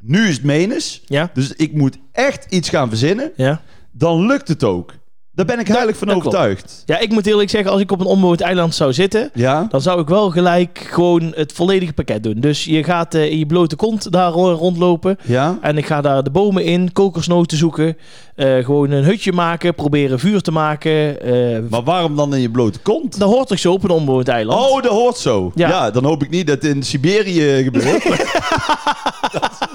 Nu 0.00 0.28
is 0.28 0.34
het 0.34 0.44
menens. 0.44 1.02
Ja? 1.06 1.30
Dus 1.34 1.52
ik 1.52 1.72
moet 1.72 1.98
echt 2.12 2.46
iets 2.48 2.68
gaan 2.68 2.88
verzinnen. 2.88 3.32
Ja. 3.36 3.62
Dan 3.92 4.26
lukt 4.26 4.48
het 4.48 4.64
ook. 4.64 4.94
Daar 5.36 5.46
ben 5.46 5.58
ik 5.58 5.68
heilig 5.68 5.96
van 5.96 6.06
dat 6.08 6.16
klopt. 6.20 6.36
overtuigd. 6.36 6.82
Ja, 6.86 6.98
ik 6.98 7.10
moet 7.12 7.26
eerlijk 7.26 7.50
zeggen, 7.50 7.70
als 7.70 7.80
ik 7.80 7.92
op 7.92 8.00
een 8.00 8.06
onbewoond 8.06 8.40
eiland 8.40 8.74
zou 8.74 8.92
zitten... 8.92 9.30
Ja? 9.34 9.66
dan 9.70 9.80
zou 9.80 10.00
ik 10.00 10.08
wel 10.08 10.30
gelijk 10.30 10.86
gewoon 10.90 11.32
het 11.34 11.52
volledige 11.52 11.92
pakket 11.92 12.22
doen. 12.22 12.34
Dus 12.40 12.64
je 12.64 12.84
gaat 12.84 13.14
eh, 13.14 13.30
in 13.30 13.38
je 13.38 13.46
blote 13.46 13.76
kont 13.76 14.12
daar 14.12 14.30
ro- 14.32 14.52
rondlopen. 14.52 15.18
Ja? 15.22 15.58
En 15.60 15.76
ik 15.78 15.86
ga 15.86 16.00
daar 16.00 16.22
de 16.22 16.30
bomen 16.30 16.64
in, 16.64 16.92
kokersnoten 16.92 17.58
zoeken. 17.58 17.96
eh, 18.34 18.64
gewoon 18.64 18.90
een 18.90 19.04
hutje 19.04 19.32
maken, 19.32 19.74
proberen 19.74 20.18
vuur 20.18 20.40
te 20.40 20.50
maken. 20.52 21.20
eh, 21.22 21.58
Maar 21.70 21.82
waarom 21.82 22.16
dan 22.16 22.34
in 22.34 22.40
je 22.40 22.50
blote 22.50 22.78
kont? 22.78 23.18
dat 23.18 23.28
hoort 23.30 23.48
toch 23.48 23.58
zo 23.58 23.72
op 23.72 23.84
een 23.84 23.90
onbewoond 23.90 24.28
eiland? 24.28 24.60
Oh, 24.70 24.82
dat 24.82 24.92
hoort 24.92 25.16
zo. 25.16 25.52
Ja. 25.54 25.68
Ja. 25.68 25.90
dan 25.90 26.04
hoop 26.04 26.22
ik 26.22 26.30
niet 26.30 26.46
dat 26.46 26.62
het 26.62 26.74
in 26.74 26.82
Siberië 26.82 27.62
gebeurt. 27.62 28.04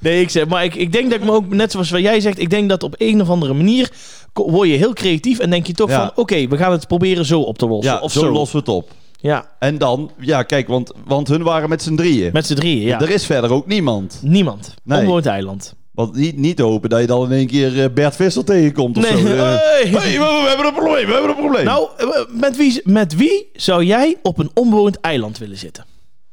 Nee, 0.00 0.20
ik 0.20 0.30
zeg, 0.30 0.46
maar 0.46 0.64
ik, 0.64 0.74
ik 0.74 0.92
denk 0.92 1.10
dat 1.10 1.18
ik 1.20 1.24
me 1.24 1.32
ook, 1.32 1.48
net 1.48 1.72
zoals 1.72 1.90
wat 1.90 2.00
jij 2.00 2.20
zegt, 2.20 2.38
ik 2.38 2.50
denk 2.50 2.68
dat 2.68 2.82
op 2.82 2.94
een 2.98 3.20
of 3.20 3.28
andere 3.30 3.54
manier 3.54 3.90
word 4.32 4.68
je 4.68 4.74
heel 4.76 4.92
creatief 4.92 5.38
en 5.38 5.50
denk 5.50 5.66
je 5.66 5.72
toch 5.72 5.88
Ja. 5.90 5.98
van, 6.00 6.10
oké, 6.22 6.46
we 6.48 6.56
gaan 6.56 6.72
het 6.72 6.86
proberen 6.86 7.24
zo 7.24 7.40
op 7.40 7.58
te 7.58 7.66
lossen. 7.66 7.92
ja, 7.92 8.00
of 8.00 8.12
zo, 8.12 8.20
zo. 8.20 8.30
lossen 8.32 8.52
we 8.64 8.70
het 8.70 8.74
op. 8.82 8.90
Ja, 9.20 9.50
En 9.58 9.78
dan, 9.78 10.10
ja, 10.18 10.42
kijk, 10.42 10.68
want, 10.68 10.92
want 11.04 11.28
hun 11.28 11.42
waren 11.42 11.68
met 11.68 11.82
z'n 11.82 11.94
drieën. 11.94 12.30
met 12.32 12.46
z'n 12.46 12.54
drieën, 12.54 12.82
ja. 12.86 13.00
Er 13.00 13.10
is 13.10 13.26
verder 13.26 13.52
ook 13.52 13.66
niemand. 13.66 14.18
Niemand. 14.22 14.74
Nee. 14.84 14.98
Onbewoond 14.98 15.26
eiland. 15.26 15.74
Want 15.92 16.14
niet, 16.16 16.36
niet 16.36 16.58
hopen 16.58 16.90
dat 16.90 17.00
je 17.00 17.06
dan 17.06 17.24
in 17.24 17.32
één 17.38 17.46
keer 17.46 17.82
eh, 17.82 17.90
Bert 17.94 18.16
Visser 18.16 18.44
tegenkomt 18.44 18.96
of 18.96 19.02
Nee. 19.12 19.20
zo. 19.22 19.26
Eh, 19.26 19.38
Hey. 19.38 19.88
hey, 19.88 20.12
we, 20.18 20.18
we 20.42 20.44
hebben 20.48 20.66
een 20.66 20.72
probleem, 20.74 21.06
we 21.06 21.12
hebben 21.12 21.30
een 21.30 21.36
probleem. 21.36 21.64
Nou, 21.64 21.88
eh, 21.96 22.06
met 22.40 22.56
wie, 22.56 22.80
met 22.84 23.14
wie 23.16 23.48
zou 23.52 23.84
jij 23.84 24.16
op 24.22 24.38
een 24.38 24.50
onbewoond 24.54 25.00
eiland 25.00 25.38
willen 25.38 25.58
zitten? 25.58 25.84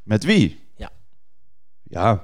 Met 0.02 0.24
wie? 0.24 0.58
Ja. 0.76 0.90
Ja, 1.82 2.22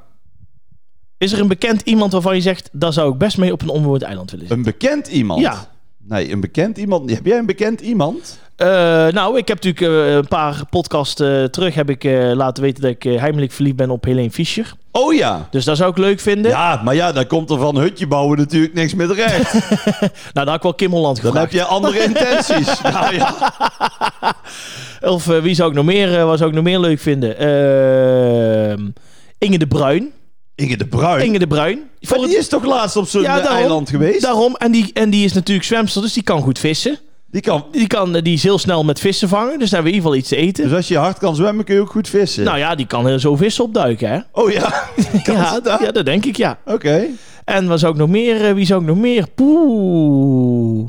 Is 1.19 1.33
er 1.33 1.41
een 1.41 1.49
bekend 1.49 1.81
iemand 1.83 2.13
waarvan 2.13 2.35
je 2.35 2.41
zegt, 2.41 2.69
daar 2.73 2.93
zou 2.93 3.13
ik 3.13 3.19
best 3.19 3.39
mee 3.39 3.53
op 3.53 3.63
een 3.63 3.69
onbewoond 3.69 4.03
eiland 4.03 4.31
willen 4.31 4.47
zitten? 4.47 4.67
een 4.67 4.73
bekend 4.79 5.09
iemand. 5.09 5.41
Ja. 5.41 5.69
Nee, 6.09 6.33
een 6.33 6.41
bekend 6.41 6.79
iemand. 6.79 7.11
Heb 7.11 7.27
jij 7.27 7.39
een 7.39 7.47
bekend 7.47 7.81
iemand? 7.81 8.39
Eh, 8.57 8.69
nou, 9.09 9.39
ik 9.39 9.49
heb 9.49 9.63
natuurlijk 9.63 10.07
eh, 10.09 10.15
een 10.15 10.29
paar 10.29 10.63
podcasts 10.71 11.21
eh, 11.21 11.45
terug 11.45 11.75
heb 11.75 11.91
ik 11.91 12.05
laten 12.35 12.63
weten 12.63 12.83
dat 12.83 12.91
ik 12.91 13.03
heimelijk 13.03 13.53
verliefd 13.53 13.77
ben 13.77 13.91
op 13.91 14.05
Helene 14.05 14.31
Fischer. 14.31 14.73
Oh 14.93 15.15
ja. 15.15 15.49
Dus 15.51 15.65
dat 15.65 15.77
zou 15.77 15.91
ik 15.91 15.99
leuk 15.99 16.21
vinden. 16.21 16.51
Ja, 16.51 16.81
maar 16.85 16.95
ja, 16.95 17.13
dan 17.13 17.27
komt 17.27 17.51
er 17.51 17.59
van 17.59 17.77
hutje 17.77 18.07
bouwen 18.07 18.39
natuurlijk 18.39 18.75
niks 18.75 18.95
meer 18.95 19.07
terecht. 19.07 19.53
Nou, 20.35 20.47
daar 20.47 20.47
had 20.47 20.55
ik 20.55 20.63
wel 20.63 20.75
Kim 20.75 20.91
Holland 20.91 21.23
Dan 21.23 21.37
heb 21.37 21.53
je 21.53 21.65
andere 21.65 22.03
intenties. 22.03 22.81
nou 22.81 23.15
ja. 23.21 23.35
Of 25.15 25.25
wie 25.25 25.55
zou 25.55 25.71
ik 25.71 25.77
nog 25.77 25.85
meer, 25.85 26.09
zou 26.11 26.47
ik 26.47 26.55
nog 26.55 26.65
meer 26.65 26.81
leuk 26.81 26.99
vinden? 26.99 27.39
Ehm, 27.39 28.89
Inge 29.39 29.59
de 29.59 29.67
Bruin. 29.67 30.13
Inge 30.57 30.77
de 30.77 30.87
Bruin. 30.87 31.25
Inge 31.27 31.39
de 31.39 31.47
Bruin. 31.47 31.81
Maar 32.09 32.19
die 32.19 32.37
is 32.37 32.49
toch 32.49 32.65
laatst 32.65 32.97
op 32.97 33.09
zo'n 33.09 33.23
Ja, 33.23 33.41
eh, 33.41 33.51
eiland 33.51 33.91
geweest? 33.91 34.21
Daarom. 34.23 34.55
En 34.57 34.73
die, 34.73 34.91
en 34.93 35.11
die 35.11 35.25
is 35.25 35.33
natuurlijk 35.33 35.67
zwemster, 35.67 36.03
dus 36.03 36.13
die 36.13 36.23
kan 36.23 36.43
goed 36.43 36.59
vissen. 36.59 36.99
Die 37.31 37.41
kan... 37.41 37.65
Die, 37.73 37.87
kan, 37.87 38.17
eh, 38.17 38.23
die 38.23 38.33
is 38.35 38.43
heel 38.43 38.59
snel 38.59 38.85
met 38.85 39.01
vissen 39.01 39.29
vangen, 39.29 39.59
dus 39.59 39.71
dan 39.71 39.83
hebben 39.83 39.83
we 39.83 39.89
in 39.89 39.95
ieder 39.95 40.11
geval 40.11 40.17
iets 40.19 40.29
te 40.29 40.37
eten. 40.37 40.65
Dus 40.65 40.73
als 40.77 40.89
je 40.89 40.97
hard 40.97 41.19
kan 41.19 41.37
zwemmen, 41.37 41.65
kun 41.65 41.75
je 41.75 41.81
ook 41.81 41.91
goed 41.91 42.09
vissen. 42.09 42.45
Nou 42.45 42.59
ja, 42.59 42.75
die 42.75 42.87
kan 42.87 43.07
er 43.07 43.21
zo 43.21 43.37
vissen 43.37 43.65
opduiken, 43.65 44.11
hè? 44.11 44.19
Oh 44.33 44.51
ja. 44.51 44.83
ja, 45.25 45.61
dat? 45.61 45.81
ja, 45.81 45.93
dat 45.93 46.05
denk 46.05 46.25
ik, 46.25 46.37
ja. 46.37 46.59
Oké. 46.65 47.07
En 47.45 47.67
wat 47.67 47.81
zou 47.81 47.93
ik 47.93 47.99
nog 47.99 48.09
meer? 48.09 48.45
eh, 48.47 48.53
Wie 48.55 48.67
zou 48.67 48.81
ik 48.81 48.87
nog 48.87 48.97
meer? 48.99 49.27
Poeh. 49.35 50.87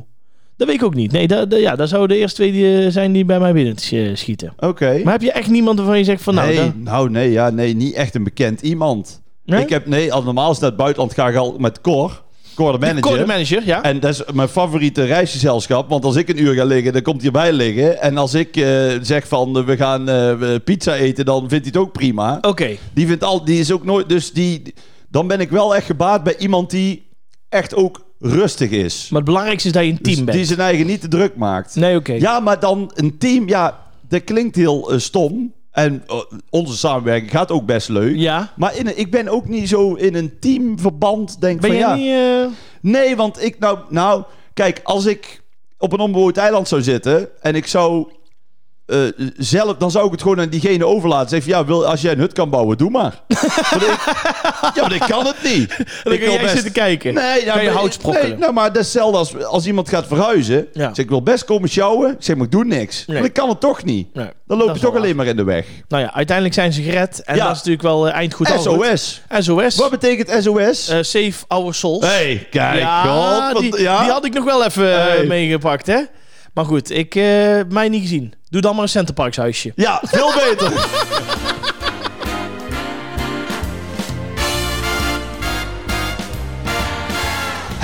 Dat 0.58 0.68
weet 0.68 0.76
ik 0.76 0.84
ook 0.84 0.96
niet. 0.96 1.12
Nee, 1.12 1.28
dat, 1.28 1.50
dat- 1.50 1.60
ja, 1.60 1.76
dat 1.76 1.90
zouden 1.90 2.16
de 2.16 2.22
eerste 2.22 2.36
twee 2.36 2.52
die, 2.52 2.92
zijn 2.92 3.12
die 3.12 3.26
bij 3.26 3.40
mij 3.40 3.54
binnen 3.54 3.76
eh, 3.92 4.16
schieten. 4.16 4.54
Oké. 4.60 5.02
Maar 5.04 5.14
heb 5.14 5.22
je 5.22 5.32
echt 5.32 5.50
niemand 5.50 5.78
waarvan 5.78 5.98
je 5.98 6.04
zegt 6.04 6.24
van 6.24 6.36
nou... 6.36 6.54
nee, 6.56 6.72
nou 6.76 7.10
nee, 7.10 7.32
ja, 7.32 7.50
nee, 7.50 7.76
niet 7.76 7.94
echt 7.94 8.16
een 8.16 8.24
bekend 8.24 8.62
iemand. 8.62 9.22
Nee? 9.48 9.62
Ik 9.62 9.70
heb, 9.70 9.88
nee, 9.88 10.14
als 10.14 10.24
normaal 10.24 10.52
is 10.52 10.60
naar 10.60 10.70
het 10.70 10.78
buitenland 10.80 11.14
ga 11.14 11.28
ik 11.28 11.36
al 11.36 11.56
met 11.58 11.82
Cor. 11.82 12.22
Cor 12.56 12.72
de 12.72 12.78
manager. 12.78 13.02
Cor 13.02 13.18
de 13.18 13.26
manager, 13.26 13.66
ja. 13.66 13.84
En 13.84 14.00
dat 14.00 14.12
is 14.14 14.24
mijn 14.34 14.48
favoriete 14.48 15.04
reisgezelschap. 15.04 15.90
Want 15.90 16.06
als 16.06 16.16
ik 16.16 16.30
een 16.30 16.42
uur 16.42 16.54
ga 16.54 16.64
liggen, 16.64 16.94
dan 16.94 17.02
komt 17.02 17.18
hij 17.18 17.26
erbij 17.26 17.52
liggen. 17.54 18.02
En 18.02 18.18
als 18.18 18.34
ik 18.34 18.58
eh, 18.58 18.92
zeg 19.02 19.28
van 19.28 19.58
eh, 19.58 19.64
we 19.66 19.78
gaan 19.78 20.10
eh, 20.10 20.56
pizza 20.64 20.96
eten, 20.96 21.26
dan 21.26 21.40
vindt 21.40 21.66
hij 21.66 21.74
het 21.74 21.78
ook 21.78 21.92
prima. 21.92 22.38
Oké. 22.42 22.76
Die 22.94 23.08
vindt 23.08 23.24
al, 23.24 23.46
die 23.46 23.60
is 23.60 23.72
ook 23.72 23.86
nooit. 23.86 24.10
Dus 24.10 24.32
die, 24.32 24.74
dan 25.10 25.28
ben 25.28 25.40
ik 25.40 25.50
wel 25.50 25.76
echt 25.76 25.86
gebaat 25.86 26.24
bij 26.24 26.38
iemand 26.38 26.70
die 26.70 27.08
echt 27.50 27.76
ook 27.76 28.06
rustig 28.20 28.70
is. 28.70 29.08
Maar 29.10 29.20
het 29.20 29.30
belangrijkste 29.30 29.68
is 29.68 29.74
dat 29.74 29.84
je 29.84 29.90
een 29.90 30.00
Dus 30.02 30.14
team 30.14 30.26
bent. 30.26 30.38
die 30.38 30.46
zijn 30.48 30.60
eigen 30.60 30.86
niet 30.86 31.02
te 31.02 31.08
druk 31.08 31.36
maakt. 31.36 31.76
Nee, 31.76 31.96
oké. 31.96 32.14
Ja, 32.14 32.40
maar 32.40 32.60
dan 32.60 32.92
een 32.96 33.18
team, 33.18 33.48
ja, 33.48 33.80
dat 34.10 34.24
klinkt 34.24 34.56
heel 34.56 34.92
stom. 34.96 35.54
En 35.78 36.04
eh, 36.08 36.22
onze 36.50 36.78
samenwerking 36.78 37.32
gaat 37.32 37.52
ook 37.52 37.66
best 37.66 37.90
leuk. 37.90 38.16
Ja. 38.16 38.54
Maar 38.56 38.76
in 38.78 38.98
ik 39.00 39.12
ben 39.12 39.28
ook 39.28 39.48
niet 39.48 39.70
zo 39.70 39.94
in 39.94 40.16
een 40.16 40.40
teamverband. 40.40 41.42
Denk 41.42 41.62
Ben 41.62 41.70
van 41.70 41.80
ja. 41.80 41.96
niet... 41.96 42.12
eh, 42.12 42.46
Nee, 42.82 43.16
want 43.16 43.44
ik 43.44 43.60
nou, 43.60 43.80
nou, 43.90 44.24
kijk, 44.54 44.80
als 44.84 45.06
ik 45.06 45.42
op 45.78 45.94
een 45.94 46.00
onbewoond 46.00 46.38
eiland 46.38 46.68
zou 46.68 46.82
zitten 46.82 47.30
en 47.42 47.56
ik 47.56 47.68
zou 47.68 48.08
eh, 48.88 49.00
zelf, 49.38 49.76
dan 49.78 49.92
zou 49.92 50.06
ik 50.06 50.12
het 50.12 50.22
gewoon 50.22 50.40
aan 50.40 50.50
diegene 50.50 50.86
overlaten. 50.86 51.30
Zeg 51.30 51.44
van, 51.44 51.52
ja, 51.52 51.66
wil, 51.66 51.86
als 51.88 52.02
jij 52.02 52.12
een 52.12 52.20
hut 52.20 52.34
kan 52.34 52.50
bouwen, 52.50 52.78
doe 52.78 52.90
maar. 52.90 53.14
Ik- 53.28 54.76
ja, 54.76 54.82
maar 54.82 54.94
ik 54.94 55.04
kan 55.08 55.26
het 55.26 55.36
niet. 55.44 55.68
Dan 56.04 56.14
Ik 56.14 56.20
kan 56.20 56.32
jij 56.32 56.42
best- 56.42 56.54
zitten 56.54 56.72
kijken. 56.72 57.14
Nee, 57.14 57.46
ja, 57.46 57.54
Kan 57.54 57.64
je 57.64 57.70
hout 57.70 57.94
sprokkelen. 57.94 58.30
Nee, 58.30 58.38
nou, 58.40 58.54
maar 58.54 58.68
dat 58.68 58.78
is 58.78 58.94
hetzelfde 58.94 59.18
als, 59.18 59.44
als 59.46 59.66
iemand 59.66 59.90
gaat 59.90 60.08
verhuizen. 60.08 60.68
Ja. 60.74 60.94
Zeg, 60.94 60.98
ik 61.06 61.10
wil 61.10 61.22
best 61.24 61.46
komen 61.46 61.70
sjouwen. 61.70 62.10
Ik 62.12 62.16
zeg, 62.20 62.36
maar 62.36 62.46
ik 62.46 62.52
doe 62.52 62.66
niks. 62.66 63.06
Nee. 63.06 63.16
Want 63.16 63.28
ik 63.28 63.34
kan 63.34 63.50
het 63.50 63.60
toch 63.60 63.84
niet. 63.84 64.14
Nee, 64.14 64.28
Dan 64.48 64.58
loop 64.58 64.74
je 64.76 64.82
toch 64.82 64.96
alleen 64.96 65.16
maar 65.16 65.26
in 65.26 65.36
de 65.36 65.44
weg. 65.44 65.66
Nou 65.88 66.04
ja, 66.04 66.14
uiteindelijk 66.14 66.56
zijn 66.56 66.74
ze 66.74 66.82
gered. 66.82 67.22
En 67.24 67.36
Ja. 67.36 67.42
dat 67.44 67.52
is 67.52 67.58
natuurlijk 67.58 67.84
wel 67.84 68.08
eh, 68.08 68.14
eindgoed 68.14 68.52
al 68.52 68.58
goed. 68.58 68.86
SOS. 68.86 69.22
SOS. 69.40 69.76
Wat 69.76 69.90
betekent 69.90 70.44
SOS? 70.44 70.88
Eh, 70.90 70.98
save 71.02 71.34
our 71.48 71.74
souls. 71.74 72.06
hey, 72.06 72.48
kijk. 72.52 72.80
ja, 72.80 73.02
God, 73.04 73.54
wat- 73.54 73.72
die, 73.72 73.88
had 73.88 74.26
ik 74.26 74.34
nog 74.34 74.44
wel 74.44 74.66
even 74.66 75.02
Hey. 75.02 75.26
meegepakt, 75.26 75.88
hè? 75.88 76.00
Maar 76.58 76.66
goed, 76.66 76.92
ik, 76.92 77.16
eh, 77.16 77.60
mij 77.70 77.90
niet 77.90 78.02
gezien. 78.02 78.34
Doe 78.50 78.62
dan 78.62 78.74
maar 78.74 78.84
een 78.84 78.90
Centerparks 78.90 79.38
huisje. 79.38 79.72
ja, 79.76 80.02
veel 80.04 80.34
beter. 80.34 80.72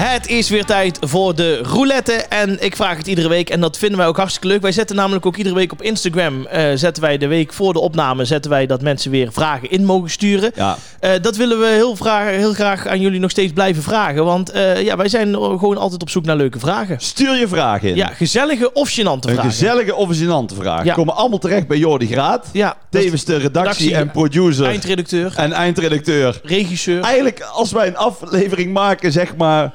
Het 0.03 0.27
is 0.27 0.49
weer 0.49 0.65
tijd 0.65 0.97
voor 1.01 1.35
de 1.35 1.57
roulette. 1.57 2.13
En 2.13 2.63
ik 2.63 2.75
vraag 2.75 2.97
het 2.97 3.07
iedere 3.07 3.27
week. 3.27 3.49
En 3.49 3.59
dat 3.61 3.77
vinden 3.77 3.97
wij 3.97 4.07
ook 4.07 4.17
hartstikke 4.17 4.47
leuk. 4.47 4.61
Wij 4.61 4.71
zetten 4.71 4.95
namelijk 4.95 5.25
ook 5.25 5.37
iedere 5.37 5.55
week 5.55 5.71
op 5.71 5.81
Instagram. 5.81 6.45
eh, 6.45 6.71
zetten 6.75 7.03
wij 7.03 7.17
de 7.17 7.27
week 7.27 7.53
voor 7.53 7.73
de 7.73 7.79
opname. 7.79 8.25
Zetten 8.25 8.51
wij 8.51 8.65
dat 8.65 8.81
mensen 8.81 9.11
weer 9.11 9.31
vragen 9.31 9.69
in 9.69 9.85
mogen 9.85 10.09
sturen. 10.09 10.51
ja. 10.55 10.77
Eh, 10.99 11.11
dat 11.21 11.35
willen 11.35 11.59
we 11.59 11.65
heel, 11.67 11.95
vraag, 11.95 12.29
heel 12.29 12.53
graag 12.53 12.87
aan 12.87 12.99
jullie 13.01 13.19
nog 13.19 13.29
steeds 13.31 13.53
blijven 13.53 13.83
vragen. 13.83 14.25
Want 14.25 14.49
eh, 14.51 14.81
ja, 14.81 14.97
wij 14.97 15.07
zijn 15.09 15.33
gewoon 15.33 15.77
altijd 15.77 16.01
op 16.01 16.09
zoek 16.09 16.25
naar 16.25 16.35
leuke 16.35 16.59
vragen. 16.59 16.95
Stuur 16.99 17.35
je 17.35 17.47
vragen 17.47 17.89
in. 17.89 17.95
Ja, 17.95 18.07
gezellige 18.07 18.73
of 18.73 18.89
gênante 18.89 19.03
Een 19.03 19.19
vragen. 19.21 19.43
gezellige 19.51 19.95
of 19.95 20.09
een 20.09 20.15
gênante 20.27 20.55
vraag. 20.55 20.83
Ja. 20.83 20.93
Komen 20.93 21.15
allemaal 21.15 21.39
terecht 21.39 21.67
bij 21.67 21.77
Jordi 21.77 22.07
Graat. 22.07 22.47
Ja, 22.51 22.75
Tevens 22.89 23.25
de 23.25 23.31
redactie, 23.37 23.61
redactie, 23.61 23.95
en 23.95 24.11
producer 24.11 24.65
eindredacteur, 24.65 25.33
en 25.35 25.51
eindredacteur. 25.51 26.39
regisseur. 26.43 27.01
Eigenlijk, 27.03 27.41
als 27.53 27.71
wij 27.71 27.87
een 27.87 27.97
aflevering 27.97 28.73
maken, 28.73 29.11
zeg 29.11 29.35
maar, 29.35 29.71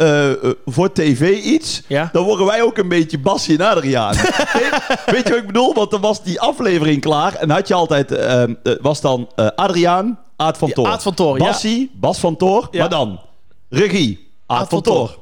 eh, 0.00 0.30
eh, 0.30 0.36
voor 0.66 0.92
tv 0.92 1.42
iets... 1.44 1.82
Ja. 1.86 2.08
Dan 2.12 2.24
worden 2.24 2.46
wij 2.46 2.62
ook 2.62 2.78
een 2.78 2.88
beetje 2.88 3.18
Bassie 3.18 3.58
en 3.58 3.66
Adriaan. 3.66 4.14
weet, 5.14 5.24
je 5.24 5.28
wat 5.28 5.36
ik 5.36 5.46
bedoel? 5.46 5.74
Want 5.74 5.90
dan 5.90 6.00
was 6.00 6.22
die 6.22 6.40
aflevering 6.40 7.00
klaar. 7.00 7.34
En 7.34 7.50
had 7.50 7.68
je 7.68 7.74
altijd... 7.74 8.12
eh, 8.12 8.42
was 8.80 9.00
dan 9.00 9.28
Adriaan, 9.56 10.18
Aad 10.36 10.58
van 10.58 10.72
Toor. 10.72 10.86
Aad 10.86 11.02
van 11.02 11.14
Toor, 11.14 11.38
ja. 11.38 11.44
Bassie, 11.44 11.90
Bas 11.94 12.18
van 12.18 12.36
Toor. 12.36 12.68
Ja. 12.70 12.78
Maar 12.80 12.88
dan 12.88 13.20
regie, 13.68 14.28
Aad, 14.46 14.60
Aad 14.60 14.68
van 14.68 14.82
van 14.84 14.94
Toor. 14.94 15.18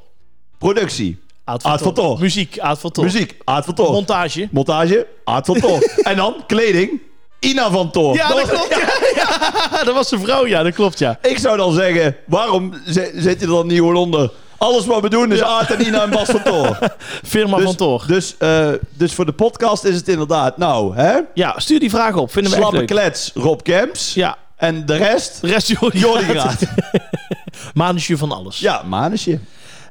Productie, 0.59 1.21
Aad 1.45 1.64
Aad 1.64 1.83
van 1.83 1.95
Toor. 1.95 2.19
Muziek, 2.19 2.59
Aad 2.59 2.79
van 2.79 2.91
Toor. 2.91 3.05
muziek, 3.05 3.37
Aad 3.45 3.64
van 3.64 3.75
Toor. 3.75 3.91
Montage. 3.93 4.49
Montage, 4.51 5.07
Aad 5.25 5.47
van 5.47 5.61
Toor. 5.61 5.83
en 6.03 6.17
dan 6.17 6.35
kleding, 6.47 7.01
Ina 7.41 7.71
van 7.71 7.91
Toor. 7.91 8.14
Ja, 8.14 8.29
dat 8.29 8.41
was- 8.41 8.51
klopt. 8.51 8.69
Ja, 9.14 9.53
ja, 9.73 9.85
dat 9.85 9.95
was 9.95 10.09
zijn 10.09 10.21
vrouw. 10.21 10.47
Ja, 10.47 10.62
dat 10.62 10.75
klopt, 10.75 10.99
ja. 10.99 11.19
Ik 11.23 11.38
zou 11.38 11.57
dan 11.57 11.73
zeggen, 11.73 12.17
waarom 12.27 12.73
zet 12.87 13.12
zet 13.17 13.41
je 13.41 13.47
er 13.47 13.53
dan 13.53 13.67
niet 13.67 13.77
gewoon 13.79 13.97
onder? 13.97 14.31
Alles 14.59 14.87
wat 14.87 15.01
we 15.03 15.09
doen 15.09 15.33
is 15.33 15.42
Aad 15.42 15.71
en 15.71 15.87
Ina 15.87 16.03
en 16.03 16.11
Bas 16.11 16.29
van 16.31 16.42
Toor. 16.42 16.79
Firma 17.25 17.57
Dus, 17.57 17.64
van 17.64 17.75
Toor. 17.75 18.05
dus, 18.07 18.35
eh, 18.38 18.68
dus 18.90 19.12
voor 19.14 19.27
de 19.27 19.33
podcast 19.33 19.85
is 19.85 19.94
het 19.97 20.09
inderdaad, 20.09 20.57
nou, 20.57 20.94
hè? 20.97 21.18
Ja, 21.35 21.55
stuur 21.57 21.81
die 21.81 21.90
vragen 21.90 22.21
op. 22.21 22.33
Vinden 22.33 22.51
we 22.53 22.57
echt 22.59 22.66
Slappe 22.68 22.87
leuk. 22.87 22.87
klets, 22.87 23.31
Rob 23.35 23.61
Kemps. 23.62 24.14
Ja, 24.14 24.37
En 24.57 24.87
de 24.87 24.97
rest, 24.97 25.40
de 25.40 25.47
rest 25.47 25.68
Jordi. 25.68 25.99
Jordi 25.99 26.25
Graat. 26.25 26.61
Manusje 27.75 28.16
van 28.16 28.33
alles. 28.33 28.59
Ja, 28.59 28.83
manusje. 28.87 29.38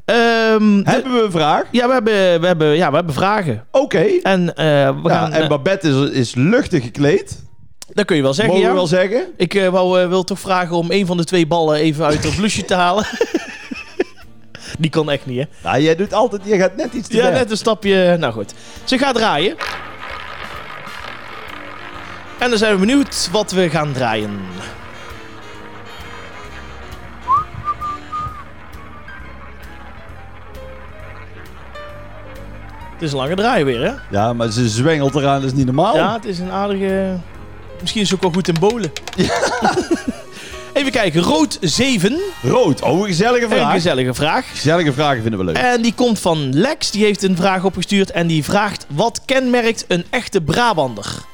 Ehm, 0.06 0.82
Hebben 0.84 1.14
we 1.14 1.22
een 1.26 1.32
vraag? 1.32 1.64
ja, 1.72 1.88
we 1.88 1.94
hebben, 1.94 2.42
we 2.42 2.48
hebben, 2.48 2.68
ja, 2.76 2.90
we 2.90 2.96
hebben 2.96 3.14
vragen. 3.14 3.66
Oké. 3.72 4.06
En 4.24 4.56
eh, 4.56 4.66
we 5.04 5.10
Ja, 5.10 5.10
gaan... 5.20 5.34
en 5.34 5.42
eh, 5.42 5.48
Babette 5.50 5.90
is, 5.90 6.10
is 6.10 6.36
luchtig 6.36 6.84
gekleed. 6.84 7.44
dat 7.94 8.06
kun 8.06 8.16
je 8.16 8.22
wel 8.22 8.34
zeggen, 8.34 8.54
Mogen 8.54 8.68
we 8.70 8.74
ja. 8.76 8.80
wel 8.82 8.88
zeggen? 8.88 9.26
Ik 9.38 9.68
wou, 9.72 10.08
wil 10.08 10.24
toch 10.24 10.40
vragen 10.40 10.76
om 10.76 10.92
een 10.92 11.06
van 11.06 11.18
de 11.18 11.24
twee 11.24 11.48
ballen 11.48 11.76
even 11.78 12.06
uit 12.06 12.24
het 12.24 12.36
blusje 12.36 12.66
te 12.66 12.74
halen. 12.74 13.06
Die 14.80 14.90
kan 14.90 15.10
echt 15.12 15.26
niet, 15.26 15.40
hè? 15.62 15.70
Ja, 15.70 15.80
jij 15.80 15.96
doet 15.96 16.14
altijd, 16.14 16.42
je 16.46 16.58
gaat 16.58 16.76
net 16.76 16.94
iets 16.94 17.08
te 17.08 17.16
Ja, 17.16 17.24
ver. 17.24 17.32
net 17.32 17.52
een 17.52 17.58
stapje. 17.58 18.18
Nou 18.20 18.34
goed. 18.34 18.54
Ze 18.84 18.98
gaat 18.98 19.16
draaien. 19.16 19.56
En 22.40 22.50
dan 22.50 22.58
zijn 22.58 22.74
we 22.74 22.80
benieuwd 22.80 23.30
wat 23.32 23.52
we 23.52 23.70
gaan 23.70 23.92
draaien. 23.94 24.40
Het 32.94 33.02
is 33.06 33.12
een 33.12 33.18
lange 33.18 33.36
draai 33.36 33.64
weer, 33.64 33.82
hè? 33.82 33.92
Ja, 34.10 34.34
maar 34.34 34.52
ze 34.52 34.70
zwengelt 34.70 35.16
eraan, 35.16 35.42
dat 35.42 35.50
is 35.52 35.58
niet 35.58 35.66
normaal. 35.66 35.96
Ja, 35.96 36.14
het 36.14 36.26
is 36.26 36.40
een 36.40 36.52
aardige... 36.52 37.18
Misschien 37.82 38.02
is 38.02 38.10
het 38.10 38.16
ook 38.18 38.24
wel 38.24 38.34
goed 38.34 38.48
in 38.48 38.56
bolen. 38.60 38.92
Even 40.78 40.92
kijken. 40.92 41.22
Rood 41.22 41.58
7. 41.62 42.20
Rood, 42.42 42.82
oh, 42.82 43.00
een 43.00 43.06
gezellige 43.06 43.44
Een 43.44 43.52
vraag. 43.52 43.72
gezellige 43.72 44.14
vraag. 44.14 44.50
Gezellige 44.50 44.94
vragen 44.94 45.22
vinden 45.22 45.40
we 45.40 45.46
leuk. 45.46 45.58
En 45.58 45.82
die 45.82 45.94
komt 45.94 46.20
van 46.20 46.54
Lex. 46.54 46.92
Die 46.92 47.04
heeft 47.04 47.24
een 47.24 47.36
vraag 47.36 47.64
opgestuurd. 47.64 48.12
En 48.12 48.28
die 48.28 48.44
vraagt: 48.44 48.86
Wat 48.90 49.22
kenmerkt 49.26 49.86
een 49.88 50.06
echte 50.10 50.42
Brabander? 50.42 51.26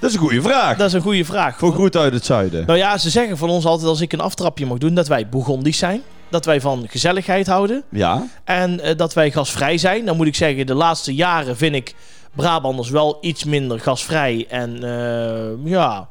Dat 0.00 0.10
is 0.10 0.16
een 0.16 0.22
goede 0.22 0.42
vraag. 0.42 0.76
Dat 0.76 0.86
is 0.86 0.92
een 0.92 1.00
goede 1.00 1.24
vraag. 1.24 1.58
Voor 1.58 1.72
goed 1.72 1.96
uit 1.96 2.12
het 2.12 2.24
zuiden. 2.24 2.66
Nou 2.66 2.78
ja, 2.78 2.98
ze 2.98 3.10
zeggen 3.10 3.36
van 3.38 3.48
ons 3.50 3.64
altijd 3.64 3.88
als 3.88 4.00
ik 4.00 4.12
een 4.12 4.20
aftrapje 4.20 4.66
mag 4.66 4.78
doen, 4.78 4.94
dat 4.94 5.08
wij 5.08 5.28
Bourgondisch 5.28 5.78
zijn. 5.78 6.02
Dat 6.28 6.44
wij 6.44 6.60
van 6.60 6.86
gezelligheid 6.88 7.46
houden. 7.46 7.82
Ja. 7.88 8.26
En 8.44 8.80
eh, 8.80 8.96
dat 8.96 9.14
wij 9.14 9.30
gasvrij 9.30 9.78
zijn. 9.78 10.04
Dan 10.04 10.16
moet 10.16 10.26
ik 10.26 10.34
zeggen, 10.34 10.66
de 10.66 10.74
laatste 10.74 11.14
jaren 11.14 11.56
vind 11.56 11.74
ik 11.74 11.94
Brabanders 12.34 12.90
wel 12.90 13.18
iets 13.20 13.44
minder 13.44 13.80
gasvrij. 13.80 14.46
En 14.48 14.84
eh, 14.84 15.70
ja, 15.70 16.08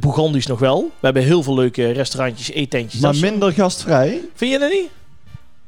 Bourgondisch 0.00 0.46
nog 0.46 0.58
wel. 0.58 0.80
We 0.82 1.04
hebben 1.04 1.22
heel 1.22 1.42
veel 1.42 1.54
leuke 1.54 1.90
restaurantjes, 1.90 2.50
eetentjes. 2.50 3.00
Maar 3.00 3.16
minder 3.16 3.52
gastvrij? 3.52 4.20
Vind 4.34 4.52
je 4.52 4.58
dat 4.58 4.70
niet? 4.70 4.88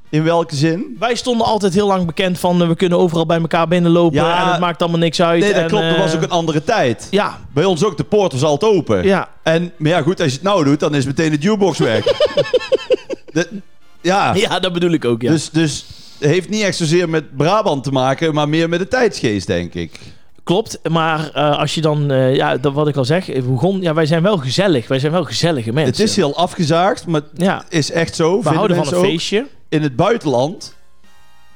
In 0.08 0.24
welke 0.24 0.56
zin? 0.56 0.96
Wij 0.98 1.14
stonden 1.14 1.46
altijd 1.46 1.74
heel 1.74 1.86
lang 1.86 2.06
bekend 2.06 2.38
van... 2.38 2.62
eh, 2.62 2.68
we 2.68 2.74
kunnen 2.74 2.98
overal 2.98 3.26
bij 3.26 3.40
elkaar 3.40 3.68
binnenlopen 3.68 4.18
Ja. 4.18 4.42
en 4.44 4.50
het 4.50 4.60
maakt 4.60 4.80
allemaal 4.82 5.00
niks 5.00 5.22
uit. 5.22 5.40
Nee, 5.40 5.52
dat 5.52 5.62
en, 5.62 5.68
klopt. 5.68 5.84
Dat 5.84 5.94
eh, 5.94 6.00
was 6.00 6.14
ook 6.14 6.22
een 6.22 6.30
andere 6.30 6.64
tijd. 6.64 7.06
Ja, 7.10 7.38
Bij 7.52 7.64
ons 7.64 7.84
ook, 7.84 7.96
de 7.96 8.04
poort 8.04 8.32
was 8.32 8.42
altijd 8.42 8.72
open. 8.72 9.04
ja, 9.04 9.28
En, 9.42 9.72
maar 9.76 9.90
ja, 9.90 10.02
goed, 10.02 10.20
als 10.20 10.28
je 10.28 10.34
het 10.34 10.44
nou 10.46 10.64
doet, 10.64 10.80
dan 10.80 10.94
is 10.94 11.04
meteen 11.06 11.30
de 11.30 11.36
jukebox 11.38 11.78
weg. 11.78 12.04
De- 13.32 13.48
ja, 14.00 14.34
ja, 14.34 14.60
dat 14.60 14.72
bedoel 14.72 14.90
ik 14.92 15.04
ook, 15.04 15.22
ja. 15.22 15.30
dus, 15.30 15.50
dus 15.50 15.84
heeft 16.18 16.48
niet 16.48 16.62
echt 16.62 16.76
zozeer 16.76 17.08
met 17.08 17.36
Brabant 17.36 17.84
te 17.84 17.90
maken, 17.90 18.34
maar 18.34 18.48
meer 18.48 18.68
met 18.68 18.78
de 18.78 18.88
tijdsgeest, 18.88 19.46
denk 19.46 19.74
ik. 19.74 19.98
Klopt, 20.50 20.78
maar 20.90 21.30
eh, 21.34 21.58
als 21.58 21.74
je 21.74 21.80
dan... 21.80 22.10
eh, 22.10 22.34
ja, 22.36 22.56
dat 22.56 22.72
wat 22.72 22.88
ik 22.88 22.96
al 22.96 23.04
zeg, 23.04 23.28
eh, 23.28 23.42
begon, 23.42 23.80
ja, 23.80 23.94
wij 23.94 24.06
zijn 24.06 24.22
wel 24.22 24.36
gezellig. 24.38 24.88
Wij 24.88 24.98
zijn 24.98 25.12
wel 25.12 25.24
gezellige 25.24 25.72
mensen. 25.72 25.92
Het 25.92 26.10
is 26.10 26.16
heel 26.16 26.36
afgezaagd, 26.36 27.06
maar 27.06 27.20
Ja, 27.34 27.56
het 27.64 27.72
is 27.72 27.90
echt 27.90 28.14
zo. 28.14 28.42
we 28.42 28.48
houden 28.48 28.84
van 28.84 28.94
een 28.94 29.04
feestje. 29.04 29.46
In 29.68 29.82
het 29.82 29.96
buitenland 29.96 30.74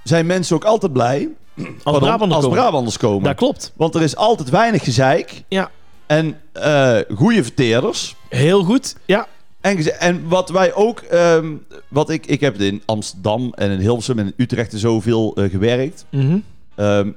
zijn 0.02 0.26
mensen 0.26 0.56
ook 0.56 0.64
altijd 0.64 0.92
blij 0.92 1.28
Als 1.56 1.66
pardon, 1.82 2.02
Brabanders 2.02 2.34
als 2.34 2.44
komen. 2.44 2.58
Brabanders 2.58 2.96
komen. 2.96 3.22
Dat 3.22 3.36
klopt. 3.36 3.72
Want 3.76 3.94
er 3.94 4.02
is 4.02 4.16
altijd 4.16 4.50
weinig 4.50 4.84
gezeik. 4.84 5.42
Ja. 5.48 5.70
En 6.06 6.40
eh 6.52 6.98
goede 7.14 7.42
verteerders. 7.42 8.16
Heel 8.28 8.64
goed. 8.64 8.96
Ja. 9.04 9.26
En, 9.60 10.00
en 10.00 10.28
wat 10.28 10.50
wij 10.50 10.74
ook, 10.74 11.00
ehm, 11.00 11.52
wat 11.88 12.10
ik, 12.10 12.26
ik 12.26 12.40
heb 12.40 12.60
in 12.60 12.82
Amsterdam 12.84 13.52
en 13.54 13.70
in 13.70 13.78
Hilversum 13.78 14.18
en 14.18 14.26
in 14.26 14.34
Utrecht 14.36 14.72
en 14.72 14.78
zoveel 14.78 15.34
eh 15.36 15.50
gewerkt. 15.50 16.04
Ehm, 16.74 17.10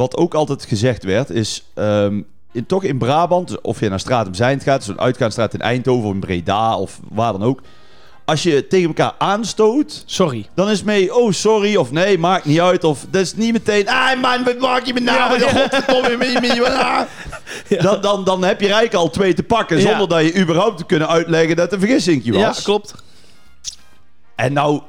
wat 0.00 0.16
ook 0.16 0.34
altijd 0.34 0.64
gezegd 0.64 1.04
werd, 1.04 1.30
is 1.30 1.64
ehm, 1.74 2.20
in, 2.52 2.66
toch 2.66 2.84
in 2.84 2.98
Brabant, 2.98 3.48
dus 3.48 3.60
of 3.60 3.80
je 3.80 3.88
naar 3.88 4.00
Stratum 4.00 4.34
Zijnd 4.34 4.62
gaat, 4.62 4.84
zo'n 4.84 5.00
uitgaansstraat 5.00 5.54
in 5.54 5.60
Eindhoven 5.60 6.08
of 6.08 6.14
in 6.14 6.20
Breda 6.20 6.76
of 6.76 7.00
waar 7.08 7.32
dan 7.32 7.42
ook. 7.42 7.60
Als 8.24 8.42
je 8.42 8.66
tegen 8.66 8.86
elkaar 8.86 9.14
aanstoot, 9.18 10.02
Sorry. 10.06 10.48
dan 10.54 10.70
is 10.70 10.76
het 10.76 10.86
mee, 10.86 11.14
oh 11.14 11.32
sorry, 11.32 11.76
of 11.76 11.90
nee, 11.90 12.18
maakt 12.18 12.44
niet 12.44 12.60
uit. 12.60 12.84
Of 12.84 13.06
dat 13.10 13.20
is 13.20 13.34
niet 13.34 13.52
meteen, 13.52 13.88
ah 13.88 14.20
man, 14.20 14.44
wat 14.44 14.58
maak 14.58 14.84
je 14.84 14.92
me 14.92 15.00
nou? 15.00 15.40
Ja, 15.40 15.46
ja. 15.46 16.60
wat, 16.60 16.72
ah. 16.72 17.82
dan, 17.82 18.00
dan, 18.00 18.24
dan 18.24 18.44
heb 18.44 18.60
je 18.60 18.66
eigenlijk 18.66 18.94
al 18.94 19.10
twee 19.10 19.34
te 19.34 19.42
pakken, 19.42 19.76
Ja. 19.80 19.88
zonder 19.88 20.08
dat 20.08 20.22
je 20.22 20.40
überhaupt 20.40 20.78
te 20.78 20.84
kunnen 20.84 21.08
uitleggen 21.08 21.56
dat 21.56 21.64
het 21.64 21.72
een 21.74 21.86
vergissingje 21.86 22.32
was. 22.32 22.56
Ja, 22.56 22.62
klopt. 22.62 22.94
En 24.36 24.52
nou 24.52 24.80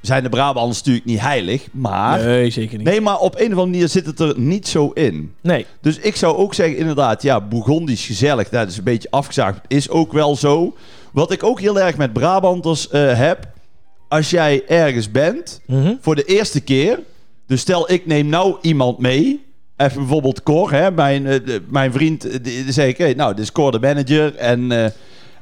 zijn 0.00 0.22
de 0.22 0.28
Brabanders 0.28 0.78
natuurlijk 0.78 1.04
niet 1.06 1.20
heilig, 1.20 1.66
maar... 1.72 2.24
Nee, 2.24 2.50
zeker 2.50 2.76
niet. 2.78 2.86
Nee, 2.86 3.00
maar 3.00 3.18
op 3.18 3.34
een 3.34 3.40
of 3.40 3.42
andere 3.52 3.66
manier 3.66 3.88
zit 3.88 4.06
het 4.06 4.20
er 4.20 4.34
niet 4.38 4.68
zo 4.68 4.90
in. 4.94 5.34
Nee. 5.40 5.66
Dus 5.80 5.98
ik 5.98 6.16
zou 6.16 6.36
ook 6.36 6.54
zeggen, 6.54 6.76
inderdaad, 6.76 7.22
ja, 7.22 7.40
Bourgondisch 7.40 8.06
gezellig. 8.06 8.48
Dat 8.48 8.68
is 8.68 8.76
een 8.76 8.84
beetje 8.84 9.10
afgezaagd. 9.10 9.60
Is 9.66 9.88
ook 9.90 10.12
wel 10.12 10.36
zo. 10.36 10.76
Wat 11.12 11.32
ik 11.32 11.42
ook 11.42 11.60
heel 11.60 11.80
erg 11.80 11.96
met 11.96 12.12
Brabanters 12.12 12.88
eh, 12.88 13.18
heb. 13.18 13.46
Als 14.08 14.30
jij 14.30 14.62
ergens 14.68 15.10
bent, 15.10 15.60
Mhm. 15.66 15.94
voor 16.00 16.14
de 16.14 16.24
eerste 16.24 16.60
keer. 16.60 17.00
Dus 17.46 17.60
stel, 17.60 17.92
ik 17.92 18.06
neem 18.06 18.26
nou 18.26 18.56
iemand 18.62 18.98
mee. 18.98 19.46
Even 19.76 19.98
bijvoorbeeld 19.98 20.42
Cor, 20.42 20.72
hè, 20.72 20.90
mijn, 20.90 21.26
eh, 21.26 21.38
mijn 21.68 21.92
vriend. 21.92 22.24
eh, 22.24 22.30
Die, 22.42 22.64
die 22.64 22.72
zei 22.72 22.88
ik, 22.88 22.98
hey, 22.98 23.12
nou, 23.14 23.34
dit 23.34 23.44
is 23.44 23.52
Cor 23.52 23.72
de 23.72 23.78
manager. 23.80 24.34
En, 24.36 24.92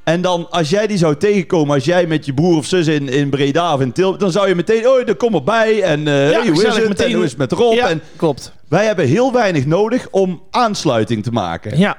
en 0.06 0.20
dan, 0.20 0.50
als 0.50 0.70
jij 0.70 0.86
die 0.86 0.96
zou 0.98 1.16
tegenkomen, 1.16 1.74
als 1.74 1.84
jij 1.84 2.06
met 2.06 2.26
je 2.26 2.34
broer 2.34 2.56
of 2.56 2.66
zus 2.66 2.86
in, 2.86 3.08
in 3.08 3.30
Breda 3.30 3.74
of 3.74 3.80
in 3.80 3.92
Tilburg, 3.92 4.20
dan 4.20 4.30
zou 4.32 4.48
je 4.48 4.54
meteen, 4.54 4.88
oh, 4.88 5.06
dan 5.06 5.16
kom 5.16 5.34
erbij. 5.34 5.82
En 5.82 5.98
eh, 6.08 6.14
hey, 6.14 6.46
hoe 6.48 6.66
is 6.66 6.76
het? 6.76 6.88
meteen- 6.88 7.06
En 7.06 7.14
hoe 7.14 7.24
is 7.24 7.30
het 7.30 7.38
met 7.38 7.52
Rob? 7.52 7.74
Ja, 7.74 7.88
En 7.88 8.02
klopt. 8.16 8.52
wij 8.68 8.84
hebben 8.86 9.06
heel 9.06 9.32
weinig 9.32 9.66
nodig 9.66 10.08
om 10.10 10.42
aansluiting 10.50 11.22
te 11.22 11.30
maken. 11.30 11.78
Ja. 11.78 11.96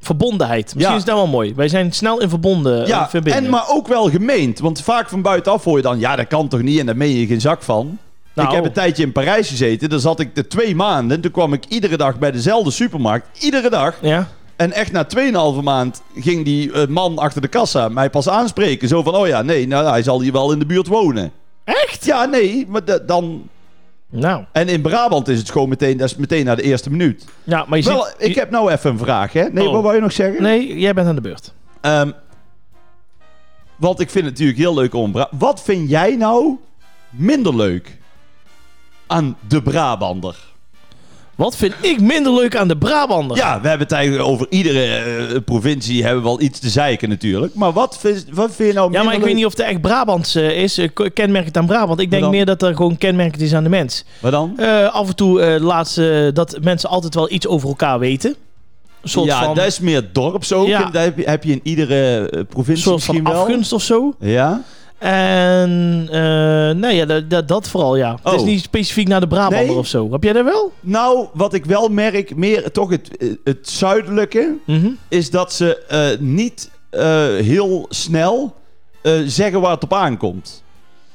Verbondenheid. 0.00 0.64
Misschien 0.64 0.94
Ja. 0.94 0.98
is 1.00 1.04
dat 1.04 1.14
wel 1.16 1.26
mooi. 1.26 1.54
Wij 1.54 1.68
zijn 1.68 1.92
snel 1.92 2.20
in 2.20 2.28
verbonden. 2.28 2.86
Ja, 2.86 3.08
eh, 3.12 3.36
en 3.36 3.50
maar 3.50 3.64
ook 3.68 3.88
wel 3.88 4.10
gemeend. 4.10 4.58
Want 4.58 4.80
vaak 4.82 5.08
van 5.08 5.22
buitenaf 5.22 5.64
hoor 5.64 5.76
je 5.76 5.82
dan... 5.82 5.98
Ja, 5.98 6.16
dat 6.16 6.26
kan 6.26 6.48
toch 6.48 6.62
niet? 6.62 6.78
En 6.78 6.86
daar 6.86 6.96
meen 6.96 7.14
je 7.18 7.26
geen 7.26 7.40
zak 7.40 7.62
van. 7.62 7.98
Nou. 8.34 8.48
Ik 8.48 8.54
heb 8.54 8.64
een 8.64 8.72
tijdje 8.72 9.02
in 9.02 9.12
Parijs 9.12 9.48
gezeten. 9.48 9.88
Daar 9.90 9.98
zat 9.98 10.20
ik 10.20 10.34
de 10.34 10.46
twee 10.46 10.74
maanden. 10.74 11.20
Toen 11.20 11.30
kwam 11.30 11.52
ik 11.52 11.64
iedere 11.68 11.96
dag 11.96 12.18
bij 12.18 12.30
dezelfde 12.30 12.70
supermarkt. 12.70 13.26
Iedere 13.44 13.70
dag. 13.70 13.94
Ja. 14.00 14.28
En 14.56 14.72
echt 14.72 14.92
na 14.92 15.06
2,5 15.56 15.62
maand 15.62 16.02
ging 16.16 16.44
die 16.44 16.72
eh, 16.72 16.86
man 16.86 17.18
achter 17.18 17.40
de 17.40 17.48
kassa 17.48 17.88
mij 17.88 18.10
pas 18.10 18.28
aanspreken. 18.28 18.88
Zo 18.88 19.02
van, 19.02 19.14
oh 19.14 19.26
ja, 19.26 19.42
nee, 19.42 19.66
nou, 19.66 19.88
hij 19.88 20.02
zal 20.02 20.20
hier 20.20 20.32
wel 20.32 20.52
in 20.52 20.58
de 20.58 20.66
buurt 20.66 20.86
wonen. 20.86 21.32
Echt? 21.64 22.04
Ja, 22.04 22.24
nee, 22.24 22.66
maar 22.68 22.84
da- 22.84 22.98
dan... 22.98 23.48
Nou. 24.10 24.44
En 24.52 24.68
in 24.68 24.80
Brabant 24.82 25.28
is 25.28 25.38
het 25.38 25.50
gewoon 25.50 25.68
meteen, 25.68 25.96
dat 25.96 26.08
is 26.10 26.16
meteen 26.16 26.44
na 26.44 26.54
de 26.54 26.62
eerste 26.62 26.90
minuut. 26.90 27.24
Ja, 27.44 27.64
maar 27.68 27.78
je 27.78 27.84
Wel, 27.84 28.04
ziet... 28.04 28.14
ik 28.18 28.34
heb 28.34 28.50
nou 28.50 28.70
even 28.70 28.90
een 28.90 28.98
vraag, 28.98 29.32
hè? 29.32 29.42
Nee, 29.52 29.66
Oh. 29.66 29.72
wat 29.72 29.82
wou 29.82 29.94
je 29.94 30.00
nog 30.00 30.12
zeggen? 30.12 30.42
Nee, 30.42 30.78
jij 30.78 30.94
bent 30.94 31.08
aan 31.08 31.14
de 31.14 31.20
beurt. 31.20 31.52
Ehm, 31.80 32.10
want 33.76 34.00
ik 34.00 34.10
vind 34.10 34.24
het 34.24 34.32
natuurlijk 34.32 34.58
heel 34.58 34.74
leuk 34.74 34.94
om... 34.94 35.12
Bra- 35.12 35.28
Wat 35.38 35.62
vind 35.62 35.90
jij 35.90 36.16
nou 36.16 36.56
minder 37.10 37.56
leuk 37.56 37.98
aan 39.06 39.36
de 39.48 39.62
Brabander? 39.62 40.36
Wat 41.36 41.56
vind 41.56 41.74
ik 41.80 42.00
minder 42.00 42.34
leuk 42.34 42.56
aan 42.56 42.68
de 42.68 42.76
Brabander? 42.76 43.36
Ja, 43.36 43.60
we 43.60 43.68
hebben 43.68 43.86
het 43.86 43.96
eigenlijk 43.96 44.28
over 44.28 44.46
iedere 44.50 44.84
eh, 44.84 45.36
provincie 45.44 46.02
hebben 46.04 46.22
we 46.22 46.28
wel 46.28 46.40
iets 46.40 46.58
te 46.58 46.68
zeiken 46.68 47.08
natuurlijk. 47.08 47.54
Maar 47.54 47.72
wat 47.72 47.98
vind, 48.00 48.24
wat 48.32 48.54
vind 48.54 48.68
je 48.68 48.74
nou 48.74 48.92
Ja, 48.92 49.02
maar 49.02 49.12
ik 49.12 49.18
leuk? 49.18 49.26
weet 49.26 49.36
niet 49.36 49.46
of 49.46 49.50
het 49.56 49.60
echt 49.60 49.80
Brabants 49.80 50.34
eh, 50.34 50.62
is. 50.62 50.78
eh, 50.78 50.88
kenmerkend 51.14 51.56
aan 51.56 51.66
Brabant. 51.66 52.00
Ik 52.00 52.10
denk 52.10 52.30
meer 52.30 52.44
dat 52.46 52.62
er 52.62 52.74
gewoon 52.76 52.98
kenmerkend 52.98 53.42
is 53.42 53.54
aan 53.54 53.62
de 53.62 53.68
mens. 53.68 54.04
Wat 54.20 54.32
dan? 54.32 54.58
Af 54.92 55.08
en 55.08 55.16
toe 55.16 55.60
laatste 55.60 56.30
dat 56.34 56.58
mensen 56.62 56.88
altijd 56.88 57.14
wel 57.14 57.30
iets 57.30 57.46
over 57.46 57.68
elkaar 57.68 57.98
weten. 57.98 58.34
Soort 59.02 59.26
ja, 59.26 59.44
van, 59.44 59.54
dat 59.54 59.66
is 59.66 59.80
meer 59.80 60.08
dorps 60.12 60.52
ook. 60.52 60.66
Ja. 60.66 60.90
Heb 60.92 61.18
je, 61.18 61.24
heb 61.24 61.44
je 61.44 61.52
in 61.52 61.60
iedere 61.62 62.28
een 62.36 62.46
provincie 62.46 62.84
soort 62.84 63.04
van 63.04 63.14
misschien 63.14 63.32
wel. 63.34 63.42
afgunst 63.42 63.72
of 63.72 63.82
zo. 63.82 64.14
Ja? 64.20 64.62
En 64.98 66.08
eh 66.12 66.70
nee, 66.70 66.96
ja, 66.96 67.20
dat, 67.22 67.48
dat, 67.48 67.68
vooral, 67.68 67.96
ja. 67.96 68.18
Het 68.22 68.32
is 68.34 68.40
Oh. 68.40 68.46
niet 68.46 68.60
specifiek 68.62 69.08
naar 69.08 69.20
de 69.20 69.26
Brabander 69.26 69.66
Nee? 69.66 69.76
of 69.76 69.86
zo. 69.86 70.08
Heb 70.12 70.22
jij 70.22 70.32
dat 70.32 70.44
wel? 70.44 70.72
Nou, 70.80 71.26
wat 71.32 71.54
ik 71.54 71.64
wel 71.64 71.88
merk, 71.88 72.36
meer 72.36 72.70
toch 72.72 72.90
het, 72.90 73.36
het 73.44 73.68
zuidelijke... 73.70 74.56
Mhm. 74.66 74.88
is 75.08 75.30
dat 75.30 75.52
ze 75.52 75.76
eh, 75.88 76.18
niet 76.20 76.70
eh, 76.90 77.00
heel 77.26 77.86
snel 77.88 78.54
zeggen 79.26 79.60
waar 79.60 79.70
het 79.70 79.82
op 79.84 79.92
aankomt. 79.94 80.62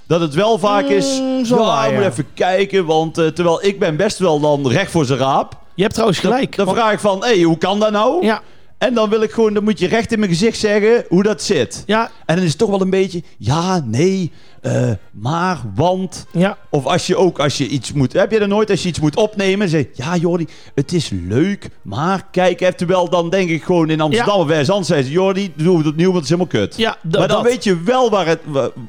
Dat 0.08 0.22
het 0.22 0.34
wel 0.34 0.58
vaak 0.60 0.86
is, 0.86 1.20
Mm, 1.20 1.46
zo 1.46 1.58
ja, 1.64 1.84
moeten 1.90 2.06
even 2.12 2.26
kijken, 2.34 2.86
want 2.86 3.14
terwijl 3.14 3.64
ik 3.66 3.80
ben 3.80 3.96
best 3.96 4.18
wel 4.20 4.40
dan 4.40 4.68
recht 4.68 4.92
voor 4.92 5.06
zijn 5.06 5.20
raap. 5.20 5.58
Je 5.74 5.82
hebt 5.82 5.94
trouwens 5.94 6.20
gelijk. 6.22 6.56
Dan 6.56 6.66
want- 6.66 6.78
vraag 6.78 6.94
ik 6.94 7.00
van, 7.00 7.20
hé, 7.24 7.28
hey, 7.34 7.42
hoe 7.42 7.58
kan 7.58 7.80
dat 7.80 7.92
nou? 7.92 8.26
ja, 8.26 8.42
En 8.82 8.94
dan 8.94 9.10
wil 9.10 9.22
ik 9.22 9.32
gewoon, 9.32 9.54
dan 9.54 9.64
moet 9.64 9.80
je 9.80 9.88
recht 9.88 10.12
in 10.12 10.20
mijn 10.20 10.32
gezicht 10.32 10.58
zeggen 10.60 11.06
hoe 11.10 11.24
dat 11.24 11.42
zit. 11.42 11.84
ja, 11.86 12.12
En 12.26 12.36
dan 12.36 12.44
is 12.44 12.50
het 12.50 12.60
toch 12.60 12.70
wel 12.70 12.82
een 12.82 12.90
beetje, 12.90 13.24
ja, 13.38 13.84
nee, 13.86 14.32
eh, 14.62 14.90
maar, 15.12 15.62
want... 15.76 16.26
ja. 16.32 16.58
Of 16.70 16.86
als 16.86 17.08
je 17.08 17.16
ook, 17.18 17.40
als 17.40 17.58
je 17.58 17.68
iets 17.68 17.94
moet... 17.94 18.14
Heb 18.14 18.32
je 18.32 18.40
dat 18.40 18.48
nooit, 18.48 18.70
als 18.70 18.82
je 18.82 18.88
iets 18.90 19.00
moet 19.00 19.16
opnemen... 19.16 19.70
Zeg 19.70 19.86
ja 19.94 20.16
Jordi, 20.16 20.48
het 20.76 20.94
is 20.94 21.10
leuk, 21.28 21.70
maar 21.82 22.28
kijk 22.32 22.62
even... 22.62 22.76
Terwijl 22.76 23.10
dan 23.10 23.30
denk 23.30 23.50
ik 23.50 23.64
gewoon 23.64 23.90
in 23.90 24.02
Amsterdam 24.02 24.40
of 24.40 24.48
bij 24.48 24.64
Zand 24.66 24.86
zeggen 24.86 25.06
ze... 25.06 25.12
Jordi, 25.12 25.52
doe 25.56 25.78
het 25.78 25.88
opnieuw, 25.88 26.12
want 26.12 26.28
het 26.28 26.32
is 26.32 26.38
helemaal 26.40 26.66
kut. 26.68 26.78
ja 26.78 26.98
maar 27.02 27.12
dan 27.12 27.28
dat. 27.28 27.42
weet 27.44 27.64
je 27.64 27.82
wel 27.84 28.10
waar 28.10 28.26
het... 28.26 28.40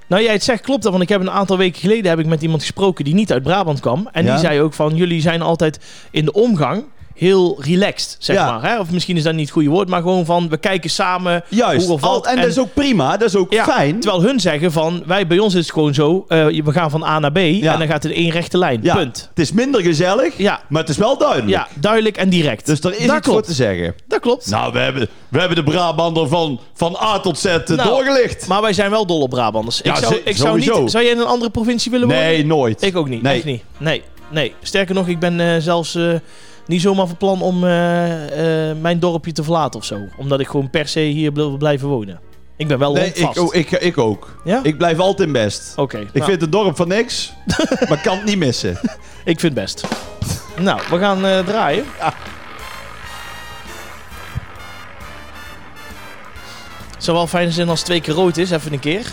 Nou, 0.08 0.22
jij 0.22 0.32
het 0.32 0.44
zegt 0.44 0.62
klopt 0.62 0.82
dat, 0.82 0.90
want 0.92 1.02
ik 1.04 1.08
heb 1.08 1.20
een 1.20 1.30
aantal 1.30 1.56
weken 1.58 1.80
geleden 1.80 2.10
heb 2.10 2.18
ik 2.18 2.26
met 2.26 2.42
iemand 2.42 2.60
gesproken 2.60 3.04
die 3.04 3.14
niet 3.14 3.32
uit 3.32 3.42
Brabant 3.42 3.80
kwam. 3.80 4.08
En 4.12 4.24
Ja. 4.24 4.30
die 4.30 4.40
zei 4.46 4.60
ook 4.60 4.74
van, 4.74 4.96
jullie 4.96 5.20
zijn 5.20 5.42
altijd 5.42 5.78
in 6.10 6.24
de 6.24 6.32
omgang 6.32 6.84
heel 7.14 7.56
relaxed, 7.62 8.16
zeg 8.18 8.36
Ja. 8.36 8.50
maar. 8.58 8.70
Hè? 8.70 8.78
Of 8.78 8.90
misschien 8.90 9.16
is 9.16 9.22
dat 9.22 9.32
niet 9.34 9.42
het 9.44 9.50
goede 9.52 9.68
woord, 9.68 9.88
maar 9.88 10.02
gewoon 10.02 10.24
van, 10.24 10.48
we 10.48 10.56
kijken 10.56 10.90
samen 10.90 11.44
Juist, 11.48 11.86
hoe 11.86 11.94
of 11.94 12.02
Al- 12.02 12.12
wat. 12.12 12.26
en, 12.26 12.36
dat 12.36 12.46
is 12.46 12.58
ook 12.58 12.74
prima, 12.74 13.16
dat 13.16 13.28
is 13.28 13.36
ook 13.36 13.52
Ja, 13.52 13.64
fijn. 13.64 14.00
Terwijl 14.00 14.22
hun 14.22 14.40
zeggen 14.40 14.72
van, 14.72 15.02
wij, 15.06 15.26
bij 15.26 15.38
ons 15.38 15.54
is 15.54 15.60
het 15.62 15.72
gewoon 15.72 15.94
zo, 15.94 16.24
eh, 16.28 16.46
we 16.46 16.72
gaan 16.72 16.90
van 16.90 17.02
A 17.04 17.18
naar 17.18 17.32
B 17.32 17.36
Ja. 17.38 17.72
en 17.72 17.78
dan 17.78 17.88
gaat 17.88 18.02
het 18.02 18.12
één 18.12 18.30
rechte 18.30 18.58
lijn. 18.58 18.80
Punt. 18.80 19.28
Het 19.28 19.38
is 19.38 19.52
minder 19.52 19.80
gezellig, 19.82 20.36
Ja. 20.38 20.60
maar 20.68 20.80
het 20.80 20.90
is 20.90 20.96
wel 20.96 21.18
duidelijk. 21.18 21.50
Ja, 21.50 21.68
duidelijk 21.74 22.16
en 22.16 22.28
direct. 22.28 22.66
Dus 22.66 22.80
er 22.80 22.90
is 22.90 22.96
dat 22.96 23.00
iets 23.06 23.12
voor 23.12 23.20
klopt. 23.20 23.46
te 23.46 23.52
zeggen. 23.52 23.94
Dat 24.06 24.20
klopt. 24.20 24.50
Nou, 24.50 24.72
we 24.72 24.78
hebben, 24.78 25.08
we 25.28 25.38
hebben 25.38 25.56
de 25.56 25.70
Brabander 25.70 26.28
van, 26.28 26.60
van 26.74 26.96
A 27.02 27.18
tot 27.20 27.38
Z 27.38 27.44
eh, 27.44 27.66
Nou, 27.66 27.88
doorgelicht. 27.88 28.46
Maar 28.46 28.62
wij 28.62 28.72
zijn 28.72 28.90
wel 28.90 29.06
dol 29.06 29.20
op 29.20 29.30
Brabanders. 29.30 29.80
Ik 29.82 29.96
zou, 29.96 30.20
ik 30.24 30.36
zou, 30.36 30.58
niet, 30.58 30.90
zou 30.90 31.04
jij 31.04 31.12
in 31.12 31.18
een 31.18 31.26
andere 31.26 31.50
provincie 31.50 31.90
willen 31.90 32.08
wonen? 32.08 32.22
Nee, 32.22 32.46
nooit. 32.46 32.82
Ik 32.82 32.96
ook 32.96 33.08
niet. 33.08 33.22
Nee. 33.22 33.36
Echt 33.36 33.44
niet. 33.44 33.62
Nee, 33.78 34.02
nee. 34.30 34.54
Sterker 34.62 34.94
nog, 34.94 35.08
ik 35.08 35.18
ben 35.18 35.40
eh, 35.40 35.56
zelfs 35.58 35.98
niet 36.66 36.80
zomaar 36.80 37.06
van 37.06 37.16
plan 37.16 37.42
om 37.42 37.64
eh, 37.64 38.70
eh, 38.70 38.76
mijn 38.76 39.00
dorpje 39.00 39.32
te 39.32 39.42
verlaten 39.42 39.80
of 39.80 39.86
zo. 39.86 39.98
Omdat 40.16 40.40
ik 40.40 40.46
gewoon 40.46 40.70
per 40.70 40.88
se 40.88 41.00
hier 41.00 41.32
wil 41.32 41.56
blijven 41.56 41.88
wonen. 41.88 42.20
Ik 42.56 42.68
ben 42.68 42.78
wel 42.78 42.92
Nee, 42.92 43.12
ik, 43.12 43.38
oh, 43.38 43.54
ik, 43.54 43.70
ik 43.70 43.98
ook. 43.98 44.36
Ja? 44.44 44.60
Ik 44.62 44.78
blijf 44.78 44.98
altijd 44.98 45.32
best. 45.32 45.72
Oké. 45.76 45.98
Ik 45.98 46.12
nou, 46.12 46.24
vind 46.24 46.40
het 46.40 46.52
dorp 46.52 46.76
van 46.76 46.88
niks, 46.88 47.32
maar 47.88 48.00
kan 48.02 48.16
het 48.16 48.24
niet 48.24 48.38
missen. 48.38 48.78
ik 49.24 49.40
vind 49.40 49.42
het 49.42 49.54
best. 49.54 49.86
nou, 50.58 50.80
we 50.90 50.98
gaan 50.98 51.26
eh, 51.26 51.38
draaien. 51.38 51.84
Het 56.94 57.10
zou 57.10 57.16
wel 57.16 57.26
fijn 57.26 57.52
zijn 57.52 57.68
als 57.68 57.78
het 57.78 57.88
twee 57.88 58.00
keer 58.00 58.14
rood 58.14 58.36
is, 58.36 58.50
even 58.50 58.72
een 58.72 58.80
keer. 58.80 59.06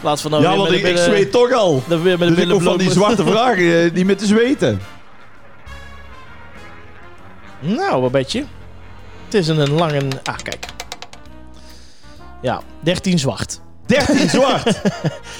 Plaats 0.00 0.22
van 0.22 0.30
we 0.30 0.36
ja, 0.36 0.56
want 0.56 0.70
met 0.70 0.84
ik, 0.84 0.96
zweet 0.96 1.32
toch 1.32 1.52
al. 1.52 1.82
we 1.86 1.98
weer 1.98 2.18
met 2.18 2.28
de 2.28 2.34
Dus 2.34 2.44
billen 2.44 2.62
van 2.62 2.78
die 2.78 2.90
zwarte 2.90 3.24
vragen 3.26 3.90
niet 3.94 4.06
meer 4.06 4.16
te 4.16 4.26
zweten. 4.26 4.80
Nou, 7.60 8.00
wat 8.02 8.10
beetje. 8.12 8.44
Het 9.24 9.34
is 9.34 9.48
een 9.48 9.70
lange... 9.72 10.00
Ah, 10.24 10.36
kijk. 10.42 10.66
Ja, 12.42 12.60
13 12.80 13.18
zwart. 13.18 13.60
13 13.86 14.28
zwart. 14.38 14.80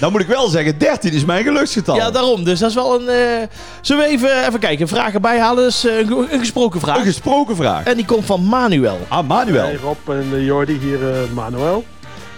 nou 0.00 0.12
moet 0.12 0.20
ik 0.20 0.26
wel 0.26 0.48
zeggen, 0.48 0.78
13 0.78 1.12
is 1.12 1.24
mijn 1.24 1.44
geluksgetal. 1.44 1.96
Ja, 1.96 2.10
daarom. 2.10 2.44
Dus 2.44 2.58
dat 2.58 2.68
is 2.68 2.74
wel 2.74 3.00
een... 3.00 3.08
eh, 3.08 3.46
Zullen 3.80 4.04
we 4.04 4.08
even, 4.10 4.46
even 4.46 4.60
kijken, 4.60 4.88
vragen 4.88 5.20
bijhalen? 5.22 5.64
Dus 5.64 5.82
een, 5.82 6.10
een 6.32 6.38
gesproken 6.38 6.80
vraag. 6.80 6.96
Een 6.96 7.04
gesproken 7.04 7.56
vraag. 7.56 7.84
En 7.84 7.96
die 7.96 8.04
komt 8.04 8.24
van 8.24 8.44
Manuel. 8.44 8.98
Ah, 9.08 9.26
Manuel. 9.28 9.64
Hey 9.64 9.76
Rob 9.76 10.08
en 10.08 10.28
eh, 10.32 10.44
Jordi, 10.44 10.78
hier 10.78 11.10
eh, 11.12 11.30
Manuel. 11.34 11.84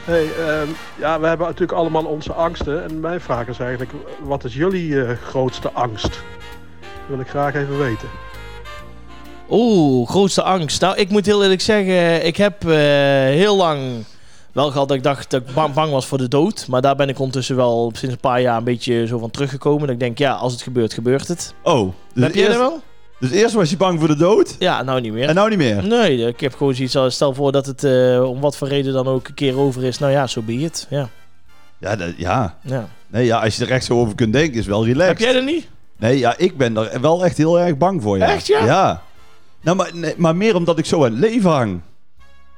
Hey, 0.05 0.27
ehm, 0.39 0.69
ja, 0.99 1.21
we 1.21 1.27
hebben 1.27 1.47
natuurlijk 1.47 1.79
allemaal 1.79 2.05
onze 2.05 2.33
angsten. 2.33 2.85
En 2.85 3.01
mijn 3.01 3.21
vraag 3.21 3.47
is 3.47 3.59
eigenlijk, 3.59 3.91
wat 4.23 4.45
is 4.45 4.55
jullie 4.55 5.17
grootste 5.17 5.71
angst? 5.73 6.11
Dat 6.81 7.09
wil 7.09 7.21
ik 7.21 7.29
graag 7.29 7.55
even 7.55 7.79
weten. 7.79 8.09
Oeh, 9.55 10.09
grootste 10.09 10.43
angst. 10.43 10.81
Nou, 10.81 10.97
ik 10.97 11.09
moet 11.09 11.27
heel 11.27 11.43
eerlijk 11.43 11.61
zeggen, 11.61 12.27
ik 12.27 12.37
heb 12.37 12.69
eh, 12.69 12.77
heel 13.25 13.57
lang 13.57 14.05
wel 14.53 14.71
gehad 14.71 14.89
dat 14.89 14.97
ik 14.97 15.03
dacht 15.03 15.31
dat 15.31 15.41
ik 15.41 15.55
bang, 15.55 15.75
bang 15.75 15.91
was 15.91 16.07
voor 16.07 16.19
de 16.19 16.29
dood. 16.29 16.67
Maar 16.69 16.81
daar 16.81 16.97
ben 16.97 17.09
ik 17.09 17.19
ondertussen 17.19 17.57
wel 17.57 17.91
sinds 17.95 18.15
een 18.15 18.21
paar 18.21 18.41
jaar 18.41 18.57
een 18.57 18.65
beetje 18.65 19.07
zo 19.07 19.19
van 19.19 19.31
teruggekomen. 19.31 19.81
Dat 19.81 19.91
ik 19.91 20.01
denk, 20.01 20.19
ja, 20.19 20.33
als 20.33 20.53
het 20.53 20.63
gebeurt, 20.63 20.93
gebeurt 20.93 21.29
het. 21.29 21.55
Oh, 21.63 21.93
dus 22.15 22.25
heb 22.25 22.35
jij 22.35 22.45
eerst, 22.45 22.59
dat 22.59 22.69
wel? 22.69 22.83
dus 23.21 23.31
eerst 23.31 23.55
was 23.55 23.71
je 23.71 23.77
bang 23.77 23.99
voor 23.99 24.09
de 24.09 24.17
dood 24.17 24.57
Ja, 24.59 24.83
nou 24.83 25.01
niet 25.01 25.13
meer. 25.13 25.29
en 25.29 25.35
nou 25.35 25.49
niet 25.49 25.59
meer. 25.59 25.87
Nee, 25.87 26.27
ik 26.27 26.41
heb 26.41 26.55
gewoon 26.55 26.75
zoiets 26.75 26.97
als, 26.97 27.15
stel 27.15 27.35
voor 27.35 27.53
dat 27.53 27.67
het 27.67 27.85
eh, 27.85 28.31
om 28.31 28.41
wat 28.41 28.57
voor 28.57 28.69
reden 28.69 28.93
dan 28.93 29.07
ook 29.07 29.29
een 29.29 29.35
keer 29.35 29.59
over 29.59 29.85
is. 29.85 29.99
Nou 29.99 30.13
ja, 30.13 30.27
zo 30.27 30.43
be 30.43 30.53
it. 30.53 30.87
Ja, 30.91 31.09
Ja, 31.79 31.97
dat, 31.97 32.13
ja. 32.17 32.59
ja. 32.63 32.89
Nee, 33.09 33.25
ja, 33.25 33.39
als 33.39 33.57
je 33.57 33.65
er 33.65 33.71
echt 33.71 33.85
zo 33.85 33.99
over 33.99 34.15
kunt 34.15 34.33
denken, 34.33 34.59
is 34.59 34.67
wel 34.67 34.85
relaxed. 34.87 35.19
Heb 35.19 35.27
jij 35.27 35.33
dat 35.33 35.45
niet? 35.45 35.69
Nee, 35.99 36.19
ja, 36.19 36.35
ik 36.37 36.57
ben 36.57 36.77
er 36.77 37.01
wel 37.01 37.25
echt 37.25 37.37
heel 37.37 37.61
erg 37.61 37.77
bang 37.77 38.03
voor. 38.03 38.19
Ja. 38.19 38.33
Echt, 38.33 38.47
ja? 38.47 38.65
Ja. 38.65 39.03
Nou, 39.63 39.77
maar, 39.77 39.91
nee, 39.95 40.15
maar 40.17 40.37
meer 40.37 40.57
omdat 40.57 40.79
ik 40.79 40.85
zo 40.87 41.05
aan 41.05 41.11
het 41.11 41.21
leven 41.21 41.51
hang. 41.51 41.81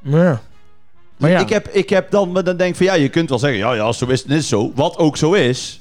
Ja. 0.03 0.41
Maar 1.17 1.31
ja, 1.31 1.39
Ik, 1.41 1.49
heb, 1.49 1.69
ik 1.69 1.91
heb 1.91 2.11
dan, 2.11 2.33
maar 2.33 2.45
dan 2.45 2.57
denk 2.57 2.71
ik 2.71 2.77
van 2.77 2.87
ja, 2.87 2.95
je 2.95 3.09
kunt 3.09 3.29
wel 3.29 3.39
zeggen, 3.39 3.59
ja, 3.59 3.73
ja, 3.75 3.83
als 3.83 3.99
zo 3.99 4.07
is, 4.07 4.23
dan 4.25 4.31
is 4.37 4.39
het 4.39 4.49
zo. 4.49 4.73
Wat 4.75 4.97
ook 4.97 5.17
zo 5.17 5.33
is. 5.33 5.81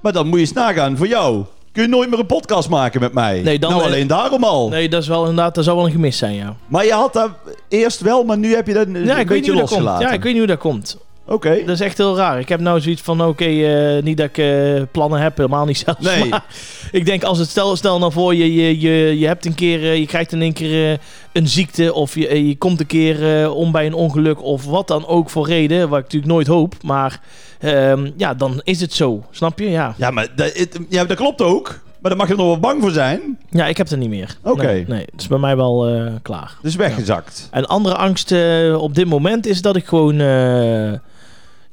Maar 0.00 0.12
dan 0.12 0.26
moet 0.26 0.34
je 0.34 0.40
eens 0.40 0.52
nagaan 0.52 0.96
voor 0.96 1.06
jou. 1.08 1.44
Kun 1.72 1.82
je 1.82 1.88
nooit 1.88 2.10
meer 2.10 2.18
een 2.18 2.26
podcast 2.26 2.68
maken 2.68 3.00
met 3.00 3.12
mij? 3.12 3.40
Nee, 3.42 3.58
dan- 3.58 3.70
nou, 3.70 3.82
alleen 3.82 4.06
daarom 4.06 4.44
al. 4.44 4.68
nee, 4.68 4.88
dat 4.88 5.02
is 5.02 5.08
wel 5.08 5.20
inderdaad, 5.20 5.54
dat 5.54 5.64
zou 5.64 5.76
wel 5.76 5.86
een 5.86 5.92
gemis 5.92 6.18
zijn, 6.18 6.34
ja. 6.34 6.56
Maar 6.66 6.84
je 6.84 6.92
had 6.92 7.12
dat 7.12 7.30
eerst 7.68 8.00
wel, 8.00 8.24
maar 8.24 8.38
nu 8.38 8.54
heb 8.54 8.66
je 8.66 8.72
dat 8.74 8.86
een 8.86 9.04
Ja, 9.04 9.16
niet 9.16 9.26
beetje 9.26 9.54
losgelaten. 9.54 10.06
Ja, 10.06 10.12
ik 10.12 10.22
weet 10.22 10.32
niet 10.32 10.38
hoe 10.42 10.50
dat 10.50 10.58
komt. 10.58 10.98
Oké. 11.26 11.58
Dat 11.66 11.68
is 11.74 11.80
echt 11.80 11.98
heel 11.98 12.16
raar. 12.16 12.38
Ik 12.38 12.48
heb 12.48 12.60
nou 12.60 12.80
zoiets 12.80 13.02
van, 13.02 13.22
oké, 13.24 13.44
eh, 13.44 14.02
niet 14.02 14.16
dat 14.16 14.26
ik 14.26 14.38
eh, 14.38 14.82
plannen 14.90 15.20
heb, 15.20 15.36
helemaal 15.36 15.64
niet 15.64 15.78
zelfs. 15.78 16.00
Nee. 16.00 16.28
Maar 16.28 16.44
ik 16.92 17.04
denk, 17.06 17.22
als 17.24 17.38
het 17.38 17.48
stel, 17.48 17.76
stel 17.76 17.98
nou 17.98 18.12
voor, 18.12 18.34
je, 18.34 18.54
je, 18.54 18.80
je, 18.80 19.18
je 19.18 19.26
hebt 19.26 19.46
een 19.46 19.54
keer, 19.54 19.82
eh, 19.82 19.98
je 19.98 20.06
krijgt 20.06 20.32
in 20.32 20.42
één 20.42 20.52
keer 20.52 20.98
een 21.32 21.48
ziekte 21.48 21.94
of 21.94 22.14
je, 22.14 22.46
je 22.48 22.56
komt 22.56 22.80
een 22.80 22.86
keer 22.86 23.50
om 23.52 23.72
bij 23.72 23.86
een 23.86 23.94
ongeluk 23.94 24.42
of 24.42 24.64
wat 24.64 24.88
dan 24.88 25.06
ook 25.06 25.30
voor 25.30 25.46
reden, 25.46 25.88
wat 25.88 25.98
ik 25.98 26.04
natuurlijk 26.04 26.32
nooit 26.32 26.46
hoop. 26.46 26.74
Maar 26.82 27.20
ehm, 27.60 28.10
ja, 28.16 28.34
dan 28.34 28.60
is 28.64 28.80
het 28.80 28.92
zo. 28.92 29.24
Snap 29.30 29.58
je? 29.58 29.70
Ja. 29.70 29.94
Ja, 29.96 30.10
maar 30.10 30.28
dat, 30.36 30.52
het- 30.58 30.78
ja, 30.88 31.04
dat 31.04 31.16
klopt 31.16 31.42
ook. 31.42 31.82
Maar 32.00 32.10
daar 32.10 32.20
mag 32.20 32.28
je 32.28 32.34
nog 32.36 32.46
wel 32.46 32.60
bang 32.60 32.80
voor 32.82 32.90
zijn. 32.90 33.38
Ja, 33.50 33.66
ik 33.66 33.76
heb 33.76 33.88
het 33.88 33.98
niet 33.98 34.08
meer. 34.08 34.36
Oké. 34.42 34.66
Nee, 34.66 34.84
nee, 34.88 35.04
het 35.12 35.20
is 35.20 35.26
bij 35.28 35.38
mij 35.38 35.56
wel 35.56 35.90
klaar. 36.22 36.52
Dus 36.62 36.74
weggezakt. 36.76 37.48
En 37.50 37.66
andere 37.66 37.94
angst 37.96 38.34
op 38.76 38.94
dit 38.94 39.06
moment 39.06 39.46
is 39.46 39.62
dat 39.62 39.76
ik 39.76 39.86
gewoon. 39.86 40.20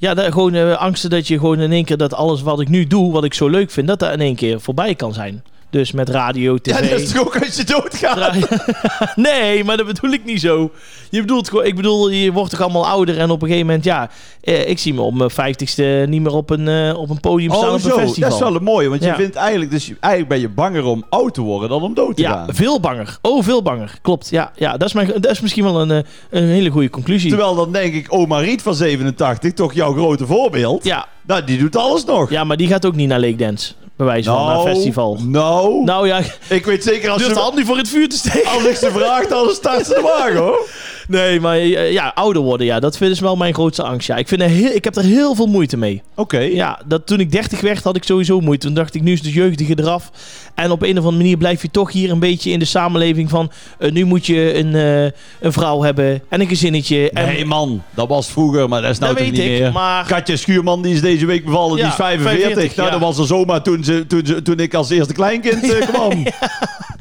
Ja, 0.02 0.14
dat, 0.14 0.34
gewoon 0.34 0.54
eh, 0.54 0.78
angsten 0.78 1.10
dat 1.10 1.28
je 1.28 1.39
gewoon 1.39 1.60
in 1.60 1.72
één 1.72 1.86
keer 1.86 1.97
dat 1.97 2.14
alles 2.14 2.41
wat 2.41 2.60
ik 2.60 2.70
nu 2.70 2.88
doe, 2.88 3.12
wat 3.12 3.24
ik 3.24 3.34
zo 3.34 3.47
leuk 3.47 3.72
vind, 3.72 3.88
dat 3.88 3.99
dat 3.99 4.14
in 4.14 4.22
één 4.22 4.36
keer 4.36 4.62
voorbij 4.62 4.95
kan 4.95 5.14
zijn. 5.14 5.43
Dus 5.72 5.92
met 5.92 6.10
radio, 6.10 6.58
tv. 6.58 6.84
Ja, 6.84 6.90
dat 6.90 7.00
is 7.00 7.12
toch 7.12 7.26
ook 7.26 7.40
als 7.46 7.56
je 7.56 7.64
doodgaat? 7.64 8.36
Nee, 9.16 9.64
maar 9.64 9.78
dat 9.78 9.86
bedoel 9.86 10.12
ik 10.12 10.26
niet 10.26 10.42
zo. 10.42 10.72
Je 11.10 11.22
bedoelt 11.22 11.50
gewoon, 11.50 11.66
ik 11.66 11.76
bedoel, 11.76 12.10
je 12.10 12.32
wordt 12.32 12.52
toch 12.52 12.62
allemaal 12.62 12.88
ouder 12.88 13.18
en 13.18 13.30
op 13.30 13.42
een 13.42 13.48
gegeven 13.48 13.68
moment, 13.68 13.86
ja, 13.86 14.10
eh, 14.42 14.70
ik 14.70 14.80
zie 14.80 14.94
me 14.94 15.02
op 15.02 15.14
mijn 15.14 15.30
vijftigste 15.30 16.06
niet 16.10 16.22
meer 16.22 16.34
op 16.34 16.50
een, 16.50 16.68
eh, 16.68 16.98
op 16.98 17.10
een 17.10 17.20
podium 17.20 17.52
staan 17.54 17.68
Oh, 17.68 17.74
op 17.74 17.80
zo. 17.80 17.88
een 17.88 18.00
festival. 18.00 18.30
Dat 18.30 18.40
is 18.40 18.44
wel 18.46 18.56
een 18.56 18.64
mooie. 18.64 18.90
Want 18.90 19.04
Ja. 19.04 19.10
je 19.10 19.16
vindt 19.16 19.36
eigenlijk, 19.36 19.72
dus 19.72 19.92
eigenlijk 20.00 20.28
ben 20.34 20.40
je 20.40 20.50
banger 20.50 20.84
om 20.84 21.04
oud 21.10 21.34
te 21.34 21.42
worden 21.42 21.70
dan 21.70 21.82
om 21.82 21.94
dood 21.94 22.16
te 22.16 22.22
Ja, 22.22 22.32
gaan. 22.32 22.56
veel 22.56 22.80
banger. 22.80 23.18
Oh, 23.22 23.44
veel 23.44 23.62
banger. 23.62 23.98
Klopt. 24.02 24.30
Ja, 24.30 24.52
ja 24.56 24.78
dat, 24.78 24.88
is 24.88 24.94
mijn, 24.94 25.08
dat 25.08 25.32
is 25.32 25.40
misschien 25.42 25.64
wel 25.64 25.82
een, 25.82 25.92
eh, 25.92 26.00
een 26.30 26.44
hele 26.48 26.70
goede 26.70 26.90
conclusie. 26.90 27.30
Terwijl 27.30 27.56
dan 27.56 27.72
denk 27.72 27.94
ik, 27.94 28.06
oma 28.10 28.38
Riet 28.40 28.62
van 28.62 28.76
87, 28.76 29.54
toch 29.54 29.74
jouw 29.74 29.94
grote 29.94 30.26
voorbeeld. 30.26 30.84
Ja, 30.84 31.08
Nou, 31.26 31.44
die 31.44 31.58
doet 31.58 31.76
alles 31.76 32.06
nog. 32.06 32.30
ja, 32.30 32.44
maar 32.44 32.58
die 32.58 32.68
gaat 32.68 32.86
ook 32.86 32.96
niet 32.96 33.08
naar 33.08 33.20
Lake 33.20 33.36
Dance. 33.36 33.74
Bij 34.02 34.10
wijze 34.10 34.30
van 34.30 34.45
naar 34.45 34.56
een 34.56 34.76
festival. 34.76 35.18
Nou, 35.24 35.84
Nou 35.84 36.08
ja, 36.08 36.22
ik 36.47 36.66
weet 36.66 36.84
zeker 36.84 37.10
als 37.10 37.24
de 37.24 37.34
ze, 37.34 37.39
hand 37.39 37.56
niet 37.56 37.66
voor 37.66 37.78
het 37.78 37.89
vuur 37.89 38.10
te 38.10 38.18
steken. 38.18 38.49
als 38.52 38.64
ik 38.64 38.76
ze 38.76 38.91
vraag, 38.91 39.28
dan 39.28 39.49
start 39.49 39.86
ze 39.86 39.93
de 39.93 40.02
wagen 40.02 40.36
hoor. 40.36 40.68
Nee, 41.12 41.39
maar 41.39 41.57
eh, 41.57 41.91
ja, 41.91 42.12
ouder 42.16 42.41
worden, 42.41 42.66
ja, 42.66 42.80
dat 42.80 43.01
is 43.01 43.20
wel 43.20 43.36
mijn 43.36 43.53
grootste 43.53 43.84
angst. 43.84 44.07
Ja. 44.07 44.16
Ik, 44.16 44.28
vind 44.28 44.41
er 44.41 44.47
heel, 44.47 44.72
ik 44.72 44.84
heb 44.84 44.95
er 44.95 45.03
heel 45.03 45.36
veel 45.36 45.47
moeite 45.47 45.78
mee. 45.78 46.01
Oké. 46.16 46.39
Ja, 46.39 46.80
dat, 46.86 47.07
toen 47.07 47.20
ik 47.20 47.32
30 47.32 47.62
werd, 47.62 47.84
had 47.84 47.95
ik 47.95 48.03
sowieso 48.03 48.39
moeite. 48.39 48.66
Toen 48.66 48.76
dacht 48.76 48.95
ik, 48.95 49.01
nu 49.01 49.12
is 49.12 49.22
de 49.22 49.32
jeugdige 49.32 49.80
eraf. 49.80 50.12
En 50.55 50.72
op 50.72 50.82
een 50.82 50.91
of 50.91 50.97
andere 50.97 51.18
manier 51.18 51.38
blijf 51.38 51.62
je 51.62 51.72
toch 51.72 51.91
hier 51.91 52.12
een 52.12 52.20
beetje 52.20 52.51
in 52.51 52.59
de 52.59 52.66
samenleving 52.66 53.30
van... 53.30 53.51
eh, 53.80 53.91
nu 53.91 54.05
moet 54.05 54.26
je 54.26 54.57
een, 54.57 54.76
eh, 54.76 55.03
een 55.39 55.53
vrouw 55.53 55.82
hebben 55.82 56.22
en 56.30 56.41
een 56.41 56.47
gezinnetje. 56.47 57.09
En, 57.09 57.26
Nee 57.26 57.45
man, 57.45 57.84
dat 57.93 58.07
was 58.07 58.28
vroeger, 58.28 58.70
maar 58.70 58.82
dat 58.82 58.91
is 58.91 58.99
nou 58.99 59.14
dat 59.14 59.24
toch 59.24 59.32
weet 59.32 59.43
niet 59.43 59.51
ik, 59.51 59.59
meer. 59.59 59.72
maar... 59.72 60.05
Katja 60.05 60.36
Schuurman, 60.36 60.82
die 60.82 60.93
is 60.93 61.01
deze 61.01 61.26
week 61.26 61.45
bevallen, 61.45 61.76
die 61.76 61.86
is 61.86 61.93
45. 61.95 62.41
45, 62.41 62.76
nou, 62.76 62.88
ja. 62.88 62.93
dat 62.99 63.07
was 63.07 63.18
er 63.18 63.26
zomaar 63.26 63.64
toen, 63.64 63.84
ze, 63.84 64.07
toen, 64.07 64.26
ze, 64.26 64.41
toen 64.41 64.59
ik 64.59 64.74
als 64.74 64.89
eerste 64.89 65.14
kleinkind 65.14 65.86
kwam. 65.91 66.26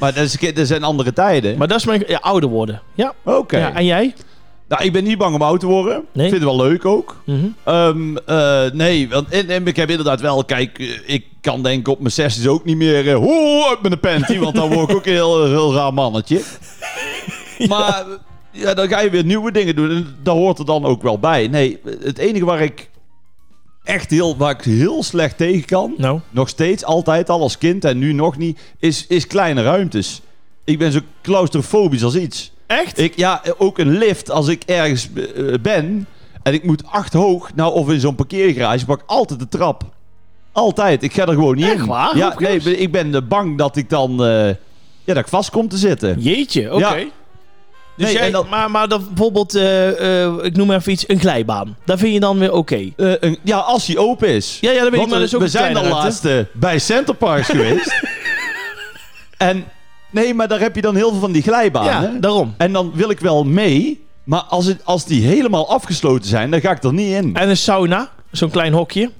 Maar 0.00 0.14
dat, 0.14 0.24
is, 0.24 0.54
dat 0.54 0.66
zijn 0.66 0.82
andere 0.82 1.12
tijden. 1.12 1.58
Maar 1.58 1.68
dat 1.68 1.78
is 1.78 1.84
mijn... 1.84 2.02
Ja, 2.06 2.18
ouder 2.18 2.48
worden. 2.48 2.82
Ja. 2.94 3.14
Oké. 3.24 3.58
ja 3.58 3.74
en 3.74 3.84
jij? 3.84 4.14
Nou, 4.70 4.84
ik 4.84 4.92
ben 4.92 5.04
niet 5.04 5.18
bang 5.18 5.34
om 5.34 5.42
oud 5.42 5.60
te 5.60 5.66
worden. 5.66 6.04
Nee? 6.12 6.26
Ik 6.26 6.32
vind 6.32 6.44
het 6.44 6.56
wel 6.56 6.66
leuk 6.68 6.84
ook. 6.84 7.22
Mhm. 7.24 7.46
Ehm, 7.64 8.16
eh, 8.16 8.70
nee, 8.72 9.08
want 9.08 9.28
en, 9.28 9.48
en 9.48 9.66
ik 9.66 9.76
heb 9.76 9.90
inderdaad 9.90 10.20
wel, 10.20 10.44
kijk, 10.44 10.78
eh, 10.78 10.86
ik 11.06 11.24
kan 11.40 11.62
denk 11.62 11.80
ik 11.80 11.88
op 11.88 11.98
mijn 11.98 12.12
zesdes 12.12 12.46
ook 12.46 12.64
niet 12.64 12.76
meer 12.76 13.08
eh, 13.08 13.14
hoe 13.14 13.66
uit 13.68 13.82
mijn 13.82 14.00
panty, 14.00 14.38
want 14.38 14.54
dan 14.54 14.72
word 14.72 14.90
ik 14.90 14.96
ook 14.96 15.06
een 15.06 15.12
heel, 15.12 15.44
heel 15.46 15.74
raar 15.74 15.94
mannetje. 15.94 16.42
Maar 17.68 18.04
ja, 18.50 18.74
dan 18.74 18.88
ga 18.88 19.00
je 19.00 19.10
weer 19.10 19.24
nieuwe 19.24 19.52
dingen 19.52 19.76
doen 19.76 19.90
en 19.90 20.16
daar 20.22 20.34
hoort 20.34 20.58
er 20.58 20.64
dan 20.64 20.84
ook 20.84 21.02
wel 21.02 21.18
bij. 21.18 21.48
Nee, 21.48 21.80
het 22.02 22.18
enige 22.18 22.44
waar 22.44 22.60
ik 22.60 22.89
echt 23.90 24.10
heel, 24.10 24.36
waar 24.36 24.50
ik 24.50 24.62
heel 24.64 25.02
slecht 25.02 25.36
tegen 25.36 25.64
kan, 25.64 25.94
Nou, 25.96 26.20
nog 26.30 26.48
steeds, 26.48 26.84
altijd 26.84 27.30
al 27.30 27.40
als 27.40 27.58
kind 27.58 27.84
en 27.84 27.98
nu 27.98 28.12
nog 28.12 28.36
niet, 28.36 28.58
is, 28.78 29.06
is 29.06 29.26
kleine 29.26 29.62
ruimtes. 29.62 30.20
Ik 30.64 30.78
ben 30.78 30.92
zo 30.92 31.00
claustrofobisch 31.22 32.04
als 32.04 32.16
iets. 32.16 32.52
echt? 32.66 32.98
Ik, 32.98 33.16
ja, 33.16 33.42
ook 33.58 33.78
een 33.78 33.98
lift 33.98 34.30
als 34.30 34.48
ik 34.48 34.62
ergens 34.66 35.08
eh, 35.14 35.44
ben 35.62 36.06
en 36.42 36.52
ik 36.54 36.64
moet 36.64 36.86
acht 36.86 37.12
hoog, 37.12 37.50
nou 37.54 37.72
of 37.74 37.90
in 37.90 38.00
zo'n 38.00 38.14
parkeergarage, 38.14 38.84
pak 38.84 39.00
ik 39.00 39.06
altijd 39.08 39.40
de 39.40 39.48
trap. 39.48 39.82
Altijd. 40.52 41.02
Ik 41.02 41.12
ga 41.12 41.22
er 41.26 41.34
gewoon 41.34 41.56
niet 41.56 41.64
Echt 41.64 41.78
in. 41.78 41.86
waar? 41.86 42.16
Ja, 42.16 42.34
nee, 42.38 42.76
ik 42.78 42.92
ben 42.92 43.28
bang 43.28 43.58
dat 43.58 43.76
ik 43.76 43.88
dan 43.90 44.24
eh, 44.24 44.46
ja, 45.04 45.14
dat 45.14 45.16
ik 45.16 45.28
vast 45.28 45.50
kom 45.50 45.68
te 45.68 45.76
zitten. 45.76 46.20
Jeetje, 46.20 46.74
oké. 46.74 46.94
Ja. 46.96 47.04
Dus 48.00 48.12
Nee, 48.12 48.30
jij, 48.30 48.44
maar, 48.50 48.70
maar 48.70 48.88
bijvoorbeeld, 48.88 49.54
eh, 49.54 50.24
eh, 50.24 50.32
ik 50.42 50.56
noem 50.56 50.70
even 50.72 50.92
iets, 50.92 51.08
een 51.08 51.20
glijbaan. 51.20 51.76
Dat 51.84 51.98
vind 51.98 52.12
je 52.14 52.20
dan 52.20 52.38
weer 52.38 52.52
oké? 52.52 52.74
Eh, 52.96 53.12
een- 53.20 53.38
ja, 53.44 53.56
als 53.58 53.86
hij 53.86 53.96
open 53.96 54.28
is. 54.28 54.58
Ja, 54.60 54.70
ja, 54.70 54.82
dat 54.82 54.90
weet 54.90 55.00
ik, 55.00 55.08
maar 55.08 55.18
we 55.20 55.36
een 55.40 55.48
zijn 55.48 55.72
ruimte. 55.74 55.90
laatste 55.90 56.46
bij 56.52 56.78
Centerparks 56.78 57.46
geweest. 57.56 58.00
En 59.36 59.64
nee, 60.10 60.34
maar 60.34 60.48
daar 60.48 60.60
heb 60.60 60.74
je 60.74 60.80
dan 60.82 60.96
heel 60.96 61.10
veel 61.10 61.20
van 61.20 61.32
die 61.32 61.42
glijbanen. 61.42 62.12
Ja, 62.12 62.18
daarom. 62.20 62.54
En 62.56 62.72
dan 62.72 62.92
wil 62.94 63.10
ik 63.10 63.20
wel 63.20 63.44
mee. 63.44 64.04
Maar 64.24 64.40
als, 64.42 64.66
het, 64.66 64.84
als 64.84 65.04
die 65.04 65.26
helemaal 65.26 65.68
afgesloten 65.70 66.28
zijn, 66.28 66.50
dan 66.50 66.60
ga 66.60 66.70
ik 66.70 66.82
er 66.82 66.92
niet 66.92 67.12
in. 67.14 67.34
En 67.36 67.48
een 67.48 67.56
sauna, 67.56 68.08
zo'n 68.30 68.50
klein 68.50 68.72
hokje. 68.72 69.10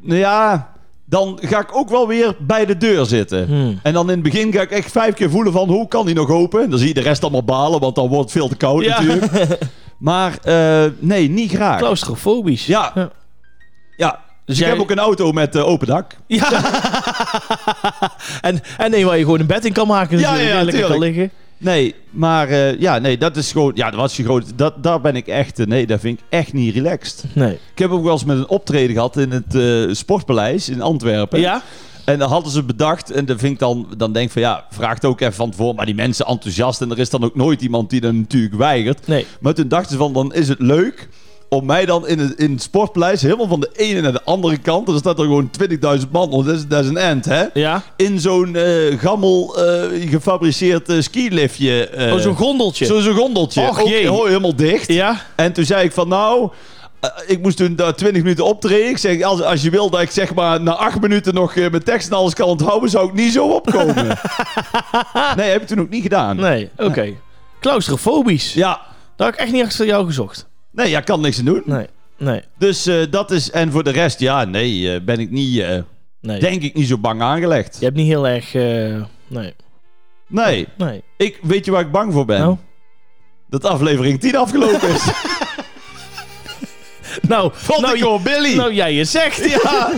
Nou 0.00 0.18
ja, 0.18 0.72
dan 1.10 1.38
ga 1.42 1.60
ik 1.60 1.76
ook 1.76 1.90
wel 1.90 2.06
weer 2.08 2.34
bij 2.38 2.66
de 2.66 2.76
deur 2.76 3.06
zitten. 3.06 3.46
Hmm. 3.46 3.78
En 3.82 3.92
dan 3.92 4.06
in 4.08 4.14
het 4.14 4.22
begin 4.22 4.52
ga 4.52 4.60
ik 4.60 4.70
echt 4.70 4.92
vijf 4.92 5.14
keer 5.14 5.30
voelen 5.30 5.52
van 5.52 5.68
hoe 5.68 5.88
kan 5.88 6.06
die 6.06 6.14
nog 6.14 6.30
open. 6.30 6.70
Dan 6.70 6.78
zie 6.78 6.88
je 6.88 6.94
de 6.94 7.00
rest 7.00 7.22
allemaal 7.22 7.44
balen, 7.44 7.80
want 7.80 7.94
dan 7.94 8.08
wordt 8.08 8.22
het 8.22 8.32
veel 8.32 8.48
te 8.48 8.56
koud 8.56 8.84
Ja. 8.84 9.00
natuurlijk. 9.02 9.58
Maar 9.98 10.38
eh, 10.42 10.84
nee, 10.98 11.28
niet 11.30 11.50
graag. 11.52 11.78
Claustrofobisch. 11.78 12.66
Ja. 12.66 12.92
Ja. 12.94 13.10
Ja, 13.96 14.20
dus 14.44 14.60
ik 14.60 14.66
heb 14.66 14.78
ook 14.78 14.90
een 14.90 14.98
auto 14.98 15.32
met 15.32 15.56
eh, 15.56 15.66
open 15.66 15.86
dak. 15.86 16.16
Ja. 16.26 16.48
en, 18.40 18.60
en 18.78 18.90
nee, 18.90 19.06
waar 19.06 19.16
je 19.18 19.24
gewoon 19.24 19.40
een 19.40 19.46
bed 19.46 19.64
in 19.64 19.72
kan 19.72 19.86
maken. 19.86 20.16
Dus 20.18 20.26
Ja, 20.26 20.62
lekker 20.62 20.86
kan 20.86 20.98
liggen. 20.98 21.30
Nee, 21.60 21.94
maar 22.10 22.48
eh, 22.48 22.80
ja, 22.80 22.98
nee, 22.98 23.18
dat 23.18 23.36
is 23.36 23.52
gewoon, 23.52 23.72
ja, 23.74 23.90
dat 23.90 24.00
was 24.00 24.16
je 24.16 24.24
groot. 24.24 24.58
Dat, 24.58 24.82
daar 24.82 25.00
ben 25.00 25.16
ik 25.16 25.26
echt, 25.26 25.58
eh, 25.58 25.66
nee, 25.66 25.86
dat 25.86 26.00
vind 26.00 26.18
ik 26.18 26.24
echt 26.28 26.52
niet 26.52 26.74
relaxed. 26.74 27.24
Nee. 27.34 27.52
Ik 27.52 27.78
heb 27.78 27.90
ook 27.90 28.02
wel 28.02 28.12
eens 28.12 28.24
met 28.24 28.36
een 28.36 28.48
optreden 28.48 28.94
gehad 28.94 29.16
in 29.16 29.30
het 29.30 29.54
eh, 29.54 29.94
Sportpaleis 29.94 30.68
in 30.68 30.82
Antwerpen. 30.82 31.40
Ja? 31.40 31.62
En 32.04 32.18
dan 32.18 32.28
hadden 32.28 32.52
ze 32.52 32.62
bedacht, 32.62 33.10
en 33.10 33.24
dan 33.24 33.38
vind 33.38 33.52
ik 33.52 33.58
dan, 33.58 33.86
dan 33.96 34.12
denk 34.12 34.26
ik 34.26 34.32
van 34.32 34.42
ja, 34.42 34.66
vraag 34.70 34.94
het 34.94 35.04
ook 35.04 35.20
even 35.20 35.34
van 35.34 35.50
tevoren, 35.50 35.74
maar 35.74 35.86
die 35.86 35.94
mensen 35.94 36.26
enthousiast 36.26 36.80
en 36.80 36.90
er 36.90 36.98
is 36.98 37.10
dan 37.10 37.24
ook 37.24 37.34
nooit 37.34 37.62
iemand 37.62 37.90
die 37.90 38.00
dan 38.00 38.16
natuurlijk 38.18 38.54
weigert. 38.54 39.06
Nee. 39.06 39.26
Maar 39.40 39.54
toen 39.54 39.68
dachten 39.68 39.90
ze 39.90 39.96
van, 39.96 40.12
dan 40.12 40.34
is 40.34 40.48
het 40.48 40.60
leuk 40.60 41.08
om 41.52 41.66
mij 41.66 41.86
dan 41.86 42.06
in 42.08 42.18
het, 42.18 42.38
in 42.38 42.52
het 42.52 42.62
sportpaleis 42.62 43.22
helemaal 43.22 43.48
van 43.48 43.60
de 43.60 43.70
ene 43.76 44.00
naar 44.00 44.12
de 44.12 44.22
andere 44.24 44.58
kant. 44.58 44.88
Er 44.88 44.98
staat 44.98 45.18
er 45.18 45.24
gewoon 45.24 45.50
20.000 46.00 46.10
man. 46.10 46.30
want 46.30 46.46
Dat 46.46 46.56
is, 46.56 46.66
dat 46.66 46.82
is 46.84 46.88
een 46.90 46.96
end, 46.96 47.24
hè? 47.24 47.44
Ja? 47.54 47.82
In 47.96 48.20
zo'n 48.20 48.56
eh, 48.56 48.98
gammel 48.98 49.56
eh, 49.58 50.10
gefabriceerd 50.10 50.88
eh, 50.88 51.00
skiliftje. 51.00 51.90
Oh, 52.12 52.18
zo'n 52.18 52.34
gondeltje. 52.36 52.86
Zo'n 52.86 53.14
gondeltje. 53.14 53.68
Och, 53.68 53.80
Ook 53.80 53.88
jee. 53.88 54.04
gewoon 54.04 54.26
helemaal 54.26 54.56
dicht. 54.56 54.92
Ja? 54.92 55.22
En 55.36 55.52
toen 55.52 55.64
zei 55.64 55.84
ik 55.84 55.92
van 55.92 56.08
nou... 56.08 56.50
ik 57.26 57.42
moest 57.42 57.56
toen 57.56 57.76
daar 57.76 57.94
20 57.94 58.22
minuten 58.22 58.44
optreden. 58.44 58.88
Ik 58.88 58.98
zeg, 58.98 59.22
als, 59.22 59.42
als 59.42 59.62
je 59.62 59.70
wil 59.70 59.90
dat 59.90 60.00
ik 60.00 60.10
zeg 60.10 60.34
maar 60.34 60.60
na 60.60 60.72
8 60.74 61.00
minuten 61.00 61.34
nog 61.34 61.54
mijn 61.54 61.82
tekst 61.82 62.08
en 62.08 62.16
alles 62.16 62.34
kan 62.34 62.46
onthouden, 62.48 62.90
zou 62.90 63.08
ik 63.08 63.14
niet 63.14 63.32
zo 63.32 63.46
opkomen. 63.46 64.06
nee, 65.36 65.50
heb 65.50 65.62
ik 65.62 65.66
toen 65.66 65.80
ook 65.80 65.90
niet 65.90 66.02
gedaan. 66.02 66.36
Nee, 66.36 66.70
oké. 66.76 67.12
Claustrofobisch. 67.60 68.54
Ja, 68.54 68.80
Dat 69.16 69.26
had 69.26 69.34
ik 69.34 69.40
echt 69.40 69.52
niet 69.52 69.64
achter 69.64 69.86
jou 69.86 70.06
gezocht. 70.06 70.48
Nee, 70.72 70.90
ja, 70.90 71.00
kan 71.00 71.20
niks 71.20 71.38
aan 71.38 71.44
doen. 71.44 71.62
Nee, 71.64 71.86
nee, 72.18 72.42
Dus 72.58 72.86
eh, 72.86 73.02
dat 73.10 73.30
is, 73.30 73.50
en 73.50 73.70
voor 73.72 73.84
de 73.84 73.90
rest, 73.90 74.20
ja, 74.20 74.44
nee, 74.44 74.94
eh, 74.94 75.00
ben 75.00 75.18
ik 75.18 75.30
niet, 75.30 75.58
eh, 75.58 75.78
nee. 76.20 76.40
denk 76.40 76.62
ik 76.62 76.74
niet 76.74 76.88
zo 76.88 76.98
bang 76.98 77.22
aangelegd. 77.22 77.76
Je 77.78 77.84
hebt 77.84 77.96
niet 77.96 78.06
heel 78.06 78.28
erg... 78.28 78.52
nee, 79.26 79.54
Nee, 80.26 80.68
nee. 80.76 81.02
ik, 81.16 81.38
weet 81.42 81.64
je 81.64 81.70
waar 81.70 81.80
ik 81.80 81.90
bang 81.90 82.12
voor 82.12 82.24
ben? 82.24 82.40
Nou? 82.40 82.56
Dat 83.48 83.64
aflevering 83.64 84.20
10 84.20 84.36
afgelopen 84.36 84.88
is. 84.88 85.04
Nou, 87.28 87.50
Vond 87.54 87.80
nou, 87.80 88.16
ik 88.18 88.22
Billy. 88.22 88.56
nou 88.56 88.74
jij 88.74 88.94
je 88.94 89.04
zegt, 89.04 89.50
ja. 89.62 89.92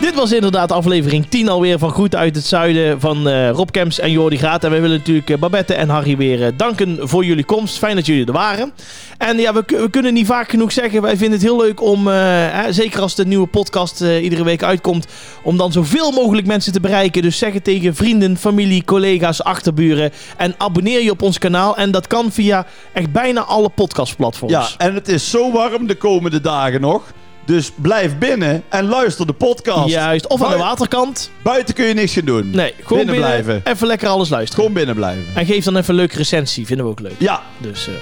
Dit 0.00 0.14
was 0.14 0.32
inderdaad 0.32 0.72
aflevering 0.72 1.26
10 1.28 1.48
alweer 1.48 1.78
van 1.78 1.90
Groeten 1.90 2.18
uit 2.18 2.36
het 2.36 2.44
Zuiden 2.44 3.00
van 3.00 3.28
eh 3.28 3.50
Rob 3.50 3.70
Kemps 3.70 3.98
en 3.98 4.10
Jordi 4.10 4.38
Graat. 4.38 4.64
En 4.64 4.70
wij 4.70 4.80
willen 4.80 4.98
natuurlijk 4.98 5.30
eh, 5.30 5.38
Babette 5.38 5.74
en 5.74 5.88
Harry 5.88 6.16
weer 6.16 6.46
eh, 6.46 6.52
danken 6.56 6.98
voor 7.08 7.24
jullie 7.24 7.44
komst. 7.44 7.78
Fijn 7.78 7.96
dat 7.96 8.06
jullie 8.06 8.26
er 8.26 8.32
waren. 8.32 8.72
En 9.18 9.38
ja, 9.38 9.52
we, 9.52 9.62
we 9.66 9.90
kunnen 9.90 10.14
niet 10.14 10.26
vaak 10.26 10.50
genoeg 10.50 10.72
zeggen. 10.72 11.02
Wij 11.02 11.16
vinden 11.16 11.38
het 11.38 11.48
heel 11.48 11.60
leuk 11.60 11.82
om, 11.82 12.06
hè, 12.06 12.72
zeker 12.72 13.00
als 13.00 13.14
de 13.14 13.26
nieuwe 13.26 13.46
podcast 13.46 14.00
iedere 14.00 14.44
week 14.44 14.62
uitkomt, 14.62 15.06
om 15.42 15.56
dan 15.56 15.72
zoveel 15.72 16.10
mogelijk 16.10 16.46
mensen 16.46 16.72
te 16.72 16.80
bereiken. 16.80 17.22
Dus 17.22 17.38
zeg 17.38 17.52
het 17.52 17.64
tegen 17.64 17.94
vrienden, 17.94 18.36
familie, 18.36 18.84
collega's, 18.84 19.42
achterburen. 19.42 20.12
En 20.36 20.54
abonneer 20.58 21.02
je 21.02 21.10
op 21.10 21.22
ons 21.22 21.38
kanaal. 21.38 21.76
En 21.76 21.90
dat 21.90 22.06
kan 22.06 22.32
via 22.32 22.66
echt 22.92 23.12
bijna 23.12 23.40
alle 23.40 23.68
podcastplatforms. 23.68 24.52
Ja, 24.52 24.86
en 24.86 24.94
het 24.94 25.08
is 25.08 25.30
zo 25.30 25.52
warm 25.52 25.86
de 25.86 25.96
komende 25.96 26.40
dagen 26.40 26.80
nog. 26.80 27.02
Dus 27.50 27.70
blijf 27.74 28.18
binnen 28.18 28.62
en 28.68 28.88
luister 28.88 29.26
de 29.26 29.32
podcast. 29.32 29.88
Juist. 29.88 30.26
Of 30.26 30.42
aan 30.42 30.50
de 30.50 30.56
waterkant. 30.56 31.30
Buiten 31.42 31.74
kun 31.74 31.86
je 31.86 31.94
niks 31.94 32.12
gaan 32.12 32.24
doen. 32.24 32.50
Nee, 32.50 32.74
gewoon 32.82 33.04
Binnen 33.06 33.14
binnen, 33.14 33.42
blijven. 33.44 33.72
Even 33.72 33.86
lekker 33.86 34.08
alles 34.08 34.28
luisteren. 34.28 34.54
Gewoon 34.64 34.72
binnen 34.78 34.94
blijven. 34.94 35.24
En 35.34 35.46
geef 35.46 35.64
dan 35.64 35.76
even 35.76 35.88
een 35.90 35.94
leuke 35.94 36.16
recensie. 36.16 36.66
Vinden 36.66 36.84
we 36.84 36.90
ook 36.90 37.00
leuk. 37.00 37.14
Ja, 37.18 37.42
Dus 37.58 37.88
eh, 37.88 37.94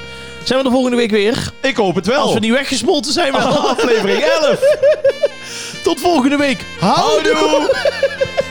zijn 0.45 0.59
we 0.59 0.65
de 0.65 0.71
volgende 0.71 0.97
week 0.97 1.11
weer. 1.11 1.53
ik 1.61 1.77
hoop 1.77 1.95
het 1.95 2.07
wel. 2.07 2.21
Als 2.23 2.35
we 2.35 2.41
niet 2.41 2.53
weggesmolten 2.53 3.13
zijn 3.13 3.33
wel. 3.33 3.47
Aflevering 3.69 4.19
11. 4.23 4.59
Tot 5.85 6.01
volgende 6.01 6.37
week. 6.37 6.65
Houdoe! 6.79 7.35
Houdoe! 7.35 7.77